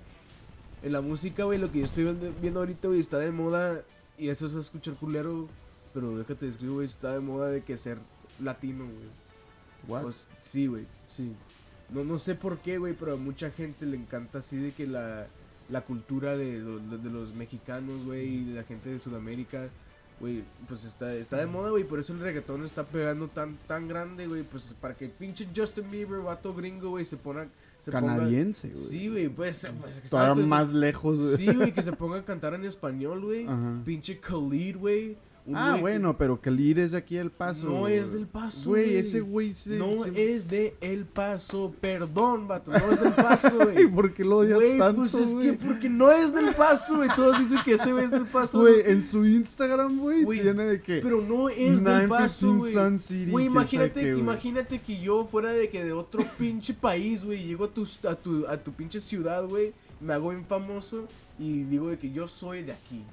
en 0.81 0.91
la 0.91 1.01
música, 1.01 1.43
güey, 1.43 1.59
lo 1.59 1.71
que 1.71 1.79
yo 1.79 1.85
estoy 1.85 2.05
viendo, 2.05 2.31
viendo 2.41 2.59
ahorita, 2.61 2.87
güey, 2.87 2.99
está 2.99 3.17
de 3.19 3.31
moda 3.31 3.81
y 4.17 4.29
eso 4.29 4.45
es 4.45 4.55
escuchar 4.55 4.93
culero, 4.95 5.47
pero 5.93 6.17
déjate 6.17 6.45
describo, 6.45 6.75
güey, 6.75 6.85
está 6.85 7.13
de 7.13 7.19
moda 7.19 7.49
de 7.49 7.61
que 7.63 7.77
ser 7.77 7.97
latino, 8.41 8.85
güey. 8.85 9.07
What? 9.87 10.03
Pues, 10.03 10.27
sí, 10.39 10.67
güey, 10.67 10.85
sí. 11.07 11.33
No, 11.89 12.03
no 12.03 12.17
sé 12.17 12.35
por 12.35 12.57
qué, 12.59 12.77
güey, 12.77 12.93
pero 12.93 13.13
a 13.13 13.17
mucha 13.17 13.51
gente 13.51 13.85
le 13.85 13.97
encanta 13.97 14.37
así 14.39 14.57
de 14.57 14.71
que 14.71 14.87
la, 14.87 15.27
la 15.69 15.81
cultura 15.81 16.35
de, 16.37 16.59
lo- 16.59 16.79
de- 16.79 17.09
los 17.09 17.33
mexicanos, 17.35 18.05
güey, 18.05 18.27
y 18.27 18.43
de 18.45 18.55
la 18.55 18.63
gente 18.63 18.89
de 18.89 18.99
Sudamérica, 18.99 19.67
güey, 20.19 20.43
pues 20.67 20.85
está, 20.85 21.13
está 21.15 21.37
de 21.37 21.45
moda, 21.45 21.69
güey, 21.71 21.83
por 21.83 21.99
eso 21.99 22.13
el 22.13 22.19
reggaetón 22.19 22.63
está 22.63 22.85
pegando 22.85 23.27
tan, 23.27 23.57
tan 23.67 23.87
grande, 23.87 24.25
güey, 24.27 24.43
pues 24.43 24.73
para 24.79 24.95
que 24.95 25.09
pinche 25.09 25.47
Justin 25.55 25.91
Bieber, 25.91 26.21
vato 26.21 26.53
gringo, 26.53 26.89
güey, 26.91 27.03
se 27.05 27.17
ponga... 27.17 27.47
Se 27.83 27.91
Canadiense, 27.91 28.69
güey. 28.69 28.79
Sí, 28.79 29.09
güey, 29.09 29.27
pues, 29.27 29.67
pues 29.81 30.09
Todavía 30.09 30.45
más 30.45 30.71
lejos, 30.71 31.19
güey. 31.19 31.35
Sí, 31.35 31.53
güey, 31.53 31.73
que 31.73 31.83
se 31.83 31.91
ponga 31.91 32.19
a 32.19 32.23
cantar 32.23 32.53
en 32.53 32.63
español, 32.63 33.25
güey. 33.25 33.45
Pinche 33.83 34.21
Khalid, 34.21 34.77
güey. 34.77 35.17
Un 35.45 35.57
Ah, 35.57 35.73
que- 35.75 35.81
bueno, 35.81 36.17
pero 36.17 36.39
que 36.39 36.49
el 36.49 36.59
ir 36.59 36.79
es 36.79 36.91
de 36.91 36.97
aquí 36.97 37.17
El 37.17 37.29
Paso. 37.31 37.65
No 37.67 37.79
güey. 37.79 37.97
es 37.97 38.13
del 38.13 38.27
Paso, 38.27 38.69
Güey, 38.69 38.85
güey. 38.85 38.95
ese 38.97 39.19
güey 39.19 39.53
se... 39.55 39.71
No 39.71 40.03
se- 40.05 40.33
es 40.33 40.47
de 40.47 40.75
El 40.79 41.05
Paso, 41.05 41.73
perdón, 41.81 42.47
vato, 42.47 42.71
no 42.71 42.91
es 42.91 43.01
del 43.01 43.11
Paso, 43.13 43.49
güey. 43.63 43.85
¿por 43.87 44.13
qué 44.13 44.23
lo 44.23 44.37
odias 44.37 44.55
Güey, 44.55 44.77
tanto, 44.77 45.01
pues 45.01 45.13
es 45.15 45.29
güey? 45.33 45.57
que 45.57 45.65
porque 45.65 45.89
no 45.89 46.11
es 46.11 46.33
del 46.33 46.53
Paso, 46.55 46.95
güey. 46.97 47.09
Todos 47.15 47.39
dicen 47.39 47.59
que 47.65 47.73
ese 47.73 47.91
güey 47.91 48.05
es 48.05 48.11
del 48.11 48.25
Paso. 48.25 48.61
Güey, 48.61 48.81
en 48.85 49.03
su 49.03 49.25
Instagram, 49.25 49.99
güey, 49.99 50.25
tiene 50.25 50.63
de 50.65 50.81
que... 50.81 51.01
Pero 51.01 51.21
no 51.21 51.49
es 51.49 51.57
del 51.75 51.83
915 51.83 52.07
Paso, 52.07 52.55
güey. 52.55 52.73
Sun 52.73 52.99
City, 52.99 53.31
Güey, 53.31 53.45
quién 53.47 53.53
sabe 53.53 53.59
imagínate, 53.75 54.01
güey. 54.11 54.19
imagínate 54.19 54.79
que 54.81 54.99
yo 55.01 55.27
fuera 55.29 55.51
de 55.51 55.69
que 55.69 55.83
de 55.83 55.91
otro 55.91 56.23
pinche 56.37 56.73
país, 56.73 57.23
güey, 57.25 57.41
y 57.43 57.47
llego 57.47 57.65
a 57.65 57.69
tu, 57.69 57.85
a 58.07 58.15
tu, 58.15 58.47
a 58.47 58.55
tu 58.57 58.71
pinche 58.71 59.01
ciudad, 59.01 59.45
güey, 59.45 59.73
me 59.99 60.13
hago 60.13 60.29
bien 60.29 60.45
famoso 60.45 61.05
y 61.37 61.63
digo 61.63 61.89
de 61.89 61.97
que 61.97 62.11
yo 62.11 62.27
soy 62.29 62.63
de 62.63 62.71
aquí. 62.71 63.03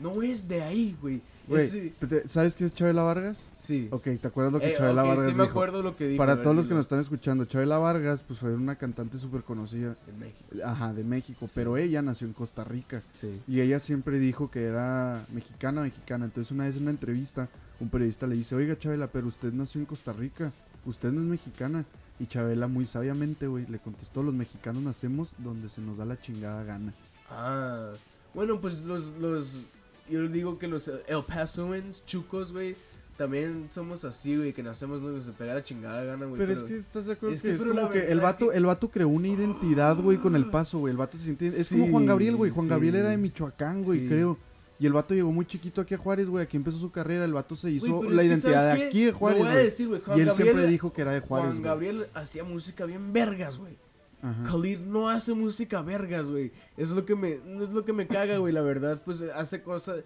No 0.00 0.22
es 0.22 0.46
de 0.46 0.62
ahí, 0.62 0.94
güey. 1.00 1.20
Güey, 1.48 1.64
Ese- 1.64 1.92
¿te- 2.06 2.28
¿sabes 2.28 2.54
quién 2.54 2.68
es 2.68 2.74
Chabela 2.74 3.02
Vargas? 3.02 3.44
Sí. 3.56 3.88
Ok, 3.90 4.04
¿te 4.20 4.26
acuerdas 4.28 4.52
lo 4.52 4.60
que 4.60 4.72
Eh, 4.72 4.74
Chabela 4.76 5.02
ok, 5.02 5.08
Vargas 5.08 5.26
sí 5.26 5.32
me 5.32 5.42
dijo? 5.44 5.50
acuerdo 5.50 5.82
lo 5.82 5.96
que 5.96 6.08
dijo. 6.08 6.18
Para 6.18 6.34
ver, 6.34 6.42
todos 6.42 6.54
los 6.56 6.66
que 6.66 6.74
nos 6.74 6.82
están 6.82 7.00
escuchando, 7.00 7.44
Chabela 7.46 7.78
Vargas, 7.78 8.22
pues 8.22 8.38
fue 8.38 8.54
una 8.54 8.76
cantante 8.76 9.18
súper 9.18 9.42
conocida, 9.42 9.96
En 10.06 10.18
México. 10.18 10.44
ajá, 10.64 10.92
de 10.92 11.04
México, 11.04 11.46
pero 11.54 11.76
ella 11.76 12.02
nació 12.02 12.26
en 12.26 12.32
Costa 12.34 12.64
Rica. 12.64 13.02
Sí. 13.14 13.40
Y 13.48 13.60
ella 13.60 13.80
siempre 13.80 14.18
dijo 14.18 14.50
que 14.50 14.64
era 14.64 15.26
mexicana, 15.32 15.82
mexicana. 15.82 16.26
Entonces 16.26 16.50
una 16.52 16.64
vez 16.64 16.76
en 16.76 16.82
una 16.82 16.90
entrevista, 16.92 17.48
un 17.80 17.88
periodista 17.88 18.26
le 18.26 18.34
dice, 18.36 18.54
oiga 18.54 18.78
Chabela, 18.78 19.06
pero 19.08 19.26
usted 19.28 19.52
nació 19.52 19.80
en 19.80 19.86
Costa 19.86 20.12
Rica, 20.12 20.52
usted 20.84 21.10
no 21.12 21.20
es 21.22 21.26
mexicana. 21.26 21.84
Y 22.20 22.26
Chabela 22.26 22.66
muy 22.66 22.84
sabiamente, 22.84 23.46
güey, 23.46 23.64
le 23.68 23.78
contestó, 23.78 24.24
los 24.24 24.34
mexicanos 24.34 24.82
nacemos 24.82 25.34
donde 25.38 25.68
se 25.68 25.80
nos 25.80 25.98
da 25.98 26.04
la 26.04 26.20
chingada 26.20 26.64
gana. 26.64 26.92
Ah. 27.30 27.92
Bueno, 28.34 28.60
pues 28.60 28.80
los, 28.82 29.16
los, 29.18 29.60
yo 30.10 30.26
digo 30.28 30.58
que 30.58 30.68
los 30.68 30.88
El 30.88 31.22
Pasoans, 31.26 32.04
chucos, 32.06 32.52
güey, 32.52 32.76
también 33.16 33.66
somos 33.68 34.04
así, 34.04 34.36
güey, 34.36 34.52
que 34.52 34.62
nacemos 34.62 35.00
donde 35.02 35.20
se 35.20 35.32
pega 35.32 35.54
la 35.54 35.64
chingada 35.64 36.04
gana, 36.04 36.26
güey. 36.26 36.38
Pero, 36.38 36.52
es 36.52 36.62
que 36.62 36.76
estás 36.76 37.06
de 37.06 37.14
acuerdo 37.14 37.34
es 37.34 37.42
que, 37.42 37.48
que, 37.48 37.54
es 37.56 37.64
como 37.64 37.90
que 37.90 38.10
el 38.12 38.20
vato, 38.20 38.50
que- 38.50 38.56
el 38.56 38.66
vato 38.66 38.88
creó 38.90 39.08
una 39.08 39.28
identidad, 39.28 39.96
güey, 39.96 40.18
con 40.18 40.36
el 40.36 40.48
paso, 40.50 40.78
güey. 40.78 40.92
El 40.92 40.96
vato 40.98 41.16
se 41.18 41.24
siente. 41.24 41.46
Es 41.46 41.68
como 41.68 41.88
Juan 41.88 42.06
Gabriel, 42.06 42.36
güey. 42.36 42.50
Juan 42.52 42.66
sí. 42.66 42.70
Gabriel 42.70 42.94
era 42.94 43.10
de 43.10 43.16
Michoacán, 43.18 43.82
güey, 43.82 44.00
Sí. 44.00 44.08
creo. 44.08 44.38
Y 44.80 44.86
el 44.86 44.92
vato 44.92 45.12
llegó 45.12 45.32
muy 45.32 45.44
chiquito 45.44 45.80
aquí 45.80 45.94
a 45.94 45.98
Juárez, 45.98 46.28
güey. 46.28 46.44
Aquí 46.44 46.56
empezó 46.56 46.78
su 46.78 46.92
carrera. 46.92 47.24
El 47.24 47.32
vato 47.32 47.56
se 47.56 47.68
hizo 47.68 48.04
la 48.04 48.22
identidad 48.22 48.62
¿sabes 48.62 48.78
de 48.82 48.86
aquí 48.86 49.02
de 49.06 49.12
Juárez, 49.12 49.40
voy 49.40 49.48
a 49.48 49.52
güey. 49.52 49.64
decir, 49.64 49.88
güey, 49.88 50.00
Juan 50.00 50.16
Y 50.16 50.20
él 50.20 50.26
Gabriel- 50.28 50.46
siempre 50.52 50.70
dijo 50.70 50.92
que 50.92 51.02
era 51.02 51.12
de 51.12 51.20
Juárez, 51.20 51.50
Juan. 51.50 51.62
Gabriel 51.62 52.06
hacía 52.14 52.44
música 52.44 52.84
bien 52.84 53.12
vergas, 53.12 53.58
güey. 53.58 53.76
Ajá. 54.22 54.44
Khalid 54.44 54.80
no 54.80 55.08
hace 55.08 55.32
música 55.34 55.80
vergas, 55.82 56.30
güey. 56.30 56.52
Es 56.76 56.90
lo 56.90 57.04
que 57.04 57.14
me, 57.14 57.38
es 57.62 57.70
lo 57.70 57.84
que 57.84 57.92
me 57.92 58.06
caga, 58.06 58.38
güey, 58.38 58.52
la 58.52 58.62
verdad, 58.62 59.00
pues 59.04 59.22
hace 59.22 59.62
cosas... 59.62 60.02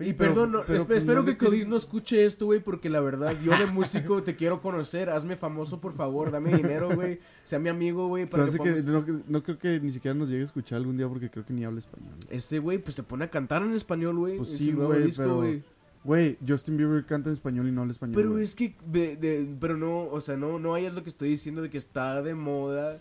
Y 0.00 0.14
pero- 0.14 0.30
perdón, 0.32 0.52
no, 0.52 0.62
pero, 0.66 0.78
espe- 0.82 0.96
espero 0.96 1.24
que 1.24 1.36
Khalid 1.36 1.66
no 1.66 1.76
escuche 1.76 2.24
esto, 2.24 2.46
güey, 2.46 2.60
porque 2.60 2.88
la 2.88 3.00
verdad, 3.00 3.36
yo 3.44 3.56
de 3.56 3.66
músico 3.66 4.22
te 4.22 4.34
quiero 4.34 4.60
conocer, 4.60 5.10
hazme 5.10 5.36
famoso, 5.36 5.80
por 5.80 5.92
favor, 5.92 6.30
dame 6.32 6.56
dinero, 6.56 6.88
güey, 6.94 7.20
sea 7.44 7.58
mi 7.58 7.68
amigo, 7.68 8.08
güey, 8.08 8.26
para 8.26 8.46
que 8.50 8.58
no, 8.86 9.04
no 9.28 9.42
creo 9.42 9.58
que 9.58 9.78
ni 9.80 9.90
siquiera 9.90 10.14
nos 10.14 10.28
llegue 10.30 10.40
a 10.40 10.44
escuchar 10.46 10.76
algún 10.78 10.96
día 10.96 11.06
porque 11.08 11.30
creo 11.30 11.44
que 11.44 11.52
ni 11.52 11.64
habla 11.64 11.78
español. 11.78 12.14
Ese 12.30 12.58
güey, 12.58 12.78
pues 12.78 12.96
se 12.96 13.02
pone 13.02 13.26
a 13.26 13.30
cantar 13.30 13.62
en 13.62 13.74
español, 13.74 14.16
güey, 14.16 14.38
Pues 14.38 14.48
sí, 14.48 14.72
güey, 14.72 15.08
pero- 15.16 15.36
güey. 15.36 15.62
Güey, 16.04 16.36
Justin 16.48 16.78
Bieber 16.78 17.04
canta 17.06 17.28
en 17.28 17.34
español 17.34 17.68
y 17.68 17.70
no 17.70 17.82
habla 17.82 17.92
español. 17.92 18.16
Pero 18.16 18.38
es 18.38 18.56
que, 18.56 18.74
de- 18.86 19.16
de- 19.16 19.54
pero 19.60 19.76
no, 19.76 20.06
o 20.06 20.20
sea, 20.20 20.36
no, 20.36 20.58
no 20.58 20.74
hay 20.74 20.86
es 20.86 20.94
lo 20.94 21.04
que 21.04 21.10
estoy 21.10 21.28
diciendo 21.28 21.62
de 21.62 21.70
que 21.70 21.78
está 21.78 22.22
de 22.22 22.34
moda 22.34 23.00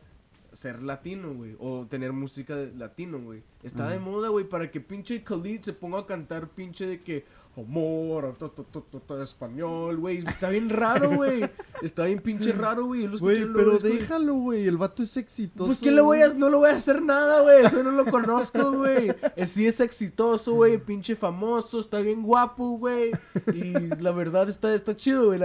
ser 0.52 0.82
latino, 0.84 1.34
güey, 1.34 1.56
o 1.60 1.86
tener 1.88 2.14
música 2.14 2.56
de 2.56 2.74
latino, 2.76 3.20
güey. 3.20 3.44
Está 3.64 3.90
de 3.90 4.00
moda, 4.00 4.30
güey, 4.30 4.48
para 4.48 4.70
que 4.72 4.82
pinche 4.82 5.24
Khalid 5.24 5.62
se 5.62 5.74
ponga 5.74 6.00
a 6.00 6.06
cantar 6.06 6.50
pinche 6.50 6.86
de 6.88 7.00
que 7.00 7.26
amor, 7.58 8.34
ta, 8.38 8.50
ta, 8.50 9.00
ta, 9.08 9.22
español, 9.22 9.98
güey. 9.98 10.20
Está 10.20 10.50
bien 10.50 10.70
raro, 10.70 11.12
güey. 11.12 11.42
Está 11.82 12.06
bien 12.06 12.20
pinche 12.20 12.52
raro, 12.54 12.86
güey. 12.86 13.08
Pero 13.20 13.78
déjalo, 13.78 14.36
güey. 14.36 14.68
El 14.68 14.78
vato 14.78 15.04
es 15.04 15.18
exitoso. 15.18 15.66
Pues 15.66 15.78
que 15.78 15.92
le 15.92 16.02
voy 16.02 16.22
a, 16.22 16.30
no 16.34 16.50
le 16.50 16.58
voy 16.58 16.70
a 16.70 16.76
hacer 16.76 17.02
nada, 17.02 17.42
güey. 17.42 17.66
Eso 17.66 17.84
no 17.84 17.92
lo 17.92 18.06
conozco, 18.06 18.72
güey. 18.72 19.10
Eh, 19.36 19.46
Sí 19.46 19.68
es 19.68 19.80
exitoso, 19.80 20.54
güey. 20.54 20.78
Pinche 20.86 21.16
famoso, 21.16 21.80
está 21.80 22.00
bien 22.00 22.24
guapo, 22.24 22.78
güey. 22.78 23.12
Y 23.54 23.74
la 24.02 24.12
verdad 24.12 24.48
está, 24.48 24.74
está 24.74 24.96
chido, 24.96 25.26
güey. 25.28 25.42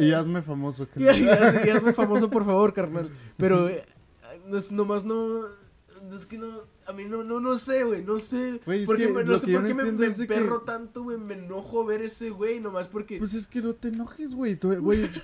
Y, 0.00 0.04
y 0.06 0.12
hazme 0.12 0.42
famoso. 0.42 0.88
y, 0.96 1.04
y 1.04 1.24
y 1.24 1.70
hazme 1.70 1.92
famoso, 1.92 2.30
por 2.30 2.44
favor, 2.44 2.72
carnal. 2.72 3.10
Pero 3.36 3.68
eh, 3.68 3.84
no 4.52 4.58
es- 4.58 4.70
nomás 4.70 5.04
no. 5.04 5.46
Es 6.12 6.26
que 6.26 6.36
no. 6.36 6.70
A 6.84 6.92
mí 6.92 7.04
no, 7.04 7.22
no, 7.22 7.38
no 7.38 7.56
sé, 7.58 7.84
güey. 7.84 8.02
No 8.04 8.18
sé. 8.18 8.56
Es 8.66 8.86
porque 8.86 9.06
que 9.06 9.12
me- 9.12 9.22
no 9.22 9.38
sé 9.38 9.46
por 9.52 9.64
qué 9.64 9.72
me, 9.72 9.84
me 9.84 9.96
que- 10.08 10.22
emperro 10.22 10.62
tanto, 10.62 11.04
güey. 11.04 11.16
Me 11.16 11.34
enojo 11.34 11.84
ver 11.84 12.02
ese 12.02 12.30
güey. 12.30 12.58
Nomás 12.58 12.88
porque. 12.88 13.18
Pues 13.18 13.34
es 13.34 13.46
que 13.46 13.62
no 13.62 13.72
te 13.74 13.86
enojes, 13.86 14.34
güey. 14.34 14.56
Tú, 14.56 14.72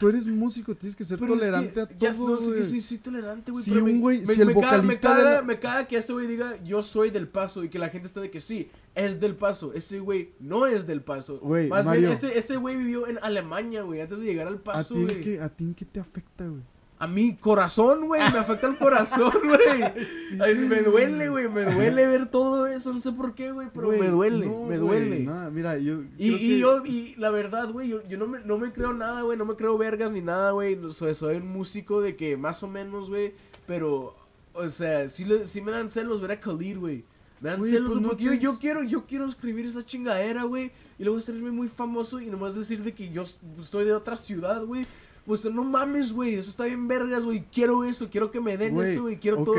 eres 0.08 0.28
músico, 0.28 0.76
tienes 0.76 0.94
que 0.94 1.02
ser 1.02 1.18
Pero 1.18 1.34
es 1.34 1.40
que 1.40 1.46
tolerante 1.46 1.80
a 1.80 1.88
ya 1.98 2.12
todo, 2.14 2.38
no, 2.40 2.62
sí, 2.62 2.62
sí, 2.62 2.80
sí, 2.80 2.98
tolerante, 2.98 3.50
güey. 3.50 3.64
Si 3.64 3.72
pero 3.72 3.84
un 3.86 4.00
güey- 4.00 4.24
me- 4.24 4.34
si 4.34 4.40
el 4.40 4.54
vocalista 4.54 5.08
caga, 5.16 5.34
la- 5.34 5.42
me 5.42 5.58
caga 5.58 5.88
que 5.88 5.96
ese 5.96 6.12
güey 6.12 6.28
diga, 6.28 6.62
yo 6.62 6.80
soy 6.80 7.10
del 7.10 7.26
paso, 7.26 7.64
y 7.64 7.70
que 7.70 7.80
la 7.80 7.88
gente 7.88 8.06
está 8.06 8.20
de 8.20 8.30
que 8.30 8.38
sí, 8.38 8.70
es 8.94 9.18
del 9.18 9.34
paso. 9.34 9.72
Ese 9.74 9.98
güey 9.98 10.34
no 10.38 10.64
es 10.66 10.86
del 10.86 11.02
paso. 11.02 11.40
Güey, 11.40 11.68
Más 11.68 11.86
Mario. 11.86 12.02
bien, 12.02 12.12
ese, 12.12 12.38
ese 12.38 12.56
güey 12.56 12.76
vivió 12.76 13.08
en 13.08 13.18
Alemania, 13.20 13.82
güey, 13.82 14.00
antes 14.00 14.20
de 14.20 14.26
llegar 14.26 14.46
al 14.46 14.54
¿A 14.54 14.62
paso, 14.62 14.94
güey. 14.94 15.38
¿A 15.38 15.48
ti 15.48 15.64
en 15.64 15.74
qué 15.74 15.84
te 15.84 15.98
afecta, 15.98 16.46
güey? 16.46 16.62
A 17.00 17.06
mi 17.06 17.36
corazón, 17.36 18.06
güey, 18.08 18.20
me 18.32 18.38
afecta 18.38 18.66
el 18.66 18.76
corazón, 18.76 19.30
güey. 19.44 20.58
Me 20.68 20.82
duele, 20.82 21.28
güey, 21.28 21.48
me 21.48 21.64
duele 21.64 22.06
ver 22.06 22.26
todo 22.28 22.66
eso, 22.66 22.92
no 22.92 22.98
sé 22.98 23.12
por 23.12 23.34
qué, 23.34 23.52
güey, 23.52 23.68
pero 23.72 23.88
me 24.00 24.08
duele, 24.08 24.46
no, 24.46 24.64
me 24.64 24.78
duele. 24.78 25.20
nada, 25.20 25.48
mira, 25.50 25.78
yo. 25.78 26.00
Y, 26.18 26.32
y 26.34 26.38
que- 26.38 26.58
yo, 26.58 26.84
y 26.84 27.14
la 27.16 27.30
verdad, 27.30 27.70
güey, 27.70 27.88
yo, 27.88 28.02
yo 28.08 28.18
no, 28.18 28.26
me, 28.26 28.40
no 28.40 28.58
me 28.58 28.72
creo 28.72 28.92
nada, 28.92 29.22
güey, 29.22 29.38
no 29.38 29.44
me 29.44 29.54
creo 29.54 29.78
vergas 29.78 30.10
ni 30.10 30.20
nada, 30.22 30.50
güey. 30.50 30.76
Soy, 30.92 31.14
soy 31.14 31.36
un 31.36 31.46
músico 31.46 32.00
de 32.00 32.16
que 32.16 32.36
más 32.36 32.62
o 32.64 32.68
menos, 32.68 33.10
güey, 33.10 33.32
pero, 33.66 34.16
o 34.52 34.68
sea, 34.68 35.08
sí, 35.08 35.24
le- 35.24 35.46
sí 35.46 35.60
me 35.60 35.70
dan 35.70 35.88
celos 35.88 36.20
ver 36.20 36.32
a 36.32 36.40
Khalid, 36.40 36.78
güey. 36.78 37.04
Me 37.40 37.50
dan 37.50 37.60
celos, 37.70 37.90
pues 37.92 38.00
no 38.02 38.08
porque 38.08 38.24
yo, 38.24 38.32
yo 38.34 38.58
quiero, 38.58 38.82
yo 38.82 39.06
quiero 39.06 39.24
escribir 39.26 39.66
esa 39.66 39.86
chingadera, 39.86 40.42
güey, 40.42 40.72
y 40.98 41.04
luego 41.04 41.16
estarme 41.18 41.52
muy 41.52 41.68
famoso 41.68 42.20
y 42.20 42.26
nomás 42.26 42.56
decir 42.56 42.82
de 42.82 42.92
que 42.92 43.10
yo 43.12 43.22
soy 43.62 43.84
de 43.84 43.92
otra 43.94 44.16
ciudad, 44.16 44.64
güey. 44.64 44.84
Pues 45.28 45.44
no 45.44 45.62
mames, 45.62 46.14
güey, 46.14 46.36
eso 46.36 46.48
está 46.48 46.64
bien 46.64 46.88
vergas, 46.88 47.26
güey. 47.26 47.44
Quiero 47.52 47.84
eso, 47.84 48.08
quiero 48.10 48.30
que 48.30 48.40
me 48.40 48.56
den 48.56 48.80
eso, 48.80 49.02
güey, 49.02 49.18
quiero 49.18 49.40
ok, 49.40 49.44
todo. 49.44 49.56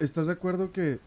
¿estás 0.00 0.26
de 0.26 0.32
acuerdo 0.32 0.72
que. 0.72 1.00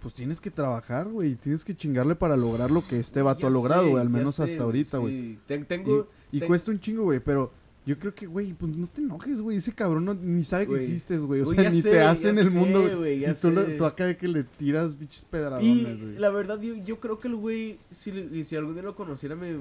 Pues 0.00 0.14
tienes 0.14 0.40
que 0.40 0.52
trabajar, 0.52 1.08
güey. 1.08 1.34
Tienes 1.34 1.64
que 1.64 1.76
chingarle 1.76 2.14
para 2.14 2.36
lograr 2.36 2.70
lo 2.70 2.86
que 2.86 3.00
este 3.00 3.20
vato 3.20 3.40
Ya 3.40 3.48
ha 3.48 3.50
logrado, 3.50 3.88
güey. 3.88 4.00
Al 4.00 4.08
menos 4.08 4.36
sé, 4.36 4.44
hasta 4.44 4.62
ahorita, 4.62 4.98
güey. 4.98 5.12
sí. 5.32 5.38
Ten- 5.44 5.66
Tengo, 5.66 6.08
Y, 6.30 6.36
y 6.36 6.38
ten- 6.40 6.48
cuesta 6.48 6.70
un 6.70 6.78
chingo, 6.78 7.02
güey. 7.02 7.18
Pero 7.18 7.50
yo 7.84 7.98
creo 7.98 8.14
que, 8.14 8.26
güey, 8.26 8.52
pues 8.52 8.74
no 8.76 8.86
te 8.86 9.00
enojes, 9.02 9.40
güey. 9.40 9.56
Ese 9.56 9.72
cabrón 9.72 10.04
no, 10.04 10.14
ni 10.14 10.44
sabe 10.44 10.68
que 10.68 10.76
existes, 10.76 11.22
güey. 11.24 11.40
O 11.40 11.46
sea, 11.46 11.68
ni 11.68 11.82
sé, 11.82 11.90
te 11.90 12.00
hace 12.00 12.28
en 12.30 12.38
el 12.38 12.44
sé, 12.44 12.50
mundo, 12.50 12.96
güey. 12.98 13.24
Y 13.28 13.76
tú, 13.76 13.84
acá 13.84 14.06
de 14.06 14.16
que 14.16 14.28
le 14.28 14.44
tiras 14.44 14.96
bichos 14.96 15.22
Y 15.22 15.26
pedradones, 15.26 16.00
güey. 16.00 16.16
la 16.16 16.30
verdad, 16.30 16.60
yo, 16.60 16.76
yo 16.76 17.00
creo 17.00 17.18
que 17.18 17.26
el 17.26 17.34
güey, 17.34 17.76
si, 17.90 18.44
si 18.44 18.54
algún 18.56 18.74
día 18.74 18.84
lo 18.84 18.94
conociera, 18.94 19.34
me, 19.34 19.58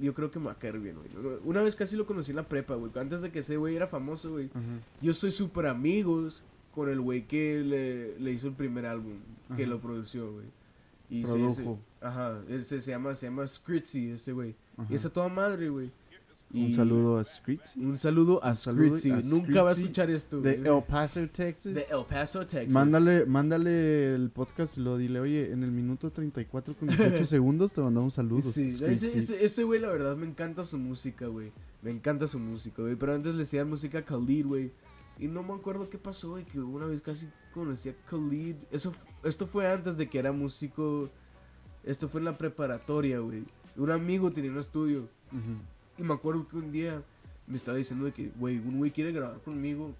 yo 0.00 0.14
creo 0.14 0.30
que 0.30 0.38
me 0.38 0.46
va 0.46 0.52
a 0.52 0.58
caer 0.58 0.78
bien, 0.78 0.96
güey. 0.96 1.38
Una 1.44 1.62
vez 1.62 1.76
casi 1.76 1.96
lo 1.96 2.06
conocí 2.06 2.30
en 2.30 2.36
la 2.36 2.48
prepa, 2.48 2.74
güey. 2.74 2.90
Antes 2.96 3.20
de 3.20 3.30
que 3.30 3.40
ese 3.40 3.56
güey 3.56 3.76
era 3.76 3.86
famoso, 3.86 4.30
güey. 4.32 4.46
Ajá. 4.54 4.62
Yo 5.00 5.12
soy 5.14 5.30
súper 5.30 5.66
amigos 5.66 6.42
con 6.72 6.88
el 6.88 7.00
güey 7.00 7.26
que 7.26 7.60
le, 7.64 8.18
le 8.18 8.32
hizo 8.32 8.48
el 8.48 8.54
primer 8.54 8.86
álbum, 8.86 9.18
que 9.56 9.62
Ajá. 9.64 9.70
lo 9.70 9.80
produció, 9.80 10.32
güey. 10.32 10.46
Y 11.10 11.22
Produjo. 11.24 11.50
se- 11.50 12.06
ajá, 12.06 12.40
ese 12.48 12.80
se 12.80 12.90
llama, 12.92 13.14
se 13.14 13.26
llama 13.26 13.46
Scritzy, 13.46 14.10
ese 14.12 14.32
güey. 14.32 14.54
Y 14.88 14.94
está 14.94 15.10
toda 15.10 15.28
madre, 15.28 15.68
güey. 15.68 15.90
Y 16.52 16.66
Un 16.66 16.72
saludo 16.72 17.18
a 17.18 17.24
Scritzy. 17.24 17.78
Un 17.80 17.96
saludo 17.96 18.42
a 18.44 18.54
Scritzy. 18.54 19.10
Nunca 19.28 19.62
va 19.62 19.70
a 19.70 19.72
escuchar 19.72 20.10
esto, 20.10 20.40
De. 20.40 20.54
El 20.54 20.82
Paso, 20.82 21.20
Texas. 21.28 21.74
De 21.74 21.82
El 21.82 22.04
Paso, 22.06 22.44
Texas. 22.44 22.72
Mándale, 22.72 23.24
mándale 23.24 24.14
el 24.16 24.30
podcast 24.30 24.76
y 24.76 24.80
lo 24.80 24.96
dile, 24.96 25.20
oye, 25.20 25.52
en 25.52 25.62
el 25.62 25.70
minuto 25.70 26.10
34 26.10 26.76
con 26.76 26.88
18 26.88 27.24
segundos 27.24 27.72
te 27.72 27.80
mandamos 27.80 28.14
saludos. 28.14 28.52
Sí, 28.52 28.68
Scritzy". 28.68 29.06
ese, 29.06 29.18
ese, 29.18 29.44
ese 29.44 29.62
güey, 29.64 29.78
la 29.80 29.88
verdad, 29.92 30.16
me 30.16 30.26
encanta 30.26 30.64
su 30.64 30.76
música, 30.78 31.26
güey. 31.28 31.52
Me 31.82 31.92
encanta 31.92 32.26
su 32.26 32.40
música, 32.40 32.82
güey. 32.82 32.96
Pero 32.96 33.14
antes 33.14 33.34
le 33.34 33.44
hacía 33.44 33.64
música 33.64 33.98
a 33.98 34.04
Khalid, 34.04 34.46
güey. 34.46 34.72
Y 35.20 35.28
no 35.28 35.42
me 35.42 35.52
acuerdo 35.54 35.88
qué 35.88 35.98
pasó, 35.98 36.30
güey, 36.30 36.44
que 36.44 36.58
una 36.58 36.86
vez 36.86 37.00
casi 37.00 37.28
conocí 37.52 37.90
a 37.90 37.94
Khalid. 38.10 38.56
Eso, 38.72 38.92
esto 39.22 39.46
fue 39.46 39.70
antes 39.70 39.96
de 39.96 40.08
que 40.08 40.18
era 40.18 40.32
músico. 40.32 41.10
Esto 41.84 42.08
fue 42.08 42.20
en 42.20 42.24
la 42.24 42.36
preparatoria, 42.36 43.20
güey. 43.20 43.44
Un 43.76 43.90
amigo 43.92 44.32
tenía 44.32 44.50
un 44.50 44.58
estudio. 44.58 45.08
Y 46.00 46.02
me 46.02 46.14
acuerdo 46.14 46.48
que 46.48 46.56
un 46.56 46.70
día 46.70 47.02
me 47.46 47.56
estaba 47.56 47.76
diciendo 47.76 48.06
de 48.06 48.12
que, 48.12 48.30
güey, 48.36 48.58
un 48.58 48.78
güey 48.78 48.90
quiere 48.90 49.12
grabar 49.12 49.38
conmigo. 49.42 49.94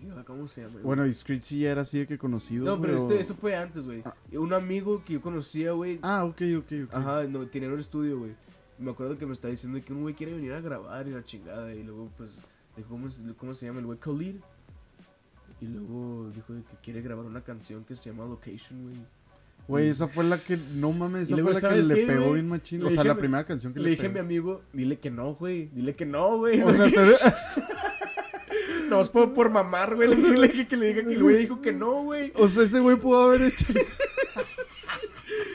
Y 0.00 0.06
yo, 0.06 0.24
¿cómo 0.24 0.48
se 0.48 0.62
llama? 0.62 0.80
Bueno, 0.82 1.06
y 1.06 1.12
Scritzy 1.12 1.60
ya 1.60 1.72
era 1.72 1.82
así 1.82 1.98
de 1.98 2.06
que 2.06 2.16
conocido. 2.16 2.64
no, 2.64 2.80
pero 2.80 2.96
este, 2.96 3.20
eso 3.20 3.34
fue 3.34 3.54
antes, 3.54 3.84
güey. 3.84 4.02
Ah. 4.06 4.14
Un 4.32 4.54
amigo 4.54 5.04
que 5.04 5.12
yo 5.14 5.20
conocía, 5.20 5.72
güey, 5.72 5.98
Ah, 6.02 6.24
ok, 6.24 6.40
ok, 6.58 6.72
ok. 6.86 6.94
Ajá, 6.94 7.24
no, 7.24 7.46
tenía 7.46 7.68
un 7.68 7.78
estudio, 7.80 8.18
güey. 8.18 8.34
Me 8.78 8.90
acuerdo 8.92 9.18
que 9.18 9.26
me 9.26 9.32
estaba 9.34 9.50
diciendo 9.50 9.78
que 9.84 9.92
un 9.92 10.00
güey 10.00 10.14
quiere 10.14 10.32
venir 10.32 10.54
a 10.54 10.60
grabar 10.62 11.06
y 11.06 11.10
la 11.10 11.22
chingada. 11.22 11.74
Y 11.74 11.82
luego, 11.82 12.08
pues, 12.16 12.38
dijo, 12.78 12.88
¿cómo, 12.88 13.10
se- 13.10 13.22
cómo 13.34 13.52
se 13.52 13.66
llama 13.66 13.80
el 13.80 13.86
güey? 13.86 13.98
Khalid. 13.98 14.36
Y 15.60 15.66
luego 15.66 16.30
dijo 16.34 16.54
de 16.54 16.62
que 16.62 16.76
quiere 16.82 17.02
grabar 17.02 17.26
una 17.26 17.42
canción 17.42 17.84
que 17.84 17.94
se 17.94 18.08
llama 18.10 18.24
Location, 18.24 18.82
güey. 18.84 18.96
Güey, 19.70 19.88
esa 19.88 20.08
fue 20.08 20.24
la 20.24 20.36
que, 20.36 20.56
no 20.78 20.92
mames, 20.92 21.28
esa 21.28 21.34
luego, 21.36 21.52
fue 21.52 21.54
la 21.54 21.60
que 21.60 21.66
¿sabes 21.74 21.86
le 21.86 21.94
qué, 21.94 22.06
pegó 22.06 22.20
güey? 22.22 22.34
bien 22.34 22.48
machín. 22.48 22.82
O 22.84 22.90
sea, 22.90 23.04
la 23.04 23.16
primera 23.16 23.44
canción 23.44 23.72
que 23.72 23.78
Le 23.78 23.84
le, 23.84 23.90
dije 23.92 24.06
a 24.06 24.10
mi 24.10 24.18
amigo, 24.18 24.62
dile 24.72 24.98
que 24.98 25.10
no, 25.10 25.34
güey. 25.34 25.68
Dile 25.72 25.94
que 25.94 26.04
no, 26.06 26.38
güey. 26.38 26.60
O 26.60 26.72
sea, 26.72 26.86
te- 26.90 27.16
no, 28.88 29.00
es 29.00 29.08
por, 29.08 29.32
por 29.32 29.48
mamar, 29.50 29.94
güey. 29.94 30.08
Le 30.16 30.48
dije, 30.48 30.66
que 30.66 30.76
le 30.76 30.88
diga 30.88 31.04
que 31.06 31.14
el 31.14 31.22
güey 31.22 31.36
dijo 31.36 31.62
que 31.62 31.72
no, 31.72 32.02
güey. 32.02 32.32
o 32.34 32.48
sea, 32.48 32.64
ese 32.64 32.80
güey 32.80 32.96
pudo 32.96 33.22
haber 33.28 33.42
hecho. 33.42 33.66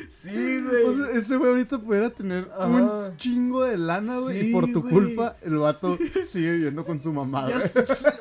Sí, 0.10 0.32
güey. 0.62 0.84
O 0.86 0.94
sea, 0.96 1.10
ese 1.12 1.36
güey 1.36 1.52
ahorita 1.52 1.78
pudiera 1.80 2.10
tener 2.10 2.48
Ajá. 2.58 2.66
un 2.68 3.18
chingo 3.18 3.64
de 3.64 3.78
lana, 3.78 4.18
güey. 4.20 4.40
Sí, 4.42 4.50
y 4.50 4.52
por 4.54 4.72
tu 4.72 4.82
güey. 4.82 4.94
culpa, 4.94 5.36
el 5.42 5.58
vato 5.58 5.98
sigue 6.24 6.54
viviendo 6.54 6.86
con 6.86 7.00
su 7.02 7.12
mamá, 7.12 7.50
güey. 7.50 7.58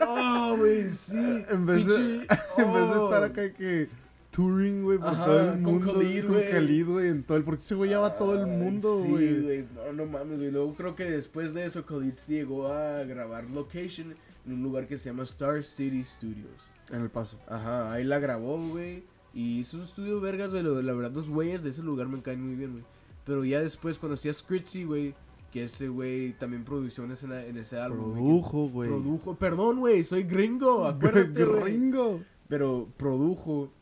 Oh, 0.08 0.56
güey, 0.58 0.90
sí. 0.90 1.16
En 1.48 1.64
vez 1.64 1.86
de- 1.86 1.94
En 2.58 2.72
vez 2.72 2.88
de 2.88 2.94
oh. 2.96 3.04
estar 3.04 3.22
acá 3.24 3.52
que 3.52 3.88
touring, 4.34 4.82
güey, 4.82 4.98
por 4.98 5.08
Ajá, 5.08 5.24
todo 5.26 5.40
el 5.52 5.58
mundo. 5.60 5.92
Khalid, 5.92 6.22
con 6.24 6.32
güey. 6.34 6.50
Khalid, 6.50 6.86
güey, 6.88 7.08
en 7.08 7.22
todo 7.22 7.36
el... 7.38 7.44
Porque 7.44 7.62
ese 7.62 7.74
güey 7.74 7.90
ya 7.90 7.98
va 8.00 8.08
a 8.08 8.16
todo 8.18 8.34
el 8.40 8.46
mundo, 8.46 9.02
Sí, 9.02 9.08
güey. 9.08 9.40
güey. 9.42 9.64
No, 9.74 9.92
no 9.92 10.06
mames, 10.06 10.40
güey. 10.40 10.52
Luego 10.52 10.74
creo 10.74 10.94
que 10.96 11.04
después 11.04 11.54
de 11.54 11.64
eso, 11.64 11.84
Khalid 11.84 12.14
llegó 12.28 12.68
a 12.68 13.04
grabar 13.04 13.44
Location 13.50 14.14
en 14.46 14.52
un 14.52 14.62
lugar 14.62 14.86
que 14.86 14.98
se 14.98 15.10
llama 15.10 15.22
Star 15.22 15.62
City 15.62 16.02
Studios. 16.02 16.70
en 16.90 17.00
el 17.02 17.10
paso. 17.10 17.38
Ajá, 17.48 17.92
ahí 17.92 18.04
la 18.04 18.18
grabó, 18.18 18.58
güey. 18.68 19.04
Y 19.32 19.60
hizo 19.60 19.78
un 19.78 19.82
estudio 19.84 20.20
vergas, 20.20 20.52
güey. 20.52 20.62
La 20.62 20.92
verdad, 20.94 21.12
los 21.14 21.28
güeyes 21.28 21.62
de 21.62 21.70
ese 21.70 21.82
lugar 21.82 22.08
me 22.08 22.20
caen 22.22 22.44
muy 22.46 22.54
bien, 22.56 22.72
güey. 22.72 22.84
Pero 23.24 23.44
ya 23.44 23.60
después, 23.60 23.98
cuando 23.98 24.14
hacía 24.14 24.32
Scritzy, 24.32 24.84
güey, 24.84 25.14
que 25.50 25.64
ese 25.64 25.88
güey 25.88 26.32
también 26.34 26.62
produjo 26.64 27.02
en 27.04 27.12
ese, 27.12 27.26
en 27.48 27.56
ese 27.56 27.78
álbum. 27.78 28.10
güey, 28.10 28.14
Produjo, 28.22 28.68
güey. 28.68 28.88
Produjo, 28.90 29.34
perdón, 29.36 29.78
güey, 29.80 30.02
soy 30.04 30.24
gringo, 30.24 30.84
acuérdate, 30.86 31.44
güey. 31.44 31.62
Gringo. 31.62 32.20
Pero 32.48 32.88
produjo, 32.98 33.72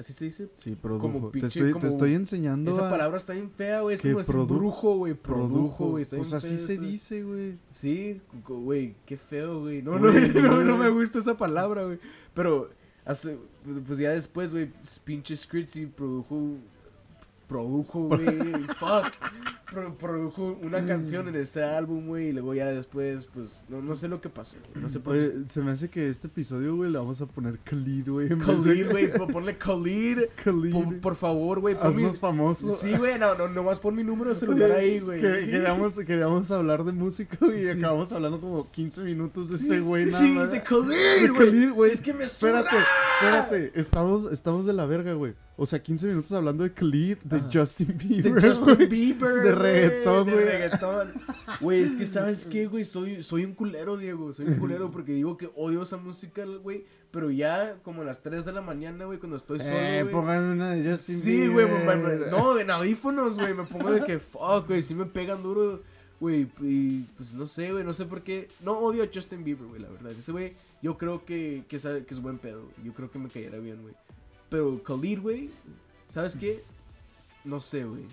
¿así 0.00 0.12
se 0.12 0.24
dice? 0.24 0.48
Sí, 0.56 0.74
produjo. 0.74 1.12
Como 1.12 1.30
te, 1.30 1.46
estoy, 1.46 1.70
como- 1.70 1.80
te 1.86 1.88
estoy 1.92 2.14
enseñando 2.14 2.70
Esa 2.70 2.88
a- 2.88 2.90
palabra 2.90 3.16
está 3.16 3.34
bien 3.34 3.50
fea, 3.50 3.80
güey. 3.82 3.94
Es 3.94 4.02
que 4.02 4.08
como 4.08 4.18
decir 4.18 4.34
brujo, 4.36 4.96
güey. 4.96 5.14
Produjo, 5.14 5.90
güey. 5.90 6.02
Está 6.02 6.16
Pues 6.16 6.28
bien 6.30 6.38
así 6.38 6.56
se 6.58 6.78
dice, 6.78 7.22
güey. 7.22 7.58
Sí, 7.68 8.20
güey, 8.48 8.96
qué 9.06 9.16
feo, 9.16 9.60
güey. 9.60 9.82
No, 9.82 9.98
no, 9.98 10.10
no, 10.12 10.64
no 10.64 10.76
me 10.76 10.90
gusta 10.90 11.18
esa 11.20 11.36
palabra, 11.36 11.84
güey. 11.84 11.98
Pero, 12.34 12.70
hasta, 13.04 13.30
pues, 13.64 13.76
pues 13.86 13.98
ya 13.98 14.10
después, 14.10 14.52
güey, 14.52 14.70
pinche 15.04 15.36
Scritzy 15.36 15.86
produjo, 15.86 16.56
produjo, 17.48 18.00
güey, 18.08 18.26
fuck. 18.78 19.12
Pro- 19.70 19.96
produjo 19.96 20.58
una 20.62 20.84
canción 20.84 21.28
en 21.28 21.36
ese 21.36 21.62
álbum, 21.62 22.08
güey, 22.08 22.28
y 22.28 22.32
luego 22.32 22.54
ya 22.54 22.66
después, 22.66 23.28
pues, 23.32 23.62
no, 23.68 23.80
no 23.80 23.94
sé 23.94 24.08
lo 24.08 24.20
que 24.20 24.28
pasó, 24.28 24.56
no 24.74 24.88
sé 24.88 24.98
por 24.98 25.14
Oye, 25.14 25.32
se 25.46 25.60
me 25.62 25.70
hace 25.70 25.88
que 25.88 26.08
este 26.08 26.26
episodio, 26.26 26.74
güey, 26.74 26.90
le 26.90 26.98
vamos 26.98 27.20
a 27.20 27.26
poner 27.26 27.58
Khalid, 27.60 28.08
güey. 28.10 28.28
de- 28.28 28.36
Khalid, 28.36 28.90
güey, 28.90 29.12
po- 29.12 29.28
ponle 29.28 29.56
Khalid, 29.56 30.18
Khalid. 30.42 30.72
por, 30.72 31.00
por 31.00 31.16
favor, 31.16 31.60
güey, 31.60 31.76
pon 31.76 31.94
mi- 31.94 32.02
Haznos 32.04 32.18
famosos. 32.18 32.78
Sí, 32.80 32.92
güey, 32.96 33.16
no, 33.18 33.36
no, 33.36 33.46
nomás 33.48 33.78
pon 33.78 33.94
mi 33.94 34.02
número 34.02 34.30
de 34.30 34.36
celular 34.36 34.72
ahí, 34.72 34.98
güey. 34.98 35.20
Que- 35.20 35.48
queríamos, 35.50 35.96
queríamos 35.98 36.50
hablar 36.50 36.82
de 36.82 36.92
música 36.92 37.36
güey, 37.40 37.62
y 37.62 37.72
Sí. 37.72 37.78
acabamos 37.78 38.10
hablando 38.10 38.40
como 38.40 38.68
15 38.72 39.02
minutos 39.02 39.50
de 39.50 39.56
Sí, 39.56 39.66
ese 39.66 39.80
güey. 39.82 40.10
sí, 40.10 40.32
nada 40.34 40.46
sí, 40.46 40.52
de 40.58 40.62
Khalid, 40.64 41.66
De 41.66 41.70
güey. 41.70 41.92
Es 41.92 42.00
que 42.00 42.12
me 42.12 42.24
Espérate, 42.24 42.70
suena. 42.70 42.86
espérate. 43.20 43.72
Estamos, 43.78 44.32
estamos 44.32 44.66
de 44.66 44.72
la 44.72 44.84
verga, 44.86 45.12
güey. 45.12 45.34
O 45.62 45.66
sea, 45.66 45.82
15 45.82 46.06
minutos 46.06 46.32
hablando 46.32 46.64
de 46.64 46.72
Khalid, 46.72 47.18
de 47.22 47.36
Ajá. 47.36 47.50
Justin 47.52 47.88
De 47.88 47.92
Bieber. 47.92 48.32
Justin 48.42 48.74
güey. 48.76 48.86
Bieber. 48.88 49.42
De 49.42 49.54
güey, 49.60 49.72
reggaetón, 49.88 50.26
de 50.26 50.32
güey. 50.32 50.44
reggaetón. 50.44 51.08
Güey, 51.60 51.82
es 51.82 51.92
que 51.96 52.06
sabes 52.06 52.46
qué, 52.50 52.66
güey, 52.66 52.84
soy, 52.84 53.22
soy 53.22 53.44
un 53.44 53.54
culero, 53.54 53.96
Diego. 53.96 54.32
Soy 54.32 54.46
un 54.46 54.54
culero 54.56 54.90
porque 54.90 55.12
digo 55.12 55.36
que 55.36 55.50
odio 55.56 55.82
esa 55.82 55.96
música, 55.96 56.44
güey. 56.44 56.84
Pero 57.10 57.30
ya 57.30 57.76
como 57.82 58.02
a 58.02 58.04
las 58.04 58.22
3 58.22 58.44
de 58.44 58.52
la 58.52 58.60
mañana, 58.60 59.04
güey, 59.04 59.18
cuando 59.18 59.36
estoy 59.36 59.58
solo, 59.58 59.76
Eh, 59.76 60.02
güey. 60.02 60.14
pónganme 60.14 60.52
una 60.52 60.70
de 60.70 60.88
Justin 60.92 61.16
Sí, 61.16 61.48
güey, 61.48 61.66
no, 62.30 62.56
en 62.58 62.70
audífonos, 62.70 63.36
güey, 63.36 63.52
me 63.52 63.64
pongo 63.64 63.90
de 63.90 64.04
que 64.04 64.18
fuck, 64.20 64.68
güey, 64.68 64.80
sí 64.80 64.94
me 64.94 65.06
pegan 65.06 65.42
duro, 65.42 65.82
güey, 66.20 66.46
y 66.60 67.00
pues 67.16 67.34
no 67.34 67.46
sé, 67.46 67.72
güey, 67.72 67.82
no 67.82 67.92
sé 67.94 68.04
por 68.04 68.22
qué, 68.22 68.48
no 68.62 68.78
odio 68.78 69.02
a 69.02 69.08
Justin 69.12 69.42
Bieber, 69.42 69.66
güey, 69.66 69.82
la 69.82 69.88
verdad, 69.88 70.12
ese 70.12 70.30
güey, 70.30 70.52
yo 70.82 70.96
creo 70.96 71.24
que, 71.24 71.64
que, 71.66 71.80
sabe- 71.80 72.04
que 72.04 72.14
es 72.14 72.22
buen 72.22 72.38
pedo, 72.38 72.60
güey. 72.62 72.86
yo 72.86 72.92
creo 72.94 73.10
que 73.10 73.18
me 73.18 73.28
cayera 73.28 73.58
bien, 73.58 73.82
güey, 73.82 73.94
pero 74.48 74.80
Khalid, 74.84 75.18
güey, 75.20 75.50
¿sabes 76.06 76.36
qué? 76.36 76.62
No 77.44 77.60
sé, 77.60 77.82
güey, 77.86 78.04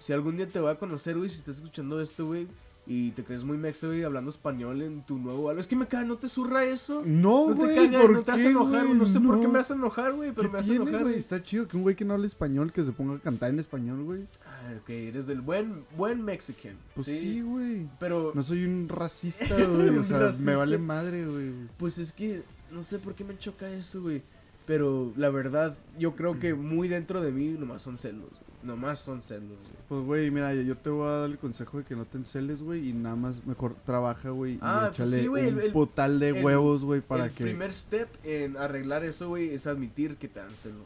si 0.00 0.12
algún 0.12 0.36
día 0.36 0.48
te 0.48 0.58
voy 0.58 0.70
a 0.72 0.78
conocer, 0.78 1.16
güey, 1.16 1.30
si 1.30 1.36
estás 1.36 1.56
escuchando 1.56 2.00
esto, 2.00 2.26
güey, 2.26 2.48
y 2.86 3.10
te 3.12 3.22
crees 3.22 3.44
muy 3.44 3.56
mexa, 3.58 3.86
güey, 3.86 4.02
hablando 4.02 4.30
español 4.30 4.82
en 4.82 5.02
tu 5.06 5.16
nuevo 5.18 5.48
álbum, 5.48 5.60
es 5.60 5.66
que 5.68 5.76
me 5.76 5.86
caga, 5.86 6.04
¿no 6.06 6.16
te 6.16 6.26
surra 6.26 6.64
eso? 6.64 7.02
No, 7.06 7.50
No 7.50 7.54
te 7.54 7.74
güey, 7.74 7.90
¿por 7.92 8.10
no 8.10 8.22
te 8.22 8.32
hace 8.32 8.42
qué, 8.44 8.48
enojar, 8.48 8.70
güey, 8.70 8.86
güey? 8.86 8.98
no 8.98 9.06
sé 9.06 9.20
por 9.20 9.40
qué 9.40 9.46
me 9.48 9.58
hace 9.60 9.72
enojar, 9.74 10.12
güey, 10.14 10.32
pero 10.32 10.48
¿Qué 10.48 10.52
me 10.54 10.58
hace 10.58 10.68
tiene, 10.70 10.82
enojar, 10.84 11.00
güey? 11.02 11.12
güey. 11.12 11.18
Está 11.18 11.42
chido 11.42 11.68
que 11.68 11.76
un 11.76 11.82
güey 11.84 11.94
que 11.94 12.04
no 12.04 12.14
habla 12.14 12.26
español 12.26 12.72
que 12.72 12.82
se 12.82 12.90
ponga 12.90 13.14
a 13.16 13.18
cantar 13.20 13.50
en 13.50 13.58
español, 13.60 14.02
güey. 14.02 14.26
Ah, 14.44 14.72
ok, 14.80 14.88
eres 14.90 15.26
del 15.26 15.40
buen, 15.42 15.84
buen 15.96 16.24
mexican. 16.24 16.76
Pues 16.94 17.06
sí, 17.06 17.42
güey. 17.42 17.86
Pero, 18.00 18.32
No 18.34 18.42
soy 18.42 18.64
un 18.64 18.88
racista, 18.88 19.54
güey. 19.66 19.90
O 19.90 20.02
sea, 20.02 20.18
racista. 20.18 20.50
me 20.50 20.56
vale 20.56 20.78
madre, 20.78 21.26
güey. 21.26 21.52
pues 21.76 21.98
es 21.98 22.12
que 22.12 22.42
no 22.72 22.82
sé 22.82 22.98
por 22.98 23.14
qué 23.14 23.22
me 23.24 23.36
choca 23.38 23.68
eso, 23.70 24.00
güey. 24.02 24.22
Pero 24.70 25.12
la 25.16 25.30
verdad, 25.30 25.76
yo 25.98 26.14
creo 26.14 26.38
que 26.38 26.54
muy 26.54 26.86
dentro 26.86 27.20
de 27.20 27.32
mí 27.32 27.56
nomás 27.58 27.82
son 27.82 27.98
celos. 27.98 28.28
Nomás 28.62 29.00
son 29.00 29.20
celos, 29.20 29.58
güey. 29.58 29.82
Pues, 29.88 30.02
güey, 30.04 30.30
mira, 30.30 30.54
yo 30.54 30.76
te 30.76 30.90
voy 30.90 31.08
a 31.08 31.10
dar 31.22 31.30
el 31.30 31.38
consejo 31.38 31.78
de 31.78 31.84
que 31.84 31.96
no 31.96 32.04
te 32.04 32.18
enceles, 32.18 32.62
güey, 32.62 32.90
y 32.90 32.92
nada 32.92 33.16
más 33.16 33.44
mejor 33.46 33.74
trabaja, 33.84 34.30
güey, 34.30 34.52
y 34.54 34.58
Ah, 34.62 34.92
pues 34.94 35.08
échale 35.08 35.22
sí, 35.22 35.26
güey, 35.26 35.48
un 35.48 35.58
el- 35.58 35.64
el- 35.64 35.72
potal 35.72 36.20
de 36.20 36.28
el- 36.38 36.44
huevos, 36.44 36.84
güey, 36.84 37.00
para 37.00 37.24
el 37.24 37.30
que... 37.32 37.42
primer 37.42 37.74
step 37.74 38.08
en 38.22 38.56
arreglar 38.56 39.02
eso, 39.02 39.26
güey, 39.30 39.52
es 39.52 39.66
admitir 39.66 40.14
que 40.18 40.28
te 40.28 40.38
dan 40.38 40.50
celos. 40.52 40.84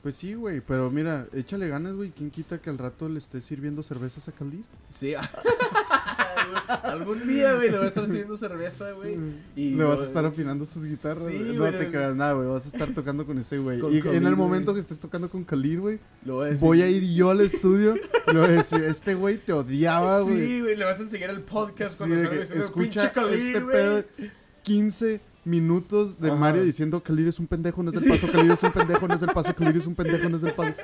Pues 0.00 0.14
sí, 0.14 0.34
güey, 0.34 0.60
pero 0.60 0.88
mira, 0.92 1.26
échale 1.32 1.66
ganas, 1.66 1.96
güey, 1.96 2.10
¿quién 2.12 2.30
quita 2.30 2.58
que 2.60 2.70
al 2.70 2.78
rato 2.78 3.08
le 3.08 3.18
esté 3.18 3.40
sirviendo 3.40 3.82
cervezas 3.82 4.28
a 4.28 4.32
Khalid? 4.32 4.62
Sí. 4.90 5.14
Algún 6.82 7.26
día, 7.26 7.54
güey, 7.54 7.70
le 7.70 7.76
voy 7.76 7.84
a 7.86 7.88
estar 7.88 8.06
sirviendo 8.06 8.36
cerveza, 8.36 8.90
güey. 8.92 9.16
Y 9.56 9.70
le 9.70 9.84
vas 9.84 10.00
a 10.00 10.04
estar 10.04 10.24
afinando 10.24 10.64
sus 10.64 10.84
guitarras, 10.84 11.28
Sí, 11.28 11.38
No 11.54 11.72
te 11.72 11.88
creas 11.88 12.14
nada, 12.14 12.32
güey, 12.34 12.48
vas 12.48 12.64
a 12.66 12.68
estar 12.68 12.92
tocando 12.94 13.26
con 13.26 13.38
ese 13.38 13.58
güey. 13.58 13.80
Y 13.90 13.98
en 14.08 14.26
el 14.26 14.36
momento 14.36 14.74
que 14.74 14.80
estés 14.80 15.00
tocando 15.00 15.28
con 15.30 15.44
Khalid, 15.44 15.78
güey, 15.80 15.98
voy 16.24 16.54
voy 16.60 16.82
a 16.82 16.88
ir 16.88 17.04
yo 17.14 17.30
al 17.30 17.40
estudio 17.40 17.96
y 17.96 18.32
le 18.32 18.38
voy 18.40 18.48
a 18.48 18.52
decir, 18.52 18.82
este 18.84 19.14
güey 19.14 19.38
te 19.38 19.52
odiaba, 19.52 20.20
güey. 20.20 20.46
Sí, 20.46 20.60
güey, 20.60 20.76
le 20.76 20.84
vas 20.84 20.98
a 20.98 21.02
enseñar 21.02 21.30
el 21.30 21.40
podcast 21.40 21.92
Sí, 21.92 21.98
cuando 22.08 22.30
diciendo, 22.30 22.64
escucha 22.64 23.00
"Pinche 23.02 23.12
Khalid, 23.12 23.46
este 23.46 23.60
güey". 23.60 23.72
pedo 23.76 24.04
15 24.62 25.20
minutos 25.44 26.20
de 26.20 26.28
Ajá. 26.30 26.36
Mario 26.38 26.62
diciendo 26.64 27.02
Khalid 27.02 27.26
es 27.28 27.38
un 27.38 27.46
pendejo, 27.46 27.82
no 27.82 27.90
es 27.90 27.96
el 27.96 28.02
Sí. 28.04 28.08
paso, 28.08 28.26
Khalid 28.32 28.50
es 28.52 28.62
un 28.62 28.72
pendejo, 28.72 29.08
no 29.08 29.14
es 29.14 29.22
el 29.22 29.28
paso, 29.30 29.54
Khalid 29.54 29.76
es 29.76 29.86
un 29.86 29.94
pendejo, 29.94 30.28
no 30.28 30.36
es 30.36 30.42
el 30.42 30.52
paso. 30.52 30.74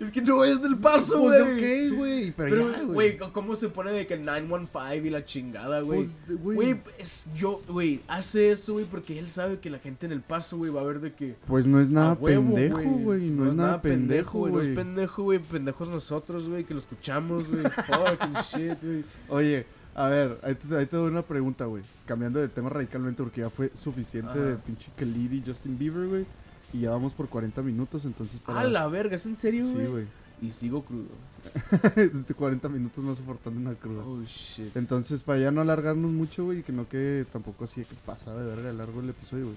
Es 0.00 0.10
que 0.10 0.20
no 0.22 0.42
es 0.44 0.60
del 0.60 0.76
paso, 0.76 1.20
Pues 1.20 1.40
güey. 1.44 1.88
ok, 1.90 1.96
güey, 1.96 2.30
pero, 2.32 2.66
güey. 2.88 3.16
¿cómo 3.32 3.54
se 3.56 3.68
pone 3.68 3.92
de 3.92 4.06
que 4.06 4.14
el 4.14 4.24
915 4.24 5.06
y 5.06 5.10
la 5.10 5.24
chingada, 5.24 5.80
güey? 5.80 6.00
Pues, 6.00 6.16
güey. 6.42 6.56
Güey, 6.56 6.80
es 6.98 7.26
yo, 7.36 7.60
güey, 7.68 8.00
hace 8.08 8.50
eso, 8.50 8.72
güey, 8.74 8.86
porque 8.86 9.18
él 9.18 9.28
sabe 9.28 9.60
que 9.60 9.70
la 9.70 9.78
gente 9.78 10.06
en 10.06 10.12
el 10.12 10.20
paso, 10.20 10.56
güey, 10.56 10.70
va 10.72 10.80
a 10.80 10.84
ver 10.84 11.00
de 11.00 11.12
que. 11.12 11.36
Pues 11.46 11.66
no 11.66 11.80
es 11.80 11.90
nada 11.90 12.14
huevo, 12.14 12.54
pendejo, 12.54 12.80
güey, 12.82 13.30
no, 13.30 13.48
es 13.48 13.56
nada 13.56 13.80
pendejo, 13.80 14.46
No 14.46 14.52
güey. 14.54 14.68
es 14.70 14.74
pendejo, 14.76 15.22
güey, 15.22 15.38
pendejos 15.38 15.88
nosotros, 15.88 16.48
güey, 16.48 16.64
que 16.64 16.74
lo 16.74 16.80
escuchamos, 16.80 17.48
güey. 17.48 17.62
Fucking 17.86 18.34
shit, 18.52 18.78
güey. 18.82 19.04
Oye, 19.28 19.66
a 19.94 20.08
ver, 20.08 20.38
ahí 20.42 20.54
te, 20.54 20.76
ahí 20.76 20.86
te 20.86 20.96
doy 20.96 21.10
una 21.10 21.22
pregunta, 21.22 21.66
güey. 21.66 21.82
Cambiando 22.06 22.40
de 22.40 22.48
tema 22.48 22.68
radicalmente 22.68 23.22
porque 23.22 23.42
ya 23.42 23.50
fue 23.50 23.70
suficiente 23.74 24.30
Ajá. 24.32 24.40
de 24.40 24.56
pinche 24.56 24.90
Khalid 24.96 25.32
y 25.32 25.42
Justin 25.46 25.78
Bieber, 25.78 26.08
güey. 26.08 26.26
Y 26.72 26.80
ya 26.80 26.90
vamos 26.90 27.14
por 27.14 27.28
40 27.28 27.62
minutos, 27.62 28.04
entonces 28.04 28.40
para... 28.40 28.60
A 28.60 28.64
la 28.64 28.88
verga, 28.88 29.14
¿es 29.14 29.26
en 29.26 29.36
serio, 29.36 29.64
Sí, 29.64 29.74
güey? 29.74 30.06
Y 30.42 30.50
sigo 30.50 30.84
crudo. 30.84 31.06
40 32.36 32.68
minutos 32.68 33.04
no 33.04 33.14
soportando 33.14 33.60
una 33.60 33.74
cruda. 33.76 34.02
Oh, 34.04 34.20
shit. 34.24 34.76
Entonces, 34.76 35.22
para 35.22 35.38
ya 35.38 35.52
no 35.52 35.60
alargarnos 35.60 36.10
mucho, 36.10 36.44
güey, 36.46 36.58
y 36.58 36.62
que 36.64 36.72
no 36.72 36.88
quede 36.88 37.24
tampoco 37.26 37.64
así 37.64 37.82
de 37.82 37.86
que 37.86 37.94
pasa 38.04 38.34
de 38.36 38.44
verga 38.44 38.64
de 38.64 38.74
largo 38.74 39.00
el 39.00 39.10
episodio, 39.10 39.44
güey. 39.44 39.56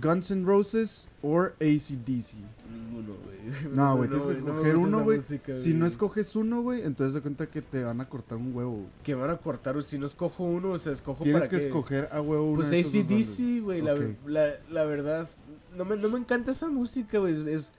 Guns 0.00 0.30
N' 0.30 0.44
Roses 0.46 1.08
or 1.22 1.54
ACDC. 1.60 2.36
Ninguno, 2.70 3.14
güey. 3.24 3.74
No, 3.74 3.96
güey, 3.96 4.08
tienes 4.08 4.26
que 4.26 4.32
escoger 4.38 4.76
uno, 4.76 5.02
güey. 5.04 5.20
Si 5.22 5.74
no 5.74 5.86
escoges 5.86 6.36
uno, 6.36 6.62
güey, 6.62 6.82
entonces 6.82 7.14
de 7.14 7.20
cuenta 7.22 7.46
que 7.46 7.62
te 7.62 7.82
van 7.82 8.00
a 8.00 8.08
cortar 8.08 8.38
un 8.38 8.54
huevo. 8.54 8.86
Que 9.02 9.14
van 9.14 9.30
a 9.30 9.36
cortar, 9.38 9.76
o 9.76 9.82
si 9.82 9.98
no 9.98 10.06
escojo 10.06 10.44
uno, 10.44 10.72
o 10.72 10.78
sea, 10.78 10.92
escojo 10.92 11.22
Tienes 11.24 11.42
para 11.42 11.50
que 11.50 11.56
qué. 11.58 11.64
escoger 11.64 12.08
a 12.12 12.20
huevo 12.20 12.50
una 12.52 12.68
Pues. 12.68 12.72
ACDC, 12.94 13.62
güey, 13.62 13.80
la, 13.82 13.94
Ok. 13.94 14.00
la, 14.26 14.50
la 14.70 14.84
verdad, 14.84 15.28
no 15.76 15.84
me, 15.84 15.96
no 15.96 16.08
me 16.08 16.18
encanta 16.18 16.50
esa 16.50 16.68
música, 16.68 17.18
güey, 17.18 17.32
es, 17.32 17.46
es, 17.46 17.72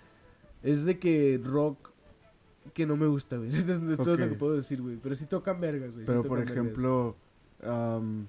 es 0.63 0.83
de 0.85 0.97
que 0.99 1.39
rock 1.43 1.89
que 2.73 2.85
no 2.85 2.97
me 2.97 3.07
gusta, 3.07 3.37
güey, 3.37 3.49
es 3.55 3.97
todo 3.97 4.17
lo 4.17 4.27
que 4.29 4.35
puedo 4.35 4.55
decir, 4.55 4.81
güey, 4.81 4.97
pero 4.97 5.15
sí 5.15 5.25
tocan 5.25 5.61
vergas, 5.61 5.93
güey. 5.93 6.05
sí 6.05 6.11
Pero, 6.11 6.23
por 6.23 6.39
ejemplo, 6.39 7.15
am, 7.63 8.25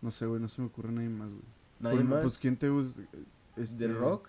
no 0.00 0.10
sé, 0.10 0.26
güey, 0.26 0.40
no 0.40 0.48
se 0.48 0.60
me 0.60 0.66
ocurre 0.66 0.90
nadie 0.92 1.08
más, 1.08 1.30
güey. 1.30 1.42
¿Nadie 1.82 2.04
más? 2.04 2.22
Pues, 2.22 2.38
¿quién 2.38 2.56
te 2.56 2.68
gusta? 2.68 3.02
Este, 3.56 3.86
¿De 3.88 3.94
rock? 3.94 4.28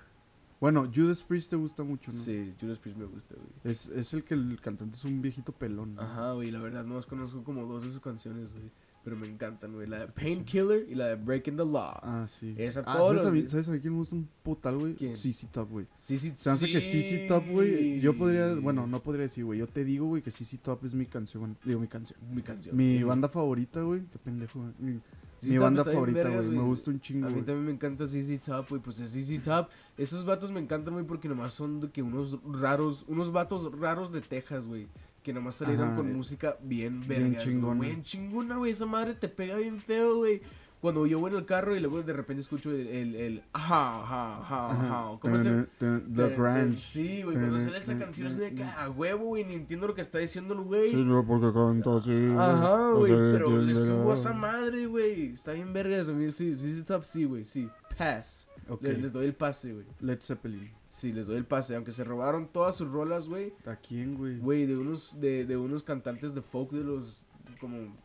Bueno, 0.60 0.89
Judas 0.93 1.22
Priest 1.22 1.49
te 1.49 1.58
gusta 1.58 1.84
mucho, 1.84 2.10
¿no? 2.12 2.18
Sí, 2.18 2.54
Judas 2.60 2.80
Priest 2.80 2.97
me 2.97 3.06
gusta, 3.06 3.36
güey. 3.36 3.47
Es, 3.66 3.88
es 3.89 4.14
el 4.14 4.24
que 4.24 4.34
el 4.34 4.60
cantante 4.62 4.95
es 4.95 5.04
un 5.04 5.22
viejito 5.22 5.51
pelón. 5.51 5.95
¿no? 5.95 6.01
Ajá, 6.01 6.32
güey, 6.34 6.51
la 6.51 6.62
verdad, 6.62 6.86
no 6.86 7.01
conozco 7.01 7.43
como 7.43 7.66
dos 7.66 7.84
de 7.84 7.89
sus 7.89 7.99
canciones, 7.99 8.54
güey, 8.54 8.72
pero 9.04 9.18
me 9.18 9.28
encantan, 9.28 9.74
güey, 9.74 9.88
la 9.88 9.99
de 9.99 10.08
Painkiller 10.14 10.86
y 10.89 10.95
la 10.95 11.08
de 11.08 11.16
Breaking 11.16 11.58
the 11.58 11.66
Law. 11.66 11.99
Ah, 12.01 12.26
sí. 12.30 12.56
Esa 12.58 12.80
Ah, 12.86 12.93
¿sabes, 12.97 13.16
los 13.16 13.26
a 13.26 13.32
mí, 13.32 13.49
¿Sabes 13.49 13.68
a 13.68 13.72
mí 13.74 13.82
quién 13.82 13.91
me 13.91 13.99
gusta 13.99 14.16
un 14.16 14.30
putal, 14.41 14.78
güey? 14.78 14.95
¿Quién? 14.95 15.18
CC 15.18 15.47
Top, 15.51 15.70
güey. 15.70 15.86
Sí, 15.97 16.18
sí, 16.18 16.32
Se 16.34 16.49
hace 16.49 16.68
que. 16.72 16.80
CC 16.80 17.26
Top, 17.28 17.43
güey, 17.49 17.99
yo 17.99 18.18
podría, 18.18 18.54
bueno, 18.56 18.88
no 18.88 19.04
podría 19.04 19.24
decir, 19.24 19.43
güey, 19.43 19.60
yo 19.60 19.68
te 19.68 19.84
digo, 19.84 20.06
güey, 20.06 20.22
que 20.22 20.32
CC 20.32 20.58
Top 20.60 20.86
es 20.86 20.93
mi 20.93 21.08
canción, 21.08 21.58
digo, 21.66 21.82
mi 21.82 21.88
canción. 21.89 22.18
Mi 22.34 22.41
canción. 22.41 22.78
Mi 22.78 22.99
Sí, 22.99 23.04
banda 23.04 23.28
favorita, 23.28 23.82
güey, 23.82 24.06
qué 24.10 24.18
pendejo, 24.18 24.60
güey. 24.80 25.01
Mi, 25.41 25.41
Sí, 25.41 25.47
mi 25.49 25.53
está- 25.55 25.63
banda 25.63 25.84
bien 25.84 25.93
favorita, 25.95 26.29
güey, 26.29 26.49
me 26.49 26.61
gusta 26.61 26.91
un 26.91 26.99
chingo, 27.01 27.27
A 27.27 27.29
mí 27.29 27.41
también 27.41 27.65
me 27.65 27.71
encanta 27.71 28.05
ZZ 28.07 28.39
Top, 28.45 28.69
güey. 28.69 28.81
Pues 28.81 28.99
es 28.99 29.11
ZZ 29.11 29.41
Top. 29.41 29.67
Esos 29.97 30.23
vatos 30.25 30.51
me 30.51 30.59
encantan, 30.59 30.93
güey, 30.93 31.05
porque 31.05 31.27
nomás 31.27 31.53
son 31.53 31.79
de 31.81 31.89
que 31.91 32.01
unos 32.01 32.38
raros, 32.59 33.03
unos 33.07 33.31
vatos 33.31 33.71
raros 33.79 34.11
de 34.11 34.21
Texas, 34.21 34.67
güey. 34.67 34.88
Que 35.23 35.31
nomás 35.34 35.55
salieron 35.55 35.88
Ajá, 35.89 35.95
con 35.97 36.09
eh, 36.09 36.13
música 36.13 36.57
bien 36.61 36.99
bien 36.99 37.07
vergas, 37.07 37.29
güey. 37.31 37.39
chingona. 37.55 37.81
Bien 37.81 38.03
chingona, 38.03 38.57
güey. 38.57 38.71
Esa 38.73 38.86
madre 38.86 39.13
te 39.15 39.27
pega 39.29 39.55
bien 39.57 39.79
feo, 39.81 40.17
güey. 40.17 40.41
Cuando 40.84 41.05
yo 41.05 41.17
voy 41.17 41.31
en 41.31 41.38
el 41.38 41.45
carro 41.45 41.77
y 41.77 41.79
luego 41.79 42.03
de 42.03 42.11
repente 42.11 42.41
escucho 42.41 42.69
el, 42.69 42.88
el, 42.88 43.15
el 43.15 43.43
ajá, 43.53 44.03
ajá, 44.03 44.41
ajá, 44.41 44.71
ajá. 44.71 45.17
¿Cómo 45.21 45.38
se 45.38 45.65
The 45.79 46.36
Grunge. 46.36 46.77
Sí, 46.77 47.23
güey, 47.23 47.38
cuando 47.38 47.57
sale 47.61 47.77
esa 47.77 47.97
canción 47.97 48.27
así 48.27 48.36
de 48.36 48.53
que 48.53 48.65
a 48.65 48.89
huevo, 48.89 49.27
güey, 49.27 49.45
ni 49.45 49.53
entiendo 49.53 49.88
lo 49.88 49.95
que 49.95 50.01
está 50.01 50.17
diciendo 50.17 50.53
el 50.53 50.59
güey. 50.59 50.91
Sí, 50.91 50.97
no, 50.97 51.25
porque 51.25 51.53
canta 51.53 51.95
así. 51.95 52.11
Ajá, 52.38 52.91
güey, 52.97 53.13
pero 53.13 53.61
le 53.61 53.73
subo 53.77 54.11
a 54.11 54.13
esa 54.15 54.34
madre, 54.34 54.86
güey. 54.88 55.31
Está 55.31 55.53
bien 55.53 55.71
vergas, 55.71 56.09
a 56.09 56.11
mí 56.11 56.29
sí, 56.31 56.53
sí, 56.53 56.84
top, 56.84 57.05
sí, 57.05 57.23
güey, 57.23 57.45
sí. 57.45 57.69
Pass. 57.97 58.45
Les 58.81 59.13
doy 59.13 59.27
el 59.27 59.36
pase, 59.36 59.71
güey. 59.71 59.86
Led 60.01 60.19
Zeppelin. 60.19 60.69
Sí, 60.89 61.13
les 61.13 61.27
doy 61.27 61.38
el 61.38 61.45
pase. 61.45 61.77
Aunque 61.77 61.93
se 61.93 62.03
robaron 62.03 62.49
todas 62.49 62.75
sus 62.75 62.89
rolas, 62.91 63.29
güey. 63.29 63.53
¿A 63.65 63.77
quién, 63.77 64.17
güey? 64.17 64.38
Güey, 64.38 64.65
de 64.65 64.75
unos, 64.75 65.17
de, 65.17 65.45
de 65.45 65.55
unos 65.55 65.81
cantantes 65.81 66.36
de 66.36 66.41
folk 66.41 66.71
de 66.71 66.84
los 66.84 67.21
como 67.61 67.95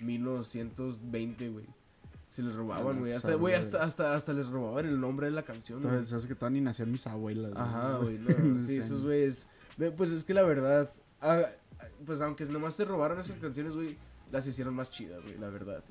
1920, 0.00 1.48
güey. 1.50 1.66
Se 2.28 2.42
les 2.42 2.54
robaban, 2.54 2.98
güey. 2.98 3.12
pues, 3.12 3.16
Hasta, 3.24 3.34
güey, 3.34 3.54
hasta, 3.54 3.82
hasta, 3.82 4.14
hasta 4.14 4.32
les 4.32 4.48
robaban 4.48 4.86
el 4.86 5.00
nombre 5.00 5.26
de 5.26 5.32
la 5.32 5.44
canción, 5.44 5.80
güey. 5.80 5.94
Hace 5.96 6.26
que 6.26 6.34
todavía 6.34 6.60
ni 6.60 6.64
nacían 6.64 6.90
mis 6.90 7.06
abuelas. 7.06 7.52
Ajá, 7.54 7.98
güey. 7.98 8.18
No, 8.44 8.58
sí, 8.58 8.76
esos 8.78 9.02
güeyes. 9.02 9.48
Pues 9.96 10.10
es 10.10 10.24
que 10.24 10.34
la 10.34 10.42
verdad. 10.42 10.90
ah, 11.20 11.42
pues 12.04 12.20
aunque 12.20 12.44
nomás 12.46 12.76
te 12.76 12.84
robaron 12.84 13.20
esas 13.20 13.36
canciones, 13.36 13.74
güey, 13.74 13.96
las 14.32 14.46
hicieron 14.46 14.74
más 14.74 14.90
chidas, 14.90 15.22
güey, 15.22 15.38
la 15.38 15.50
verdad. 15.50 15.84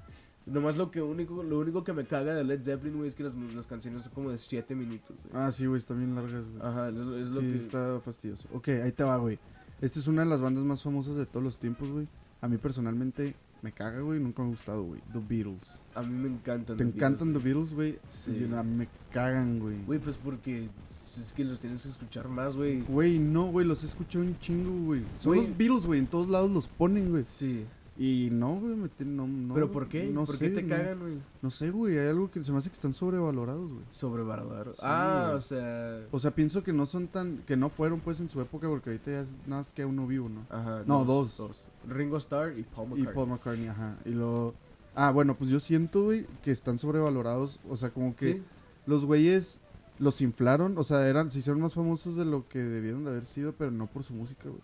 Nomás 0.45 0.78
lo 0.78 0.91
que 0.91 1.01
único, 1.01 1.41
lo 1.41 1.60
único 1.60 1.84
que 1.84 1.93
me 1.93 2.06
caga 2.06 2.36
de 2.36 2.43
Led 2.43 2.62
Zeppelin, 2.62 2.97
güey, 2.97 3.08
es 3.08 3.16
que 3.16 3.24
las, 3.24 3.36
las 3.36 3.66
canciones 3.66 4.03
son 4.03 4.14
como 4.14 4.30
de 4.30 4.38
7 4.38 4.76
minutos, 4.76 5.16
güey. 5.24 5.43
Ah, 5.43 5.51
sí, 5.51 5.66
güey, 5.66 5.80
están 5.80 5.97
bien 5.97 6.14
largas, 6.14 6.47
güey. 6.47 6.62
Ajá, 6.62 6.89
es, 6.89 6.95
es 6.95 7.30
lo 7.32 7.41
sí, 7.41 7.51
que. 7.51 7.58
está 7.58 7.99
fastidioso. 8.01 8.47
Ok, 8.53 8.68
ahí 8.70 8.91
te 8.91 9.03
va, 9.03 9.18
güey. 9.18 9.39
Esta 9.82 9.99
es 9.99 10.08
una 10.08 10.24
de 10.24 10.30
las 10.30 10.41
bandas 10.41 10.64
más 10.64 10.84
famosas 10.84 11.16
de 11.16 11.26
todos 11.26 11.43
los 11.43 11.58
tiempos, 11.58 11.89
güey. 11.89 12.08
A 12.41 12.47
mí 12.47 12.58
personalmente 12.58 13.36
me 13.66 13.72
caga, 13.72 13.99
güey. 14.01 14.20
Nunca 14.20 14.43
me 14.43 14.49
ha 14.49 14.51
gustado, 14.51 14.84
güey. 14.84 15.01
The 15.11 15.20
Beatles. 15.28 15.82
A 15.95 16.03
mí 16.03 16.13
me 16.13 16.30
encantan. 16.30 16.78
¿Te 16.78 16.84
encantan 16.84 17.34
The 17.34 17.39
Beatles, 17.39 17.74
güey? 17.74 17.97
Sí. 18.07 18.32
Y 18.32 18.47
me 18.47 18.88
cagan, 19.11 19.59
güey. 19.59 19.84
güey. 19.86 19.97
Pues 19.97 20.18
porque 20.18 20.70
es 21.18 21.34
que 21.34 21.43
los 21.43 21.59
tienes 21.59 21.82
que 21.82 21.89
escuchar 21.89 22.28
más, 22.28 22.55
güey. 22.55 22.82
Güey, 22.82 23.18
no, 23.18 23.47
güey, 23.47 23.66
los 23.66 23.82
he 23.84 23.88
escuchado 23.88 24.24
un 24.24 24.38
chingo, 24.38 24.86
güey. 24.86 25.01
Son 25.18 25.36
los 25.36 25.57
Beatles, 25.57 25.84
güey. 25.84 25.99
En 25.99 26.05
todos 26.05 26.30
lados 26.30 26.51
los 26.51 26.68
ponen, 26.68 27.09
güey. 27.09 27.24
Sí. 27.24 27.66
Y 27.97 28.27
no, 28.31 28.59
güey, 28.59 28.75
me 28.75 28.89
no, 29.05 29.25
no. 29.25 29.53
¿Pero 29.53 29.71
por 29.71 29.87
qué? 29.87 30.05
No 30.07 30.25
¿Por 30.25 30.35
sé, 30.35 30.49
qué 30.49 30.55
te 30.55 30.63
no- 30.63 30.69
cagan, 30.75 30.99
güey? 30.99 31.13
No 31.41 31.49
sé, 31.49 31.71
güey. 31.71 31.97
Hay 31.97 32.07
algo 32.09 32.29
que 32.29 32.43
se 32.43 32.51
me 32.51 32.57
hace 32.57 32.69
que 32.69 32.73
están 32.75 32.91
sobrevalorados, 32.91 33.71
güey. 33.71 33.85
Sobrevalorado. 33.89 34.73
Sí, 34.73 34.79
ah, 34.83 35.23
güey. 35.27 35.37
o 35.37 35.39
sea. 35.39 36.07
O 36.11 36.19
sea, 36.19 36.31
pienso 36.31 36.61
que 36.61 36.73
no 36.73 36.85
son 36.85 37.07
tan. 37.07 37.37
Que 37.47 37.55
no 37.55 37.69
fueron, 37.69 38.01
pues, 38.01 38.19
en 38.19 38.27
su 38.27 38.41
época, 38.41 38.67
porque 38.67 38.89
ahorita 38.89 39.11
ya 39.11 39.21
es 39.21 39.31
nada 39.47 39.61
más 39.61 39.71
que 39.71 39.85
uno 39.85 40.05
vivo, 40.07 40.27
¿no? 40.27 40.45
Ajá. 40.49 40.83
No, 40.85 41.05
dos. 41.05 41.37
Dos. 41.37 41.69
Ringo 41.87 42.17
Starr 42.17 42.57
y 42.59 42.63
Paul 42.63 42.87
Y 42.87 43.03
McCartney. 43.03 43.13
Paul 43.15 43.27
McCartney, 43.29 43.67
ajá. 43.69 43.97
Y 44.03 44.09
lo. 44.09 44.53
Ah, 44.93 45.11
bueno, 45.11 45.35
pues 45.37 45.49
yo 45.49 45.61
siento, 45.61 46.03
güey, 46.03 46.25
que 46.43 46.51
están 46.51 46.77
sobrevalorados. 46.77 47.61
O 47.69 47.77
sea, 47.77 47.91
como 47.91 48.13
que 48.13 48.33
Sí. 48.33 48.43
los 48.85 49.05
güeyes 49.05 49.61
los 49.99 50.19
inflaron. 50.19 50.77
O 50.77 50.83
sea, 50.83 51.07
eran, 51.07 51.29
se 51.29 51.39
hicieron 51.39 51.61
más 51.61 51.73
famosos 51.73 52.17
de 52.17 52.25
lo 52.25 52.47
que 52.49 52.59
debieron 52.59 53.05
de 53.05 53.11
haber 53.11 53.23
sido, 53.23 53.53
pero 53.53 53.71
no 53.71 53.87
por 53.87 54.03
su 54.03 54.13
música, 54.13 54.49
güey. 54.49 54.61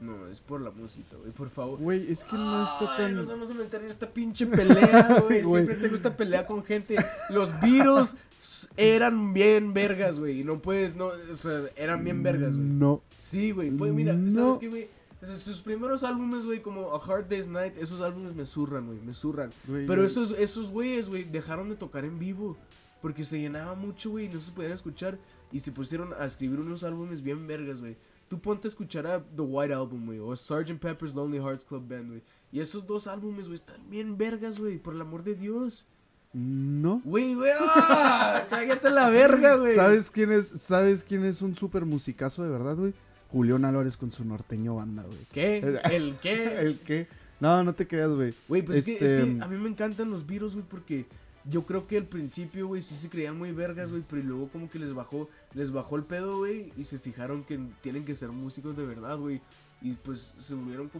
No, 0.00 0.28
es 0.28 0.40
por 0.40 0.60
la 0.60 0.70
música, 0.70 1.16
güey, 1.16 1.32
por 1.32 1.50
favor. 1.50 1.78
Güey, 1.80 2.10
es 2.12 2.22
que 2.22 2.36
no 2.36 2.62
está 2.64 2.92
Ay, 2.92 2.96
tan. 2.98 3.14
nos 3.16 3.26
vamos 3.28 3.50
a 3.50 3.54
meter 3.54 3.82
en 3.82 3.88
esta 3.88 4.08
pinche 4.08 4.46
pelea, 4.46 5.22
güey. 5.28 5.42
Siempre 5.44 5.74
tengo 5.74 5.94
esta 5.96 6.16
pelea 6.16 6.46
con 6.46 6.62
gente. 6.64 6.94
Los 7.30 7.52
Beatles 7.60 8.14
s- 8.38 8.68
eran 8.76 9.32
bien 9.34 9.74
vergas, 9.74 10.20
güey. 10.20 10.40
Y 10.40 10.44
no 10.44 10.62
puedes, 10.62 10.94
no, 10.94 11.06
o 11.08 11.34
sea, 11.34 11.62
eran 11.74 12.04
bien 12.04 12.22
vergas, 12.22 12.56
güey. 12.56 12.68
No. 12.68 13.02
Sí, 13.16 13.50
güey. 13.50 13.70
Pues 13.72 13.92
mira, 13.92 14.12
No. 14.12 14.30
¿sabes 14.30 14.58
qué, 14.58 14.68
güey? 14.68 14.88
Sus 15.20 15.62
primeros 15.62 16.04
álbumes, 16.04 16.46
güey, 16.46 16.62
como 16.62 16.94
A 16.94 17.04
Hard 17.04 17.26
Day's 17.28 17.48
Night, 17.48 17.76
esos 17.76 18.00
álbumes 18.00 18.36
me 18.36 18.46
zurran, 18.46 18.86
güey, 18.86 19.00
me 19.00 19.12
zurran. 19.12 19.50
güey, 19.66 19.84
Pero 19.84 20.04
esos, 20.04 20.30
esos 20.38 20.70
güeyes, 20.70 21.08
güey, 21.08 21.24
dejaron 21.24 21.68
de 21.68 21.74
tocar 21.74 22.04
en 22.04 22.20
vivo. 22.20 22.56
Porque 23.02 23.24
se 23.24 23.40
llenaba 23.40 23.74
mucho, 23.74 24.10
güey, 24.10 24.26
y 24.26 24.28
no 24.28 24.40
se 24.40 24.52
podían 24.52 24.72
escuchar. 24.72 25.18
Y 25.50 25.58
se 25.60 25.72
pusieron 25.72 26.14
a 26.18 26.24
escribir 26.24 26.60
unos 26.60 26.84
álbumes 26.84 27.22
bien 27.22 27.46
vergas, 27.48 27.80
güey. 27.80 27.96
Tú 28.28 28.38
ponte 28.38 28.68
a 28.68 28.70
escuchar 28.70 29.06
a 29.06 29.22
The 29.22 29.42
White 29.42 29.72
Album, 29.72 30.06
güey, 30.06 30.18
o 30.18 30.34
Sgt. 30.34 30.78
Pepper's 30.78 31.14
Lonely 31.14 31.38
Hearts 31.38 31.64
Club 31.64 31.88
Band, 31.88 32.08
güey. 32.08 32.22
Y 32.52 32.60
esos 32.60 32.86
dos 32.86 33.06
álbumes, 33.06 33.46
güey, 33.46 33.56
están 33.56 33.88
bien 33.88 34.16
vergas, 34.18 34.58
güey, 34.58 34.78
por 34.78 34.94
el 34.94 35.00
amor 35.00 35.24
de 35.24 35.34
Dios. 35.34 35.86
No. 36.34 37.00
Güey, 37.04 37.34
güey, 37.34 37.50
¡ah! 37.58 38.44
cállate 38.50 38.90
la 38.90 39.08
verga, 39.08 39.56
güey. 39.56 39.74
¿Sabes 39.74 40.10
quién 40.10 40.30
es, 40.32 40.48
¿Sabes 40.48 41.04
quién 41.04 41.24
es 41.24 41.40
un 41.40 41.54
super 41.54 41.86
musicazo 41.86 42.42
de 42.42 42.50
verdad, 42.50 42.76
güey? 42.76 42.92
Julián 43.30 43.64
Álvarez 43.64 43.96
con 43.96 44.10
su 44.10 44.24
norteño 44.24 44.76
banda, 44.76 45.04
güey. 45.04 45.26
¿Qué? 45.32 45.80
¿El 45.84 46.16
qué? 46.20 46.44
¿El 46.60 46.78
qué? 46.80 47.08
No, 47.40 47.62
no 47.62 47.74
te 47.74 47.86
creas, 47.86 48.10
güey. 48.10 48.34
Güey, 48.48 48.62
pues 48.62 48.78
es, 48.78 48.84
que, 48.84 48.96
es 48.96 49.02
Este, 49.12 49.36
que 49.36 49.42
a 49.42 49.46
mí 49.46 49.56
me 49.56 49.68
encantan 49.68 50.10
los 50.10 50.26
Beatles, 50.26 50.54
güey, 50.54 50.64
porque 50.68 51.06
yo 51.50 51.64
creo 51.64 51.86
que 51.86 51.96
al 51.96 52.04
principio, 52.04 52.66
güey, 52.66 52.82
sí 52.82 52.94
se 52.94 53.08
creían 53.08 53.38
muy 53.38 53.52
vergas, 53.52 53.90
güey, 53.90 54.02
pero 54.08 54.22
luego 54.22 54.48
como 54.48 54.68
que 54.68 54.78
les 54.78 54.94
bajó, 54.94 55.28
les 55.54 55.70
bajó 55.70 55.96
el 55.96 56.04
pedo, 56.04 56.38
güey, 56.38 56.72
y 56.76 56.84
se 56.84 56.98
fijaron 56.98 57.44
que 57.44 57.58
tienen 57.80 58.04
que 58.04 58.14
ser 58.14 58.30
músicos 58.30 58.76
de 58.76 58.84
verdad, 58.84 59.16
güey. 59.16 59.40
Y 59.80 59.92
pues 59.92 60.34
se 60.38 60.56
volvieron. 60.56 60.90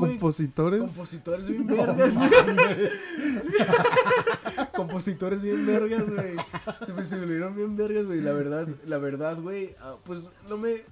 Compositores. 0.00 0.80
Compositores 0.80 1.48
bien 1.48 1.66
vergas, 1.66 2.18
güey. 2.18 2.30
Compositores 4.74 5.44
bien 5.44 5.64
vergas, 5.64 6.10
güey. 6.10 6.34
Se 6.84 7.04
se 7.04 7.20
volvieron 7.20 7.54
bien 7.54 7.76
vergas, 7.76 8.06
güey. 8.06 8.20
La 8.20 8.32
verdad, 8.32 8.66
la 8.84 8.98
verdad, 8.98 9.40
güey. 9.40 9.76
ah, 9.80 9.94
pues 10.04 10.26
no 10.48 10.58
me. 10.58 10.82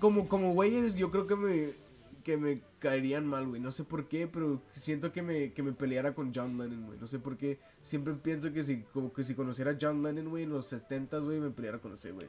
Como, 0.00 0.28
como 0.28 0.52
güeyes, 0.52 0.94
yo 0.94 1.10
creo 1.10 1.26
que 1.26 1.36
me. 1.36 1.83
Que 2.24 2.36
me 2.36 2.62
caerían 2.80 3.26
mal, 3.26 3.46
güey. 3.46 3.60
No 3.60 3.70
sé 3.70 3.84
por 3.84 4.08
qué, 4.08 4.26
pero 4.26 4.62
siento 4.70 5.12
que 5.12 5.22
me, 5.22 5.52
que 5.52 5.62
me 5.62 5.72
peleara 5.72 6.14
con 6.14 6.32
John 6.34 6.58
Lennon, 6.58 6.86
güey. 6.86 6.98
No 6.98 7.06
sé 7.06 7.20
por 7.20 7.36
qué. 7.36 7.60
Siempre 7.80 8.14
pienso 8.14 8.52
que 8.52 8.62
si, 8.62 8.82
como 8.92 9.12
que 9.12 9.22
si 9.22 9.34
conociera 9.34 9.72
a 9.72 9.78
John 9.80 10.02
Lennon, 10.02 10.28
güey, 10.30 10.44
en 10.44 10.50
los 10.50 10.72
70s, 10.72 11.24
güey, 11.24 11.38
me 11.38 11.50
peleara 11.50 11.78
con 11.78 11.92
ese, 11.92 12.10
güey. 12.10 12.28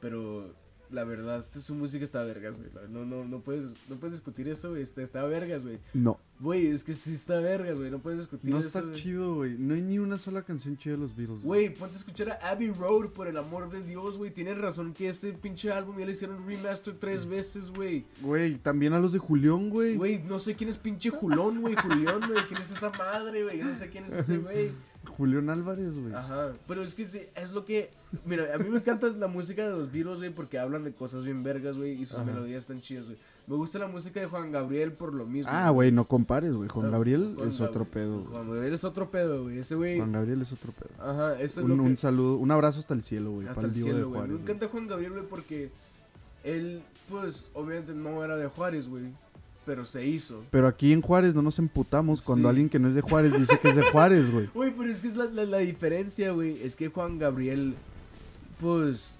Pero 0.00 0.50
la 0.92 1.04
verdad, 1.04 1.44
su 1.58 1.74
música 1.74 2.04
está 2.04 2.22
vergas, 2.22 2.56
güey. 2.58 2.70
No, 2.90 3.04
no, 3.04 3.24
no 3.24 3.40
puedes, 3.40 3.66
no 3.88 3.96
puedes 3.96 4.12
discutir 4.14 4.48
eso, 4.48 4.70
güey. 4.70 4.82
Está, 4.82 5.02
está 5.02 5.24
vergas, 5.24 5.64
güey. 5.64 5.78
No. 5.94 6.18
Güey, 6.40 6.66
es 6.68 6.82
que 6.84 6.92
sí 6.94 7.12
está 7.14 7.40
vergas, 7.40 7.78
güey. 7.78 7.90
No 7.90 8.00
puedes 8.00 8.20
discutir 8.20 8.50
No 8.50 8.58
eso. 8.58 8.68
está 8.68 8.80
güey. 8.82 8.94
chido, 8.94 9.34
güey. 9.36 9.56
No 9.58 9.74
hay 9.74 9.82
ni 9.82 9.98
una 9.98 10.18
sola 10.18 10.42
canción 10.42 10.76
chida 10.76 10.94
de 10.94 10.98
los 11.00 11.14
Beatles, 11.16 11.42
Güey, 11.42 11.72
ponte 11.74 11.96
a 11.96 11.98
escuchar 11.98 12.30
a 12.30 12.50
Abbey 12.50 12.70
Road, 12.72 13.10
por 13.10 13.26
el 13.28 13.36
amor 13.36 13.70
de 13.70 13.82
Dios, 13.82 14.18
güey. 14.18 14.30
Tienes 14.32 14.58
razón 14.58 14.92
que 14.92 15.08
este 15.08 15.32
pinche 15.32 15.70
álbum 15.72 15.98
ya 15.98 16.06
le 16.06 16.12
hicieron 16.12 16.46
remaster 16.46 16.94
tres 16.98 17.26
veces, 17.26 17.70
güey. 17.70 18.04
Güey, 18.20 18.56
también 18.58 18.92
a 18.92 19.00
los 19.00 19.12
de 19.12 19.18
Julián, 19.18 19.70
güey. 19.70 19.96
Güey, 19.96 20.22
no 20.24 20.38
sé 20.38 20.54
quién 20.56 20.68
es 20.70 20.78
pinche 20.78 21.10
Julón, 21.10 21.60
güey. 21.60 21.76
Julión, 21.76 22.20
güey. 22.28 22.44
¿Quién 22.48 22.60
es 22.60 22.70
esa 22.70 22.90
madre, 22.90 23.44
güey? 23.44 23.58
No 23.58 23.72
sé 23.74 23.88
quién 23.88 24.04
es 24.04 24.12
ese 24.12 24.38
güey. 24.38 24.72
Julián 25.16 25.50
Álvarez, 25.50 25.98
güey. 25.98 26.14
Ajá, 26.14 26.52
pero 26.66 26.82
es 26.82 26.94
que 26.94 27.04
sí, 27.04 27.22
es 27.34 27.52
lo 27.52 27.64
que... 27.64 27.90
Mira, 28.24 28.54
a 28.54 28.58
mí 28.58 28.68
me 28.68 28.78
encanta 28.78 29.08
la 29.08 29.26
música 29.26 29.64
de 29.64 29.70
los 29.70 29.90
Beatles, 29.90 30.18
güey, 30.18 30.30
porque 30.30 30.58
hablan 30.58 30.84
de 30.84 30.92
cosas 30.92 31.24
bien 31.24 31.42
vergas, 31.42 31.76
güey, 31.76 32.00
y 32.00 32.06
sus 32.06 32.18
Ajá. 32.18 32.24
melodías 32.24 32.62
están 32.62 32.80
chidas, 32.80 33.06
güey. 33.06 33.18
Me 33.46 33.56
gusta 33.56 33.78
la 33.80 33.88
música 33.88 34.20
de 34.20 34.26
Juan 34.26 34.52
Gabriel 34.52 34.92
por 34.92 35.12
lo 35.12 35.26
mismo. 35.26 35.50
Ah, 35.52 35.70
güey, 35.70 35.90
no 35.90 36.06
compares, 36.06 36.52
güey. 36.52 36.68
Juan 36.68 36.92
Gabriel 36.92 37.36
es 37.44 37.60
otro 37.60 37.84
pedo, 37.84 38.20
güey. 38.20 38.32
Juan 38.34 38.46
Gabriel 38.46 38.74
es 38.74 38.84
otro 38.84 39.10
pedo, 39.10 39.42
güey. 39.42 39.58
Ese 39.58 39.74
güey... 39.74 39.98
Juan 39.98 40.12
Gabriel 40.12 40.42
es 40.42 40.52
otro 40.52 40.72
pedo. 40.72 40.90
Ajá, 41.04 41.34
eso 41.40 41.60
es 41.60 41.64
Un, 41.64 41.70
lo 41.70 41.76
que... 41.76 41.90
un 41.90 41.96
saludo, 41.96 42.36
un 42.36 42.50
abrazo 42.52 42.78
hasta 42.78 42.94
el 42.94 43.02
cielo, 43.02 43.32
güey. 43.32 43.48
Hasta 43.48 43.62
para 43.62 43.68
el 43.68 43.74
de 43.74 43.82
cielo, 43.82 44.08
güey. 44.08 44.28
Me 44.28 44.40
encanta 44.40 44.68
Juan 44.68 44.86
Gabriel, 44.86 45.12
güey, 45.12 45.24
porque 45.28 45.70
él, 46.44 46.82
pues, 47.10 47.48
obviamente 47.54 47.92
no 47.94 48.24
era 48.24 48.36
de 48.36 48.46
Juárez, 48.46 48.88
güey. 48.88 49.06
Pero 49.64 49.86
se 49.86 50.04
hizo. 50.04 50.44
Pero 50.50 50.66
aquí 50.66 50.92
en 50.92 51.02
Juárez 51.02 51.34
no 51.34 51.42
nos 51.42 51.58
emputamos 51.60 52.22
cuando 52.22 52.48
Sí. 52.48 52.50
alguien 52.50 52.68
que 52.68 52.78
no 52.80 52.88
es 52.88 52.94
de 52.96 53.00
Juárez 53.00 53.38
dice 53.38 53.58
que 53.60 53.68
es 53.68 53.76
de 53.76 53.82
Juárez, 53.90 54.30
güey. 54.32 54.46
Güey, 54.54 54.72
pero 54.76 54.90
es 54.90 54.98
que 55.00 55.06
es 55.08 55.16
la, 55.16 55.26
la, 55.26 55.44
la 55.44 55.58
diferencia, 55.58 56.32
güey. 56.32 56.60
Es 56.62 56.74
que 56.74 56.88
Juan 56.88 57.18
Gabriel, 57.18 57.74
pues, 58.60 59.18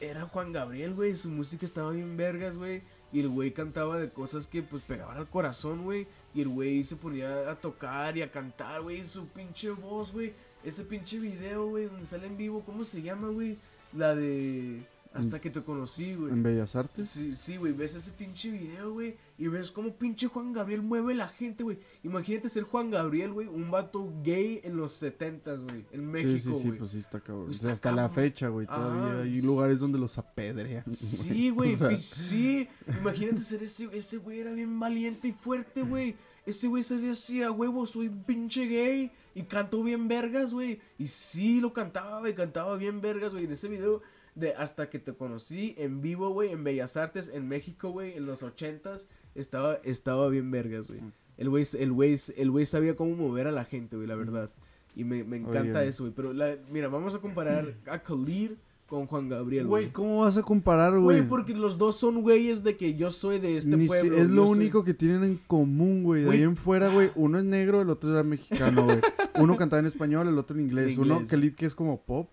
era 0.00 0.26
Juan 0.26 0.52
Gabriel, 0.52 0.94
güey. 0.94 1.14
Su 1.14 1.28
música 1.28 1.64
estaba 1.64 1.90
bien 1.92 2.16
vergas, 2.16 2.56
güey. 2.56 2.82
Y 3.12 3.20
el 3.20 3.28
güey 3.28 3.52
cantaba 3.52 3.98
de 3.98 4.10
cosas 4.10 4.46
que, 4.48 4.62
pues, 4.62 4.82
pegaban 4.82 5.16
al 5.16 5.28
corazón, 5.28 5.84
güey. 5.84 6.06
Y 6.34 6.42
el 6.42 6.48
güey 6.48 6.82
se 6.84 6.96
ponía 6.96 7.48
a 7.50 7.54
tocar 7.54 8.16
y 8.16 8.22
a 8.22 8.30
cantar, 8.32 8.82
güey. 8.82 9.04
Su 9.04 9.28
pinche 9.28 9.70
voz, 9.70 10.12
güey. 10.12 10.32
Ese 10.64 10.82
pinche 10.84 11.18
video, 11.20 11.68
güey, 11.68 11.84
donde 11.86 12.04
sale 12.04 12.26
en 12.26 12.36
vivo. 12.36 12.62
¿Cómo 12.66 12.84
se 12.84 13.00
llama, 13.02 13.28
güey? 13.28 13.56
La 13.92 14.14
de... 14.16 14.82
Hasta 15.18 15.40
que 15.40 15.50
te 15.50 15.62
conocí, 15.62 16.14
güey. 16.14 16.32
En 16.32 16.42
Bellas 16.42 16.76
Artes. 16.76 17.10
Sí, 17.10 17.34
sí, 17.36 17.56
güey, 17.56 17.72
ves 17.72 17.94
ese 17.94 18.12
pinche 18.12 18.50
video, 18.50 18.92
güey, 18.92 19.16
y 19.38 19.48
ves 19.48 19.70
cómo 19.70 19.94
pinche 19.94 20.26
Juan 20.28 20.52
Gabriel 20.52 20.82
mueve 20.82 21.14
la 21.14 21.28
gente, 21.28 21.62
güey. 21.64 21.78
Imagínate 22.02 22.48
ser 22.48 22.64
Juan 22.64 22.90
Gabriel, 22.90 23.32
güey, 23.32 23.46
un 23.48 23.70
vato 23.70 24.12
gay 24.22 24.60
en 24.64 24.76
los 24.76 24.92
setentas, 24.92 25.60
güey, 25.62 25.84
en 25.92 26.06
México, 26.10 26.54
sí, 26.56 26.62
sí, 26.62 26.70
sí, 26.70 26.72
pues 26.72 26.90
sí 26.92 26.98
está 26.98 27.20
cabrón. 27.20 27.48
O 27.48 27.50
Está 27.50 27.66
sea, 27.66 27.72
hasta 27.72 27.92
la 27.92 28.08
fecha, 28.08 28.48
güey, 28.48 28.66
todavía 28.66 29.22
hay 29.22 29.40
sí. 29.40 29.46
lugares 29.46 29.78
donde 29.80 29.98
los 29.98 30.18
apedrean. 30.18 30.84
Sí, 30.94 31.50
güey, 31.54 31.74
O 31.74 31.76
sea, 31.76 31.88
pi- 31.88 31.96
sí. 32.02 32.68
Imagínate 33.00 33.40
ser 33.40 33.62
ese, 33.62 33.88
ese 33.92 34.18
güey 34.18 34.40
era 34.40 34.52
bien 34.52 34.78
valiente 34.78 35.28
y 35.28 35.32
fuerte, 35.32 35.82
güey. 35.82 36.14
Ese 36.44 36.68
güey 36.68 36.82
se 36.84 36.96
decía, 36.98 37.50
huevo, 37.50 37.86
soy 37.86 38.08
pinche 38.08 38.66
gay. 38.66 39.10
Y 39.34 39.42
canto 39.42 39.82
bien 39.82 40.08
vergas, 40.08 40.54
güey. 40.54 40.80
Y 40.98 41.08
sí, 41.08 41.60
lo 41.60 41.72
cantaba, 41.72 42.20
güey, 42.20 42.34
cantaba 42.34 42.76
bien 42.76 43.00
vergas, 43.02 43.32
güey. 43.34 43.44
En 43.44 43.52
ese 43.52 43.68
video 43.68 44.00
de 44.36 44.54
Hasta 44.54 44.88
que 44.90 44.98
te 45.00 45.12
conocí 45.14 45.74
en 45.78 46.00
vivo, 46.00 46.30
güey, 46.30 46.52
en 46.52 46.62
Bellas 46.62 46.96
Artes, 46.96 47.28
en 47.34 47.48
México, 47.48 47.90
güey, 47.90 48.16
en 48.16 48.26
los 48.26 48.42
ochentas, 48.44 49.08
estaba, 49.34 49.80
estaba 49.82 50.28
bien 50.28 50.50
vergas, 50.52 50.88
güey. 50.88 51.00
El 51.38 51.48
güey, 51.50 51.64
el 51.78 51.92
güey, 51.92 52.16
el 52.36 52.50
güey 52.50 52.64
sabía 52.66 52.94
cómo 52.96 53.16
mover 53.16 53.46
a 53.48 53.52
la 53.52 53.64
gente, 53.64 53.96
güey, 53.96 54.06
la 54.08 54.14
verdad. 54.14 54.50
Y 54.94 55.04
me, 55.04 55.24
me 55.24 55.36
encanta 55.38 55.80
Oye. 55.80 55.88
eso, 55.88 56.04
güey. 56.04 56.14
Pero, 56.14 56.32
la, 56.32 56.56
mira, 56.70 56.88
vamos 56.88 57.14
a 57.14 57.18
comparar 57.18 57.74
a 57.90 57.98
Khalid 57.98 58.52
con 58.86 59.06
Juan 59.06 59.28
Gabriel, 59.28 59.66
Güey. 59.66 59.90
¿cómo 59.90 60.20
vas 60.20 60.36
a 60.38 60.42
comparar, 60.44 60.92
güey? 61.00 61.18
Güey, 61.18 61.28
porque 61.28 61.54
los 61.54 61.76
dos 61.76 61.96
son 61.96 62.22
güeyes 62.22 62.62
de 62.62 62.76
que 62.76 62.94
yo 62.94 63.10
soy 63.10 63.40
de 63.40 63.56
este 63.56 63.76
Ni 63.76 63.82
si- 63.82 63.88
pueblo. 63.88 64.16
es 64.16 64.28
lo 64.30 64.46
soy- 64.46 64.58
único 64.58 64.84
que 64.84 64.94
tienen 64.94 65.24
en 65.24 65.40
común, 65.48 66.04
güey. 66.04 66.22
De 66.22 66.30
ahí 66.30 66.42
en 66.42 66.56
fuera, 66.56 66.88
güey, 66.88 67.10
uno 67.16 67.36
es 67.38 67.44
negro, 67.44 67.80
el 67.82 67.90
otro 67.90 68.12
era 68.12 68.22
mexicano, 68.22 68.84
güey. 68.84 69.00
Uno 69.40 69.56
cantaba 69.56 69.80
en 69.80 69.86
español, 69.86 70.28
el 70.28 70.38
otro 70.38 70.56
en 70.56 70.66
inglés. 70.66 70.94
En 70.94 71.00
Uno 71.00 71.14
inglés. 71.14 71.30
Khalid 71.30 71.54
que 71.54 71.66
es 71.66 71.74
como 71.74 72.00
pop 72.00 72.30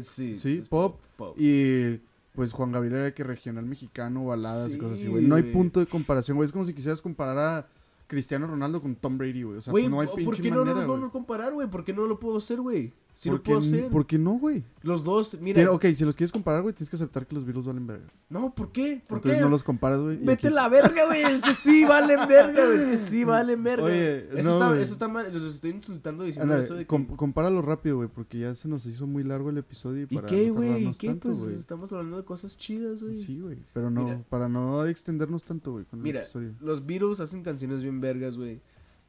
Sí, 0.00 0.38
Sí, 0.38 0.62
pop. 0.68 1.00
pop. 1.16 1.34
y 1.38 2.00
pues 2.34 2.52
Juan 2.52 2.70
Gabriel 2.72 2.96
era 2.96 3.14
que 3.14 3.24
regional 3.24 3.64
mexicano, 3.64 4.26
baladas 4.26 4.74
y 4.74 4.78
cosas 4.78 4.98
así, 4.98 5.08
güey. 5.08 5.24
No 5.24 5.36
hay 5.36 5.42
punto 5.44 5.80
de 5.80 5.86
comparación, 5.86 6.36
güey. 6.36 6.46
Es 6.46 6.52
como 6.52 6.64
si 6.64 6.74
quisieras 6.74 7.00
comparar 7.00 7.38
a 7.38 7.66
Cristiano 8.06 8.46
Ronaldo 8.46 8.82
con 8.82 8.94
Tom 8.94 9.16
Brady, 9.16 9.42
güey. 9.42 9.58
O 9.58 9.60
sea, 9.60 9.72
no 9.72 10.00
hay 10.00 10.06
¿por 10.06 10.16
pinche 10.16 10.42
qué 10.42 10.50
no 10.50 10.58
manera, 10.58 10.82
lo 10.82 10.86
podemos 10.86 11.10
comparar, 11.10 11.54
güey? 11.54 11.68
¿Por 11.68 11.84
qué 11.84 11.92
no 11.92 12.06
lo 12.06 12.20
puedo 12.20 12.36
hacer, 12.36 12.60
güey? 12.60 12.92
Si 13.16 13.30
lo 13.30 13.36
¿Por 13.36 13.44
puedo 13.44 13.60
qué- 13.60 13.66
hacer. 13.66 13.88
¿Por 13.88 14.06
qué 14.06 14.18
no, 14.18 14.32
güey? 14.38 14.62
Los 14.82 15.02
dos, 15.02 15.38
mira. 15.40 15.54
Quiero- 15.54 15.74
Ok, 15.74 15.86
si 15.96 16.04
los 16.04 16.14
quieres 16.16 16.30
comparar, 16.30 16.60
güey, 16.60 16.74
tienes 16.74 16.90
que 16.90 16.96
aceptar 16.96 17.26
que 17.26 17.34
los 17.34 17.46
Beatles 17.46 17.64
valen 17.64 17.86
verga. 17.86 18.04
No, 18.28 18.54
¿por 18.54 18.72
qué? 18.72 19.02
¿Por 19.08 19.16
Entonces 19.18 19.38
qué? 19.38 19.42
no 19.42 19.48
los 19.48 19.64
comparas, 19.64 20.00
güey. 20.02 20.16
y 20.16 20.26
Vete 20.26 20.48
aquí- 20.48 20.54
la 20.54 20.68
verga, 20.68 21.06
güey. 21.06 21.22
Es 21.22 21.40
que 21.40 21.52
sí 21.54 21.86
valen 21.86 22.28
verga, 22.28 22.66
güey. 22.66 22.76
Es 22.76 22.84
que 22.84 22.96
sí 22.98 23.24
valen 23.24 23.62
verga. 23.64 23.84
Oye, 23.86 24.18
eso, 24.38 24.48
no, 24.50 24.52
está, 24.56 24.68
güey. 24.68 24.82
eso 24.82 24.92
está 24.92 25.08
mal. 25.08 25.32
Los 25.32 25.54
estoy 25.54 25.70
insultando 25.70 26.24
diciendo 26.24 26.42
Ándale, 26.52 26.62
eso 26.62 26.74
de 26.74 26.80
que. 26.82 26.86
com- 26.88 27.06
compáralo 27.06 27.62
rápido, 27.62 27.96
güey, 27.96 28.10
porque 28.14 28.38
ya 28.38 28.54
se 28.54 28.68
nos 28.68 28.84
hizo 28.84 29.06
muy 29.06 29.24
largo 29.24 29.48
el 29.48 29.56
episodio. 29.56 30.02
Y, 30.02 30.08
¿Y 30.10 30.14
para 30.14 30.26
qué, 30.28 30.48
no 30.48 30.54
güey? 30.56 30.66
¿Y 30.66 30.70
tardarnos 30.72 30.98
qué? 30.98 31.06
tanto, 31.08 31.28
Pues 31.28 31.38
güey. 31.40 31.54
estamos 31.54 31.92
hablando 31.94 32.18
de 32.18 32.24
cosas 32.24 32.54
chidas, 32.58 33.02
güey. 33.02 33.14
Sí, 33.16 33.40
güey, 33.40 33.56
pero 33.72 33.88
no, 33.88 34.04
Mira. 34.04 34.20
para 34.28 34.46
no 34.50 34.84
extendernos 34.86 35.42
tanto, 35.42 35.72
güey, 35.72 35.86
con 35.86 36.00
el 36.00 36.02
Mira, 36.02 36.20
episodio. 36.20 36.52
los 36.60 36.84
Beatles 36.84 37.20
hacen 37.20 37.42
canciones 37.42 37.82
bien 37.82 37.98
vergas, 37.98 38.36
güey. 38.36 38.60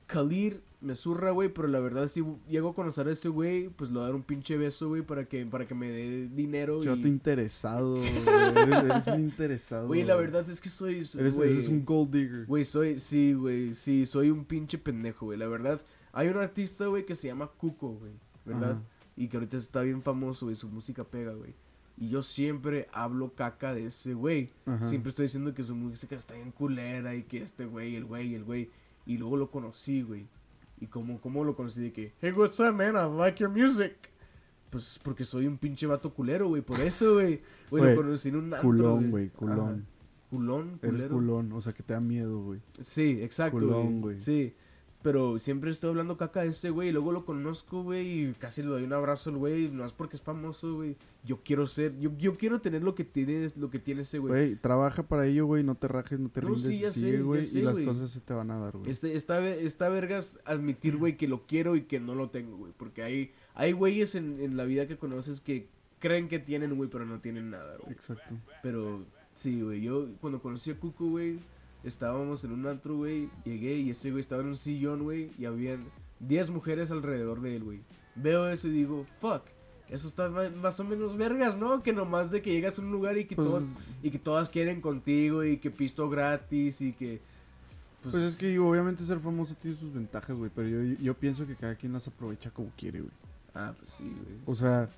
Khalid 0.07 0.55
me 0.79 0.95
zurra, 0.95 1.31
güey, 1.31 1.49
pero 1.49 1.67
la 1.67 1.79
verdad 1.79 2.07
si 2.07 2.23
llego 2.47 2.69
a 2.69 2.75
conocer 2.75 3.07
a 3.07 3.11
ese 3.11 3.29
güey, 3.29 3.69
pues 3.69 3.89
le 3.89 3.95
voy 3.95 4.03
a 4.03 4.05
dar 4.07 4.15
un 4.15 4.23
pinche 4.23 4.57
beso, 4.57 4.89
güey, 4.89 5.01
para 5.01 5.25
que, 5.25 5.45
para 5.45 5.67
que 5.67 5.73
me 5.73 5.89
dé 5.89 6.27
dinero 6.27 6.83
Chato 6.83 7.07
y... 7.07 7.07
interesado, 7.07 7.95
güey, 7.95 8.07
eres, 8.07 8.83
eres 8.83 9.07
un 9.07 9.19
interesado. 9.19 9.87
Güey, 9.87 10.03
la 10.03 10.15
verdad 10.15 10.47
es 10.49 10.61
que 10.61 10.69
soy... 10.69 10.95
Eres, 10.95 11.35
güey, 11.35 11.51
eres 11.51 11.67
un 11.67 11.83
gold 11.83 12.11
digger. 12.11 12.45
Güey, 12.45 12.63
soy... 12.63 12.99
Sí, 12.99 13.33
güey, 13.33 13.73
sí, 13.73 14.05
soy 14.05 14.29
un 14.29 14.45
pinche 14.45 14.77
pendejo, 14.77 15.25
güey. 15.25 15.37
La 15.37 15.47
verdad, 15.47 15.81
hay 16.13 16.27
un 16.27 16.37
artista, 16.37 16.85
güey, 16.85 17.05
que 17.05 17.15
se 17.15 17.27
llama 17.27 17.47
Cuco, 17.47 17.93
güey, 17.93 18.13
¿verdad? 18.45 18.71
Ajá. 18.71 18.81
Y 19.15 19.27
que 19.27 19.37
ahorita 19.37 19.57
está 19.57 19.81
bien 19.81 20.03
famoso, 20.03 20.45
güey, 20.45 20.55
su 20.55 20.69
música 20.69 21.03
pega, 21.03 21.33
güey. 21.33 21.55
Y 21.97 22.09
yo 22.09 22.21
siempre 22.21 22.87
hablo 22.93 23.33
caca 23.33 23.73
de 23.73 23.87
ese 23.87 24.13
güey. 24.13 24.51
Siempre 24.79 25.09
estoy 25.09 25.23
diciendo 25.23 25.55
que 25.55 25.63
su 25.63 25.75
música 25.75 26.15
está 26.15 26.35
bien 26.35 26.51
culera 26.51 27.15
y 27.15 27.23
que 27.23 27.41
este 27.41 27.65
güey, 27.65 27.95
el 27.95 28.05
güey, 28.05 28.35
el 28.35 28.43
güey. 28.43 28.69
Y 29.07 29.17
luego 29.17 29.37
lo 29.37 29.49
conocí, 29.49 30.03
güey. 30.03 30.27
Y 30.79 30.85
como, 30.87 31.19
¿cómo 31.19 31.43
lo 31.43 31.55
conocí? 31.55 31.81
De 31.81 31.91
que, 31.93 32.13
hey, 32.21 32.31
what's 32.33 32.59
up, 32.59 32.73
man? 32.73 32.95
I 32.95 33.17
like 33.17 33.39
your 33.39 33.49
music. 33.49 33.95
Pues 34.69 34.99
porque 35.01 35.23
soy 35.23 35.47
un 35.47 35.57
pinche 35.57 35.87
vato 35.87 36.13
culero, 36.13 36.49
güey. 36.49 36.61
Por 36.61 36.79
eso, 36.81 37.13
güey. 37.15 37.41
Lo 37.71 37.95
conocí 37.95 38.29
en 38.29 38.35
un 38.35 38.53
antro, 38.53 38.69
Culón, 38.69 39.09
güey, 39.09 39.29
culón. 39.29 39.59
Ajá. 39.59 39.79
Culón, 40.29 40.79
Eres 40.81 40.91
culero. 41.03 41.15
culón, 41.15 41.51
o 41.53 41.61
sea, 41.61 41.71
que 41.71 41.83
te 41.83 41.93
da 41.93 42.01
miedo, 42.01 42.43
güey. 42.43 42.59
Sí, 42.81 43.19
exacto, 43.21 43.59
Culón, 43.59 44.01
güey. 44.01 44.19
Sí. 44.19 44.53
Pero 45.07 45.39
siempre 45.39 45.71
estoy 45.71 45.91
hablando 45.91 46.17
caca 46.17 46.41
de 46.41 46.49
este 46.49 46.69
güey. 46.69 46.89
Y 46.89 46.91
luego 46.91 47.13
lo 47.13 47.23
conozco, 47.23 47.81
güey. 47.81 48.23
Y 48.25 48.33
casi 48.33 48.61
le 48.61 48.67
doy 48.67 48.83
un 48.83 48.91
abrazo 48.91 49.29
al 49.29 49.37
güey. 49.37 49.69
No 49.69 49.85
es 49.85 49.93
porque 49.93 50.17
es 50.17 50.21
famoso, 50.21 50.75
güey. 50.75 50.97
Yo 51.23 51.39
quiero 51.45 51.65
ser. 51.65 51.97
Yo, 51.97 52.11
yo 52.17 52.33
quiero 52.35 52.59
tener 52.59 52.83
lo 52.83 52.93
que 52.93 53.05
tiene, 53.05 53.47
lo 53.55 53.69
que 53.69 53.79
tiene 53.79 54.01
ese 54.01 54.19
güey. 54.19 54.31
Güey, 54.33 54.55
trabaja 54.57 55.07
para 55.07 55.25
ello, 55.25 55.45
güey, 55.45 55.63
no 55.63 55.75
te 55.75 55.87
rajes, 55.87 56.19
no 56.19 56.27
te 56.27 56.41
No, 56.41 56.49
rindes, 56.49 56.65
sí, 56.67 56.79
ya 56.79 56.91
sé, 56.91 56.99
sigue, 56.99 57.17
ya 57.19 57.23
güey, 57.23 57.43
sé, 57.43 57.59
y 57.59 57.61
las 57.61 57.79
cosas 57.79 58.11
se 58.11 58.19
te 58.19 58.33
van 58.33 58.51
a 58.51 58.59
dar, 58.59 58.75
güey. 58.75 58.91
Este, 58.91 59.15
está, 59.15 59.39
ve- 59.39 59.63
está 59.63 59.87
vergas 59.87 60.39
admitir, 60.43 60.97
güey, 60.97 61.15
que 61.15 61.29
lo 61.29 61.47
quiero 61.47 61.77
y 61.77 61.83
que 61.83 62.01
no 62.01 62.13
lo 62.13 62.29
tengo, 62.29 62.57
güey. 62.57 62.73
Porque 62.75 63.01
hay, 63.03 63.31
hay 63.55 63.71
güeyes 63.71 64.15
en, 64.15 64.41
en 64.41 64.57
la 64.57 64.65
vida 64.65 64.87
que 64.89 64.97
conoces 64.97 65.39
que 65.39 65.69
creen 65.99 66.27
que 66.27 66.39
tienen, 66.39 66.75
güey, 66.75 66.89
pero 66.89 67.05
no 67.05 67.21
tienen 67.21 67.49
nada, 67.49 67.77
güey. 67.77 67.93
Exacto. 67.93 68.35
Pero 68.61 69.05
sí, 69.33 69.61
güey, 69.61 69.79
yo 69.81 70.09
cuando 70.19 70.41
conocí 70.41 70.69
a 70.71 70.77
Cuco, 70.77 71.05
güey, 71.07 71.39
estábamos 71.87 72.43
en 72.43 72.51
un 72.51 72.67
antro, 72.67 72.97
güey, 72.97 73.29
llegué 73.45 73.77
y 73.77 73.89
ese 73.91 74.11
güey 74.11 74.19
estaba 74.19 74.41
en 74.41 74.49
un 74.49 74.55
sillón, 74.55 75.03
güey, 75.03 75.31
y 75.37 75.45
habían 75.45 75.85
10 76.19 76.49
mujeres 76.51 76.91
alrededor 76.91 77.41
de 77.41 77.55
él, 77.55 77.63
güey. 77.63 77.79
Veo 78.15 78.49
eso 78.49 78.67
y 78.67 78.71
digo, 78.71 79.05
fuck, 79.19 79.43
eso 79.89 80.07
está 80.07 80.29
más 80.29 80.79
o 80.79 80.83
menos 80.83 81.15
vergas, 81.15 81.57
¿no? 81.57 81.81
Que 81.83 81.93
nomás 81.93 82.29
de 82.31 82.41
que 82.41 82.51
llegas 82.51 82.77
a 82.77 82.81
un 82.81 82.91
lugar 82.91 83.17
y 83.17 83.25
que, 83.25 83.35
Pues, 83.35 83.47
todas, 83.47 83.63
y 84.03 84.09
que 84.09 84.19
todas 84.19 84.49
quieren 84.49 84.81
contigo 84.81 85.43
y 85.43 85.57
que 85.57 85.71
pisto 85.71 86.09
gratis 86.09 86.81
y 86.81 86.93
que... 86.93 87.21
pues 88.03 88.15
es 88.15 88.35
que 88.35 88.47
digo, 88.47 88.69
obviamente 88.69 89.03
ser 89.03 89.19
famoso 89.19 89.55
tiene 89.55 89.75
sus 89.77 89.93
ventajas, 89.93 90.35
güey, 90.35 90.51
pero 90.53 90.67
yo, 90.67 90.81
yo 91.01 91.13
pienso 91.13 91.45
que 91.47 91.55
cada 91.55 91.75
quien 91.75 91.93
las 91.93 92.07
aprovecha 92.07 92.51
como 92.51 92.69
quiere, 92.77 92.99
güey. 93.01 93.13
Ah, 93.53 93.73
pues 93.77 93.89
sí, 93.89 94.03
güey. 94.03 94.39
O 94.45 94.53
sea, 94.55 94.89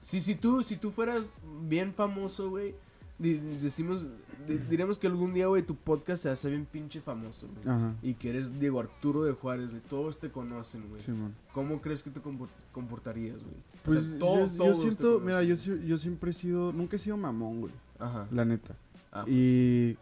Si, 0.00 0.20
si, 0.20 0.34
tú, 0.34 0.62
si 0.62 0.76
tú 0.76 0.90
fueras 0.90 1.32
bien 1.68 1.92
famoso, 1.92 2.48
güey, 2.50 2.74
decimos, 3.20 4.06
di- 4.48 4.58
diremos 4.70 4.98
que 4.98 5.06
algún 5.06 5.34
día, 5.34 5.46
güey, 5.46 5.62
tu 5.62 5.74
podcast 5.76 6.22
se 6.22 6.30
hace 6.30 6.48
bien 6.50 6.64
pinche 6.66 7.00
famoso, 7.00 7.46
güey. 7.48 7.68
ajá. 7.76 7.94
Y 8.02 8.14
que 8.14 8.30
eres 8.30 8.58
Diego 8.58 8.80
Arturo 8.80 9.22
de 9.24 9.32
Juárez, 9.32 9.70
güey. 9.70 9.82
Todos 9.82 10.18
te 10.18 10.30
conocen, 10.30 10.88
güey. 10.88 11.00
Sí, 11.00 11.12
man. 11.12 11.34
¿Cómo 11.52 11.80
crees 11.80 12.02
que 12.02 12.10
te 12.10 12.20
compor- 12.22 12.48
comportarías, 12.72 13.36
güey? 13.42 13.54
O 13.54 13.82
Pues 13.84 14.04
sea, 14.06 14.18
todo- 14.18 14.46
yo, 14.56 14.74
siento, 14.74 15.20
mira, 15.20 15.42
yo, 15.42 15.54
yo 15.54 15.98
siempre 15.98 16.30
he 16.30 16.34
sido, 16.34 16.72
nunca 16.72 16.96
he 16.96 16.98
sido 16.98 17.16
mamón, 17.16 17.60
güey, 17.60 17.72
Ajá. 17.98 18.26
la 18.30 18.44
neta. 18.44 18.74
Ah, 19.12 19.22
pues, 19.24 19.36
Y 19.36 19.96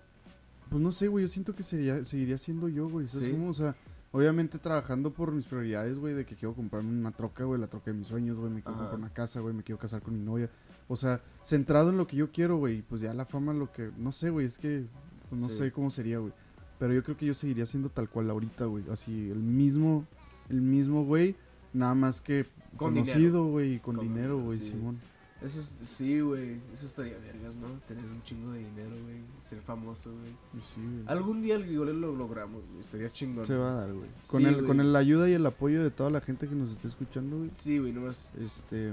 pues 0.70 0.82
no 0.82 0.92
sé, 0.92 1.08
güey, 1.08 1.24
yo 1.24 1.28
siento 1.28 1.54
que 1.54 1.62
sería, 1.62 2.04
seguiría 2.04 2.38
siendo 2.38 2.68
yo, 2.68 2.88
güey. 2.88 3.08
¿sabes 3.08 3.26
Sí. 3.26 3.32
cómo? 3.32 3.48
O 3.50 3.54
sea, 3.54 3.74
obviamente 4.12 4.58
trabajando 4.58 5.12
por 5.12 5.32
mis 5.32 5.46
prioridades, 5.46 5.98
güey, 5.98 6.14
de 6.14 6.24
que 6.26 6.34
quiero 6.36 6.54
comprarme 6.54 6.90
una 6.90 7.10
troca, 7.12 7.44
güey, 7.44 7.60
la 7.60 7.66
troca 7.68 7.90
de 7.90 7.96
mis 7.96 8.06
sueños, 8.06 8.36
güey, 8.36 8.50
me 8.52 8.62
quiero 8.62 8.72
Ajá. 8.78 8.80
comprar 8.90 9.00
una 9.00 9.12
casa, 9.12 9.40
güey, 9.40 9.54
me 9.54 9.62
quiero 9.62 9.78
casar 9.78 10.02
con 10.02 10.14
mi 10.14 10.20
novia. 10.24 10.50
O 10.88 10.96
sea, 10.96 11.20
centrado 11.44 11.90
en 11.90 11.98
lo 11.98 12.06
que 12.06 12.16
yo 12.16 12.32
quiero, 12.32 12.56
güey, 12.56 12.82
pues 12.82 13.00
ya 13.02 13.12
la 13.14 13.26
fama 13.26 13.52
lo 13.52 13.70
que, 13.72 13.90
no 13.98 14.10
sé, 14.12 14.30
güey, 14.30 14.46
es 14.46 14.56
que 14.58 14.86
pues, 15.28 15.40
no 15.40 15.48
Sí. 15.48 15.58
sé 15.58 15.72
cómo 15.72 15.90
sería, 15.90 16.18
güey. 16.18 16.32
Pero 16.78 16.94
yo 16.94 17.02
creo 17.02 17.16
que 17.16 17.26
yo 17.26 17.34
seguiría 17.34 17.66
siendo 17.66 17.88
tal 17.90 18.08
cual 18.08 18.30
ahorita, 18.30 18.64
güey, 18.66 18.84
así 18.90 19.30
el 19.30 19.38
mismo 19.40 20.06
el 20.48 20.62
mismo 20.62 21.04
güey, 21.04 21.36
nada 21.74 21.94
más 21.94 22.20
que 22.22 22.46
Con 22.78 22.94
conocido, 22.94 23.44
güey, 23.46 23.74
y 23.74 23.78
con, 23.80 23.96
Con 23.96 24.08
dinero, 24.08 24.40
güey, 24.40 24.58
sí. 24.58 24.70
Simón. 24.70 24.98
Eso 25.42 25.60
es, 25.60 25.66
sí, 25.84 26.18
güey. 26.20 26.60
Eso 26.72 26.86
estaría 26.86 27.16
vergas, 27.18 27.54
¿no? 27.54 27.68
Tener 27.86 28.04
un 28.06 28.20
chingo 28.24 28.50
de 28.52 28.58
dinero, 28.60 28.90
güey. 29.04 29.18
Ser 29.38 29.60
famoso, 29.60 30.10
güey. 30.10 30.32
Pues 30.52 30.64
sí, 30.64 30.80
güey. 30.80 31.04
Algún 31.06 31.42
día 31.42 31.58
igual 31.58 32.00
lo 32.00 32.12
logramos, 32.16 32.62
güey. 32.66 32.80
Estaría 32.80 33.12
chingón. 33.12 33.44
Se 33.46 33.54
va 33.56 33.70
a 33.70 33.74
dar, 33.74 33.92
güey. 33.92 34.08
Con, 34.26 34.40
Sí, 34.42 34.46
el, 34.48 34.66
con 34.66 34.80
el- 34.80 34.92
la 34.92 34.98
ayuda 34.98 35.28
y 35.28 35.34
el 35.34 35.46
apoyo 35.46 35.82
de 35.84 35.90
toda 35.92 36.10
la 36.10 36.20
gente 36.20 36.48
que 36.48 36.54
nos 36.56 36.70
esté 36.72 36.88
escuchando, 36.88 37.36
güey. 37.38 37.50
Sí, 37.52 37.78
güey, 37.78 37.92
nomás. 37.92 38.32
Este. 38.38 38.92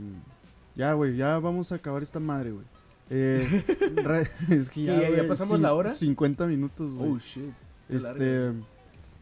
Ya, 0.76 0.93
güey, 0.93 1.15
ya 1.15 1.39
vamos 1.39 1.71
a 1.71 1.76
acabar 1.76 2.03
esta 2.03 2.19
madre, 2.19 2.51
güey. 2.51 2.65
Eh, 3.09 3.63
re- 4.03 4.30
es 4.49 4.69
que 4.69 4.84
ya, 4.84 4.95
¿Ya- 4.95 5.01
ya 5.09 5.15
güey, 5.15 5.28
pasamos 5.28 5.59
la 5.59 5.73
hora? 5.73 5.91
50 5.91 6.47
minutos, 6.47 6.93
güey. 6.93 7.11
Oh, 7.11 7.17
shit. 7.19 7.53
Está 7.88 8.11
Este, 8.11 8.51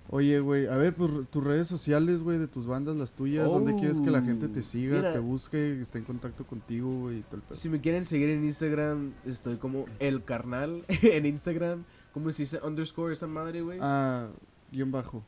oye, 0.10 0.40
güey, 0.40 0.68
a 0.68 0.78
ver, 0.78 0.96
pues 0.96 1.12
tus 1.30 1.44
redes 1.44 1.68
sociales, 1.68 2.22
güey, 2.22 2.38
de 2.38 2.48
tus 2.48 2.66
bandas, 2.66 2.96
las 2.96 3.14
tuyas, 3.14 3.46
¿dónde 3.48 3.76
quieres 3.76 4.00
que 4.00 4.10
la 4.10 4.22
gente 4.22 4.48
te 4.48 4.62
Oh, 4.62 4.64
siga, 4.64 4.98
mira. 4.98 5.12
te 5.14 5.20
busque, 5.20 5.82
esté 5.82 5.98
en 6.00 6.06
contacto 6.06 6.46
contigo, 6.48 7.02
güey, 7.02 7.20
y 7.20 7.22
todo 7.24 7.36
el 7.38 7.42
pedo? 7.44 7.56
Si 7.56 7.68
me 7.70 7.82
quieren 7.82 8.06
seguir 8.06 8.30
en 8.30 8.46
Instagram, 8.46 9.12
estoy 9.26 9.58
como 9.58 9.86
el 10.00 10.24
carnal 10.24 10.86
en 10.88 11.26
Instagram. 11.26 11.84
¿Cómo 12.14 12.32
se 12.32 12.44
dice? 12.44 12.60
Underscore 12.64 13.12
esa 13.14 13.28
madre, 13.28 13.62
güey. 13.62 13.80
Ah, 13.82 14.28
guion 14.72 14.92
bajo, 14.92 15.24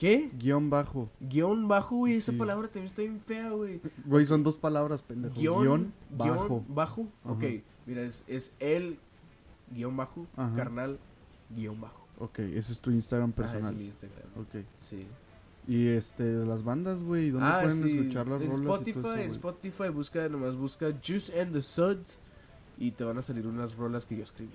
¿Qué? 0.00 0.30
guion 0.38 0.70
bajo. 0.70 1.10
Guión 1.20 1.68
bajo, 1.68 1.96
güey. 1.96 2.14
Esa 2.14 2.32
Sí. 2.32 2.38
palabra 2.38 2.68
también 2.68 2.86
está 2.86 3.02
bien 3.02 3.20
fea, 3.20 3.50
güey. 3.50 3.80
Güey, 4.06 4.24
son 4.24 4.42
dos 4.42 4.56
palabras, 4.56 5.02
pendejo. 5.02 5.34
Guión, 5.38 5.60
Guión, 5.62 5.92
bajo. 6.10 6.48
guion 6.48 6.64
bajo. 6.74 7.00
Ok, 7.24 7.42
Ajá. 7.44 7.62
mira, 7.84 8.02
es, 8.02 8.24
es 8.26 8.50
el 8.60 8.98
guion 9.70 9.94
bajo, 9.96 10.26
Ajá. 10.36 10.56
carnal, 10.56 10.98
guion 11.54 11.78
bajo. 11.80 12.06
Ok, 12.18 12.38
ese 12.38 12.72
es 12.72 12.80
tu 12.80 12.90
Instagram 12.90 13.30
Ah, 13.32 13.36
personal. 13.36 13.72
es 13.74 13.78
mi 13.78 13.84
Instagram. 13.84 14.28
Ok. 14.40 14.64
Sí. 14.78 15.06
Y 15.68 15.88
este, 15.88 16.24
las 16.46 16.64
bandas, 16.64 17.02
güey, 17.02 17.30
¿dónde 17.30 17.46
Ah, 17.46 17.60
pueden 17.62 17.82
sí. 17.82 17.98
escuchar 17.98 18.26
las 18.26 18.40
en 18.40 18.48
rolas 18.48 18.60
Spotify, 18.62 18.90
y 18.98 19.02
todo 19.02 19.14
eso, 19.14 19.22
en? 19.22 19.30
Spotify 19.30 19.88
busca, 19.90 20.28
nomás 20.30 20.56
busca 20.56 20.86
Juice 21.06 21.38
and 21.40 21.52
the 21.52 21.60
Suds 21.60 22.18
y 22.78 22.90
te 22.92 23.04
van 23.04 23.18
a 23.18 23.22
salir 23.22 23.46
unas 23.46 23.76
rolas 23.76 24.06
que 24.06 24.16
yo 24.16 24.22
escribí. 24.22 24.50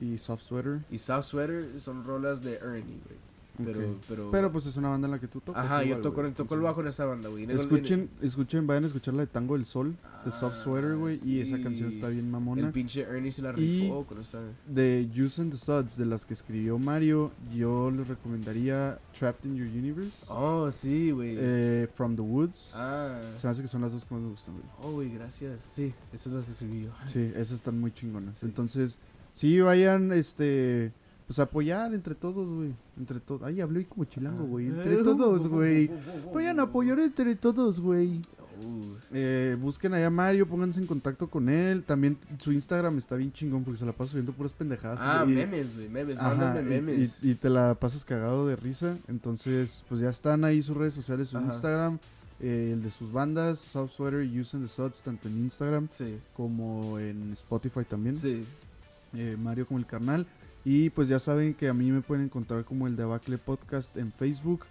Y 0.00 0.16
Soft 0.16 0.42
Sweater. 0.42 0.80
Y 0.90 0.96
South 0.98 1.22
Sweater 1.24 1.78
son 1.78 2.02
rolas 2.04 2.40
de 2.40 2.54
Ernie, 2.56 2.98
güey. 3.04 3.18
Pero, 3.64 3.98
pero, 4.08 4.30
Pero 4.30 4.52
pues 4.52 4.66
es 4.66 4.76
una 4.76 4.88
banda 4.90 5.06
en 5.06 5.12
la 5.12 5.18
que 5.18 5.28
tú 5.28 5.40
tocas. 5.40 5.64
Ajá, 5.64 5.82
yo 5.84 5.98
toco, 6.00 6.20
güey, 6.20 6.32
toco 6.32 6.54
el 6.54 6.60
bajo 6.60 6.80
en 6.80 6.88
esa 6.88 7.04
banda, 7.04 7.28
güey. 7.28 7.44
En 7.44 7.50
el- 7.50 7.58
Escuchen, 7.58 8.10
escuchen, 8.22 8.66
vayan 8.66 8.84
a 8.84 8.86
escuchar 8.88 9.14
la 9.14 9.20
de 9.20 9.26
Tango 9.28 9.54
del 9.56 9.64
Sol, 9.64 9.96
de 10.24 10.30
Soft 10.32 10.56
Ah, 10.58 10.62
Sweater, 10.64 10.96
güey. 10.96 11.18
Y 11.24 11.40
esa 11.40 11.60
canción 11.62 11.88
está 11.88 12.08
bien 12.08 12.26
El 12.26 12.30
mamona. 12.30 12.72
pinche 12.72 13.02
Ernie 13.02 13.32
se 13.32 13.42
la 13.42 13.50
Y- 13.56 13.82
rifó 13.82 14.04
con 14.04 14.20
esa. 14.20 14.40
De 14.66 15.08
Juice 15.14 15.40
and 15.42 15.52
the 15.52 15.58
Suds, 15.58 15.96
de 15.96 16.06
las 16.06 16.24
que 16.24 16.34
escribió 16.34 16.78
Mario, 16.78 17.30
yo 17.54 17.90
les 17.90 18.06
recomendaría 18.08 18.98
Trapped 19.18 19.46
in 19.48 19.56
Your 19.56 19.66
Universe, 19.68 20.24
Oh, 20.28 20.70
sí, 20.70 21.10
güey. 21.10 21.36
eh, 21.38 21.88
From 21.94 22.16
the 22.16 22.22
Woods. 22.22 22.72
ah. 22.74 23.20
Se 23.36 23.46
me 23.46 23.50
hace 23.50 23.62
que 23.62 23.68
son 23.68 23.82
las 23.82 23.92
dos 23.92 24.04
que 24.04 24.14
más 24.14 24.22
me 24.22 24.30
gustan, 24.30 24.54
güey. 24.54 24.66
Oh, 24.82 24.92
güey, 24.92 25.10
gracias. 25.14 25.60
Sí, 25.62 25.94
esas 26.12 26.32
las 26.32 26.48
escribí 26.48 26.84
yo. 26.84 26.90
Sí, 27.06 27.20
esas 27.34 27.52
están 27.52 27.78
muy 27.80 27.92
chingonas. 27.92 28.38
Sí. 28.38 28.46
Entonces, 28.46 28.98
sí, 29.32 29.60
vayan, 29.60 30.12
este, 30.12 30.92
pues 31.26 31.38
apoyar 31.38 31.92
entre 31.94 32.14
todos, 32.14 32.48
güey. 32.48 32.72
Entre 32.96 33.20
todos. 33.20 33.42
Ay, 33.42 33.60
hablé 33.60 33.84
como 33.86 34.04
chilango, 34.04 34.44
güey. 34.44 34.66
Entre 34.68 34.96
todos, 34.98 35.48
güey. 35.48 35.90
Vayan 36.34 36.60
a 36.60 36.64
apoyar 36.64 36.98
entre 37.00 37.34
todos, 37.36 37.80
güey. 37.80 38.20
Eh, 39.12 39.56
busquen 39.60 39.92
allá 39.94 40.06
a 40.06 40.10
Mario, 40.10 40.46
pónganse 40.48 40.80
en 40.80 40.86
contacto 40.86 41.28
con 41.28 41.48
él. 41.48 41.82
También 41.84 42.16
su 42.38 42.52
Instagram 42.52 42.96
está 42.98 43.16
bien 43.16 43.32
chingón 43.32 43.64
porque 43.64 43.78
se 43.78 43.86
la 43.86 43.92
pasa 43.92 44.12
subiendo 44.12 44.32
puras 44.32 44.52
pendejadas. 44.52 45.00
Ah, 45.02 45.24
y- 45.28 45.32
memes, 45.32 45.74
güey, 45.76 45.88
memes, 45.88 46.18
Ajá, 46.18 46.34
mándame 46.34 46.62
memes. 46.80 47.18
Y, 47.22 47.32
y 47.32 47.34
te 47.34 47.50
la 47.50 47.74
pasas 47.74 48.04
cagado 48.04 48.46
de 48.46 48.56
risa. 48.56 48.96
Entonces, 49.08 49.84
pues 49.88 50.00
ya 50.00 50.08
están 50.10 50.44
ahí 50.44 50.62
sus 50.62 50.76
redes 50.76 50.94
sociales, 50.94 51.28
su 51.28 51.36
Ajá. 51.36 51.46
Instagram, 51.46 51.98
eh, 52.40 52.70
el 52.72 52.82
de 52.82 52.90
sus 52.90 53.12
bandas, 53.12 53.58
South 53.58 53.90
Sweater 53.90 54.24
y 54.24 54.40
Using 54.40 54.60
the 54.62 54.68
Suds, 54.68 55.02
tanto 55.02 55.28
en 55.28 55.38
Instagram 55.38 55.88
Sí, 55.90 56.18
como 56.34 56.98
en 56.98 57.32
Spotify 57.32 57.84
también. 57.84 58.16
sí. 58.16 58.44
Eh, 59.14 59.36
Mario 59.40 59.66
como 59.66 59.78
el 59.78 59.86
carnal. 59.86 60.26
Y 60.68 60.90
pues 60.90 61.06
ya 61.06 61.20
saben 61.20 61.54
que 61.54 61.68
a 61.68 61.72
mí 61.72 61.92
me 61.92 62.02
pueden 62.02 62.24
encontrar 62.24 62.64
como 62.64 62.88
el 62.88 62.96
Debacle 62.96 63.38
Podcast 63.38 63.96
en 63.96 64.12
Facebook, 64.12 64.64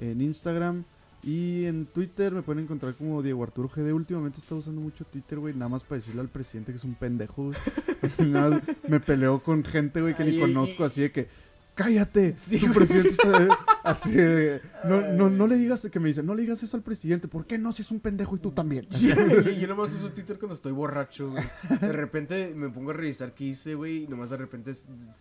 en 0.00 0.20
Instagram 0.20 0.82
y 1.22 1.66
en 1.66 1.86
Twitter 1.86 2.32
me 2.32 2.42
pueden 2.42 2.64
encontrar 2.64 2.94
como 2.94 3.22
Diego 3.22 3.44
Arturo 3.44 3.68
GD. 3.68 3.92
Últimamente 3.92 4.40
está 4.40 4.56
usando 4.56 4.80
mucho 4.80 5.04
Twitter, 5.04 5.38
güey, 5.38 5.54
nada 5.54 5.68
más 5.68 5.84
para 5.84 6.00
decirle 6.00 6.20
al 6.20 6.28
presidente 6.28 6.72
que 6.72 6.78
es 6.78 6.82
un 6.82 6.96
pendejo. 6.96 7.52
Nada 8.26 8.60
me 8.88 8.98
peleo 8.98 9.40
con 9.40 9.62
gente, 9.62 10.00
güey, 10.00 10.16
que 10.16 10.24
ni 10.24 10.36
conozco, 10.40 10.82
así 10.82 11.02
de 11.02 11.12
que, 11.12 11.28
cállate, 11.76 12.34
Sí, 12.36 12.58
tu 12.58 12.72
presidente 12.72 13.10
está 13.10 13.48
así 13.84 14.10
de, 14.10 14.60
no, 14.84 15.12
no, 15.12 15.30
no 15.30 15.46
le 15.46 15.54
digas, 15.56 15.86
que 15.92 16.00
me 16.00 16.08
dice, 16.08 16.24
no 16.24 16.34
le 16.34 16.42
digas 16.42 16.60
eso 16.64 16.76
al 16.76 16.82
presidente, 16.82 17.28
¿por 17.28 17.46
qué 17.46 17.58
no? 17.58 17.70
Si 17.72 17.82
es 17.82 17.90
un 17.92 18.00
pendejo 18.00 18.34
y 18.34 18.40
tú 18.40 18.50
también. 18.50 18.88
yo, 18.90 19.14
yo- 19.14 19.42
yo 19.52 19.68
nomás 19.68 19.92
uso 19.94 20.10
Twitter 20.10 20.38
cuando 20.40 20.54
estoy 20.56 20.72
borracho, 20.72 21.30
güey. 21.30 21.44
De 21.80 21.92
repente 21.92 22.52
me 22.56 22.68
pongo 22.70 22.90
a 22.90 22.94
revisar 22.94 23.32
qué 23.34 23.44
hice, 23.44 23.74
güey, 23.76 24.02
y 24.04 24.08
nomás 24.08 24.30
de 24.30 24.38
repente 24.38 24.72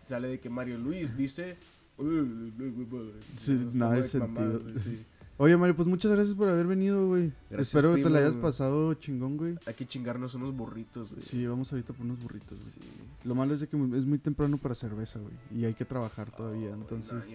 sale 0.08 0.28
de 0.30 0.40
que 0.40 0.50
Mario 0.50 0.80
Luis 0.80 1.16
dice... 1.16 1.56
Sí, 3.38 3.54
nada 3.74 3.96
de 3.96 4.02
mamadas, 4.02 4.12
sentido. 4.12 4.60
güey, 4.62 4.76
sí. 4.84 5.06
Oye, 5.38 5.58
Mario, 5.58 5.76
pues 5.76 5.88
muchas 5.88 6.14
gracias 6.14 6.36
por 6.36 6.48
haber 6.48 6.66
venido, 6.66 7.08
güey. 7.08 7.34
Gracias, 7.50 7.68
Espero 7.68 7.94
que 7.94 8.04
te 8.04 8.10
la 8.10 8.20
hayas 8.20 8.38
pasado 8.38 8.94
chingón, 8.94 9.36
güey. 9.36 9.56
Hay 9.66 9.74
que 9.74 9.86
chingarnos 9.86 10.34
unos 10.36 10.56
burritos, 10.56 11.12
güey. 11.12 11.22
Sí, 11.22 11.46
vamos 11.46 11.72
ahorita 11.74 11.92
por 11.92 12.06
unos 12.06 12.20
burritos, 12.20 12.58
güey. 12.58 12.72
Sí. 12.72 12.80
Lo 13.26 13.36
malo 13.36 13.54
es 13.54 13.60
de 13.60 13.68
que 13.68 13.76
es 13.76 14.06
muy 14.06 14.18
temprano 14.18 14.58
para 14.58 14.76
cerveza, 14.76 15.20
güey. 15.20 15.34
Y 15.54 15.66
hay 15.66 15.74
que 15.74 15.84
trabajar 15.84 16.32
todavía, 16.32 16.70
entonces... 16.70 17.30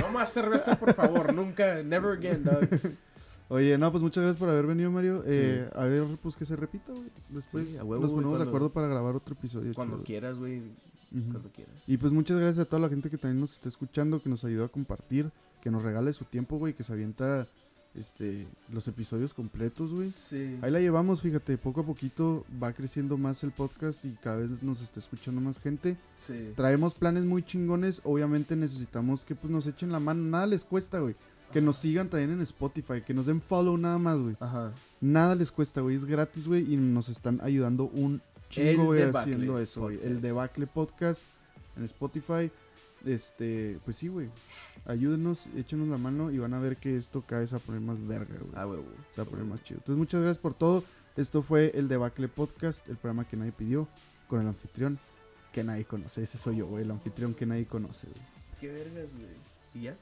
No, 0.00 0.12
más 0.12 0.32
cerveza, 0.32 0.78
por 0.78 0.92
favor. 0.92 1.32
Nunca, 1.34 1.82
never 1.84 2.18
again, 2.18 2.42
dog. 2.42 2.68
Oye, 3.48 3.76
no, 3.78 3.90
pues 3.90 4.02
muchas 4.02 4.22
gracias 4.22 4.38
por 4.38 4.48
haber 4.48 4.66
venido, 4.66 4.90
Mario. 4.90 5.22
Eh, 5.26 5.68
a 5.74 5.84
ver, 5.84 6.04
pues 6.22 6.36
que 6.36 6.44
se 6.44 6.54
repita, 6.56 6.92
güey. 6.92 7.10
Después 7.28 7.68
Sí, 7.68 7.76
huevo, 7.78 8.00
nos 8.00 8.12
ponemos 8.12 8.38
de 8.38 8.44
acuerdo 8.44 8.72
para 8.72 8.86
grabar 8.86 9.14
otro 9.16 9.34
episodio. 9.34 9.72
Cuando 9.74 10.02
quieras, 10.02 10.38
güey. 10.38 10.62
Cuando 11.10 11.50
quieras. 11.50 11.74
Y 11.86 11.96
pues 11.96 12.12
muchas 12.12 12.38
gracias 12.38 12.64
a 12.64 12.68
toda 12.68 12.80
la 12.82 12.88
gente 12.88 13.10
que 13.10 13.18
también 13.18 13.40
nos 13.40 13.54
está 13.54 13.68
escuchando, 13.68 14.22
que 14.22 14.28
nos 14.28 14.44
ayudó 14.44 14.64
a 14.64 14.68
compartir, 14.68 15.32
que 15.60 15.70
nos 15.70 15.82
regale 15.82 16.12
su 16.12 16.24
tiempo, 16.24 16.58
güey, 16.58 16.74
que 16.74 16.82
se 16.82 16.92
avienta 16.92 17.46
este 17.94 18.46
los 18.72 18.86
episodios 18.86 19.34
completos, 19.34 19.92
güey. 19.92 20.08
Sí. 20.08 20.58
Ahí 20.62 20.70
la 20.70 20.80
llevamos, 20.80 21.20
fíjate, 21.22 21.58
poco 21.58 21.80
a 21.80 21.86
poquito 21.86 22.44
va 22.62 22.72
creciendo 22.72 23.18
más 23.18 23.42
el 23.42 23.50
podcast 23.50 24.04
y 24.04 24.12
cada 24.22 24.36
vez 24.36 24.62
nos 24.62 24.80
está 24.82 25.00
escuchando 25.00 25.40
más 25.40 25.58
gente. 25.58 25.96
Sí. 26.16 26.52
Traemos 26.56 26.94
planes 26.94 27.24
muy 27.24 27.42
chingones, 27.42 28.00
obviamente 28.04 28.56
necesitamos 28.56 29.24
que 29.24 29.34
pues 29.34 29.50
nos 29.50 29.66
echen 29.66 29.92
la 29.92 30.00
mano, 30.00 30.22
nada 30.22 30.46
les 30.46 30.64
cuesta, 30.64 31.00
güey. 31.00 31.14
Que 31.52 31.60
nos 31.60 31.78
sigan 31.78 32.08
también 32.08 32.30
en 32.30 32.40
Spotify, 32.42 33.02
que 33.04 33.12
nos 33.12 33.26
den 33.26 33.42
follow 33.42 33.76
nada 33.76 33.98
más, 33.98 34.18
güey. 34.20 34.36
Ajá. 34.38 34.72
Nada 35.00 35.34
les 35.34 35.50
cuesta, 35.50 35.80
güey, 35.80 35.96
es 35.96 36.04
gratis, 36.04 36.46
güey, 36.46 36.72
y 36.72 36.76
nos 36.76 37.08
están 37.08 37.40
ayudando 37.42 37.90
un 37.92 38.22
chingo, 38.50 38.84
güey, 38.86 39.02
haciendo 39.02 39.58
eso, 39.58 39.82
güey. 39.82 39.98
El. 40.00 40.20
Debacle 40.20 40.68
Podcast 40.68 41.24
en 41.76 41.82
Spotify. 41.84 42.52
Este, 43.04 43.78
pues 43.84 43.96
sí, 43.96 44.08
güey. 44.08 44.28
Ayúdenos, 44.84 45.48
échenos 45.56 45.88
la 45.88 45.98
mano 45.98 46.30
y 46.30 46.38
van 46.38 46.54
a 46.54 46.58
ver 46.58 46.76
que 46.76 46.96
esto 46.96 47.22
cada 47.26 47.40
vez 47.40 47.50
se 47.50 47.56
va 47.56 47.62
a 47.62 47.66
poner 47.66 47.80
más 47.80 48.06
verga, 48.06 48.34
güey. 48.38 48.52
Ah, 48.54 48.66
huevo. 48.66 48.84
Se 49.12 49.22
va 49.22 49.26
a 49.26 49.30
poner 49.30 49.46
más 49.46 49.62
chido. 49.62 49.78
Entonces, 49.78 49.98
muchas 49.98 50.20
gracias 50.20 50.38
por 50.38 50.54
todo. 50.54 50.84
Esto 51.16 51.42
fue 51.42 51.72
el 51.74 51.88
Debacle 51.88 52.28
Podcast, 52.28 52.88
el 52.88 52.96
programa 52.96 53.26
que 53.26 53.36
nadie 53.36 53.52
pidió, 53.52 53.88
con 54.28 54.40
el 54.40 54.46
anfitrión 54.46 54.98
que 55.52 55.64
nadie 55.64 55.84
conoce. 55.84 56.22
Ese 56.22 56.38
soy 56.38 56.56
yo, 56.56 56.66
güey, 56.66 56.84
el 56.84 56.90
anfitrión 56.90 57.34
que 57.34 57.46
nadie 57.46 57.66
conoce, 57.66 58.06
güey. 58.06 58.22
Qué 58.60 58.68
vergas, 58.68 59.16
güey. 59.16 59.28
¿Y 59.74 59.82
ya? 59.82 59.96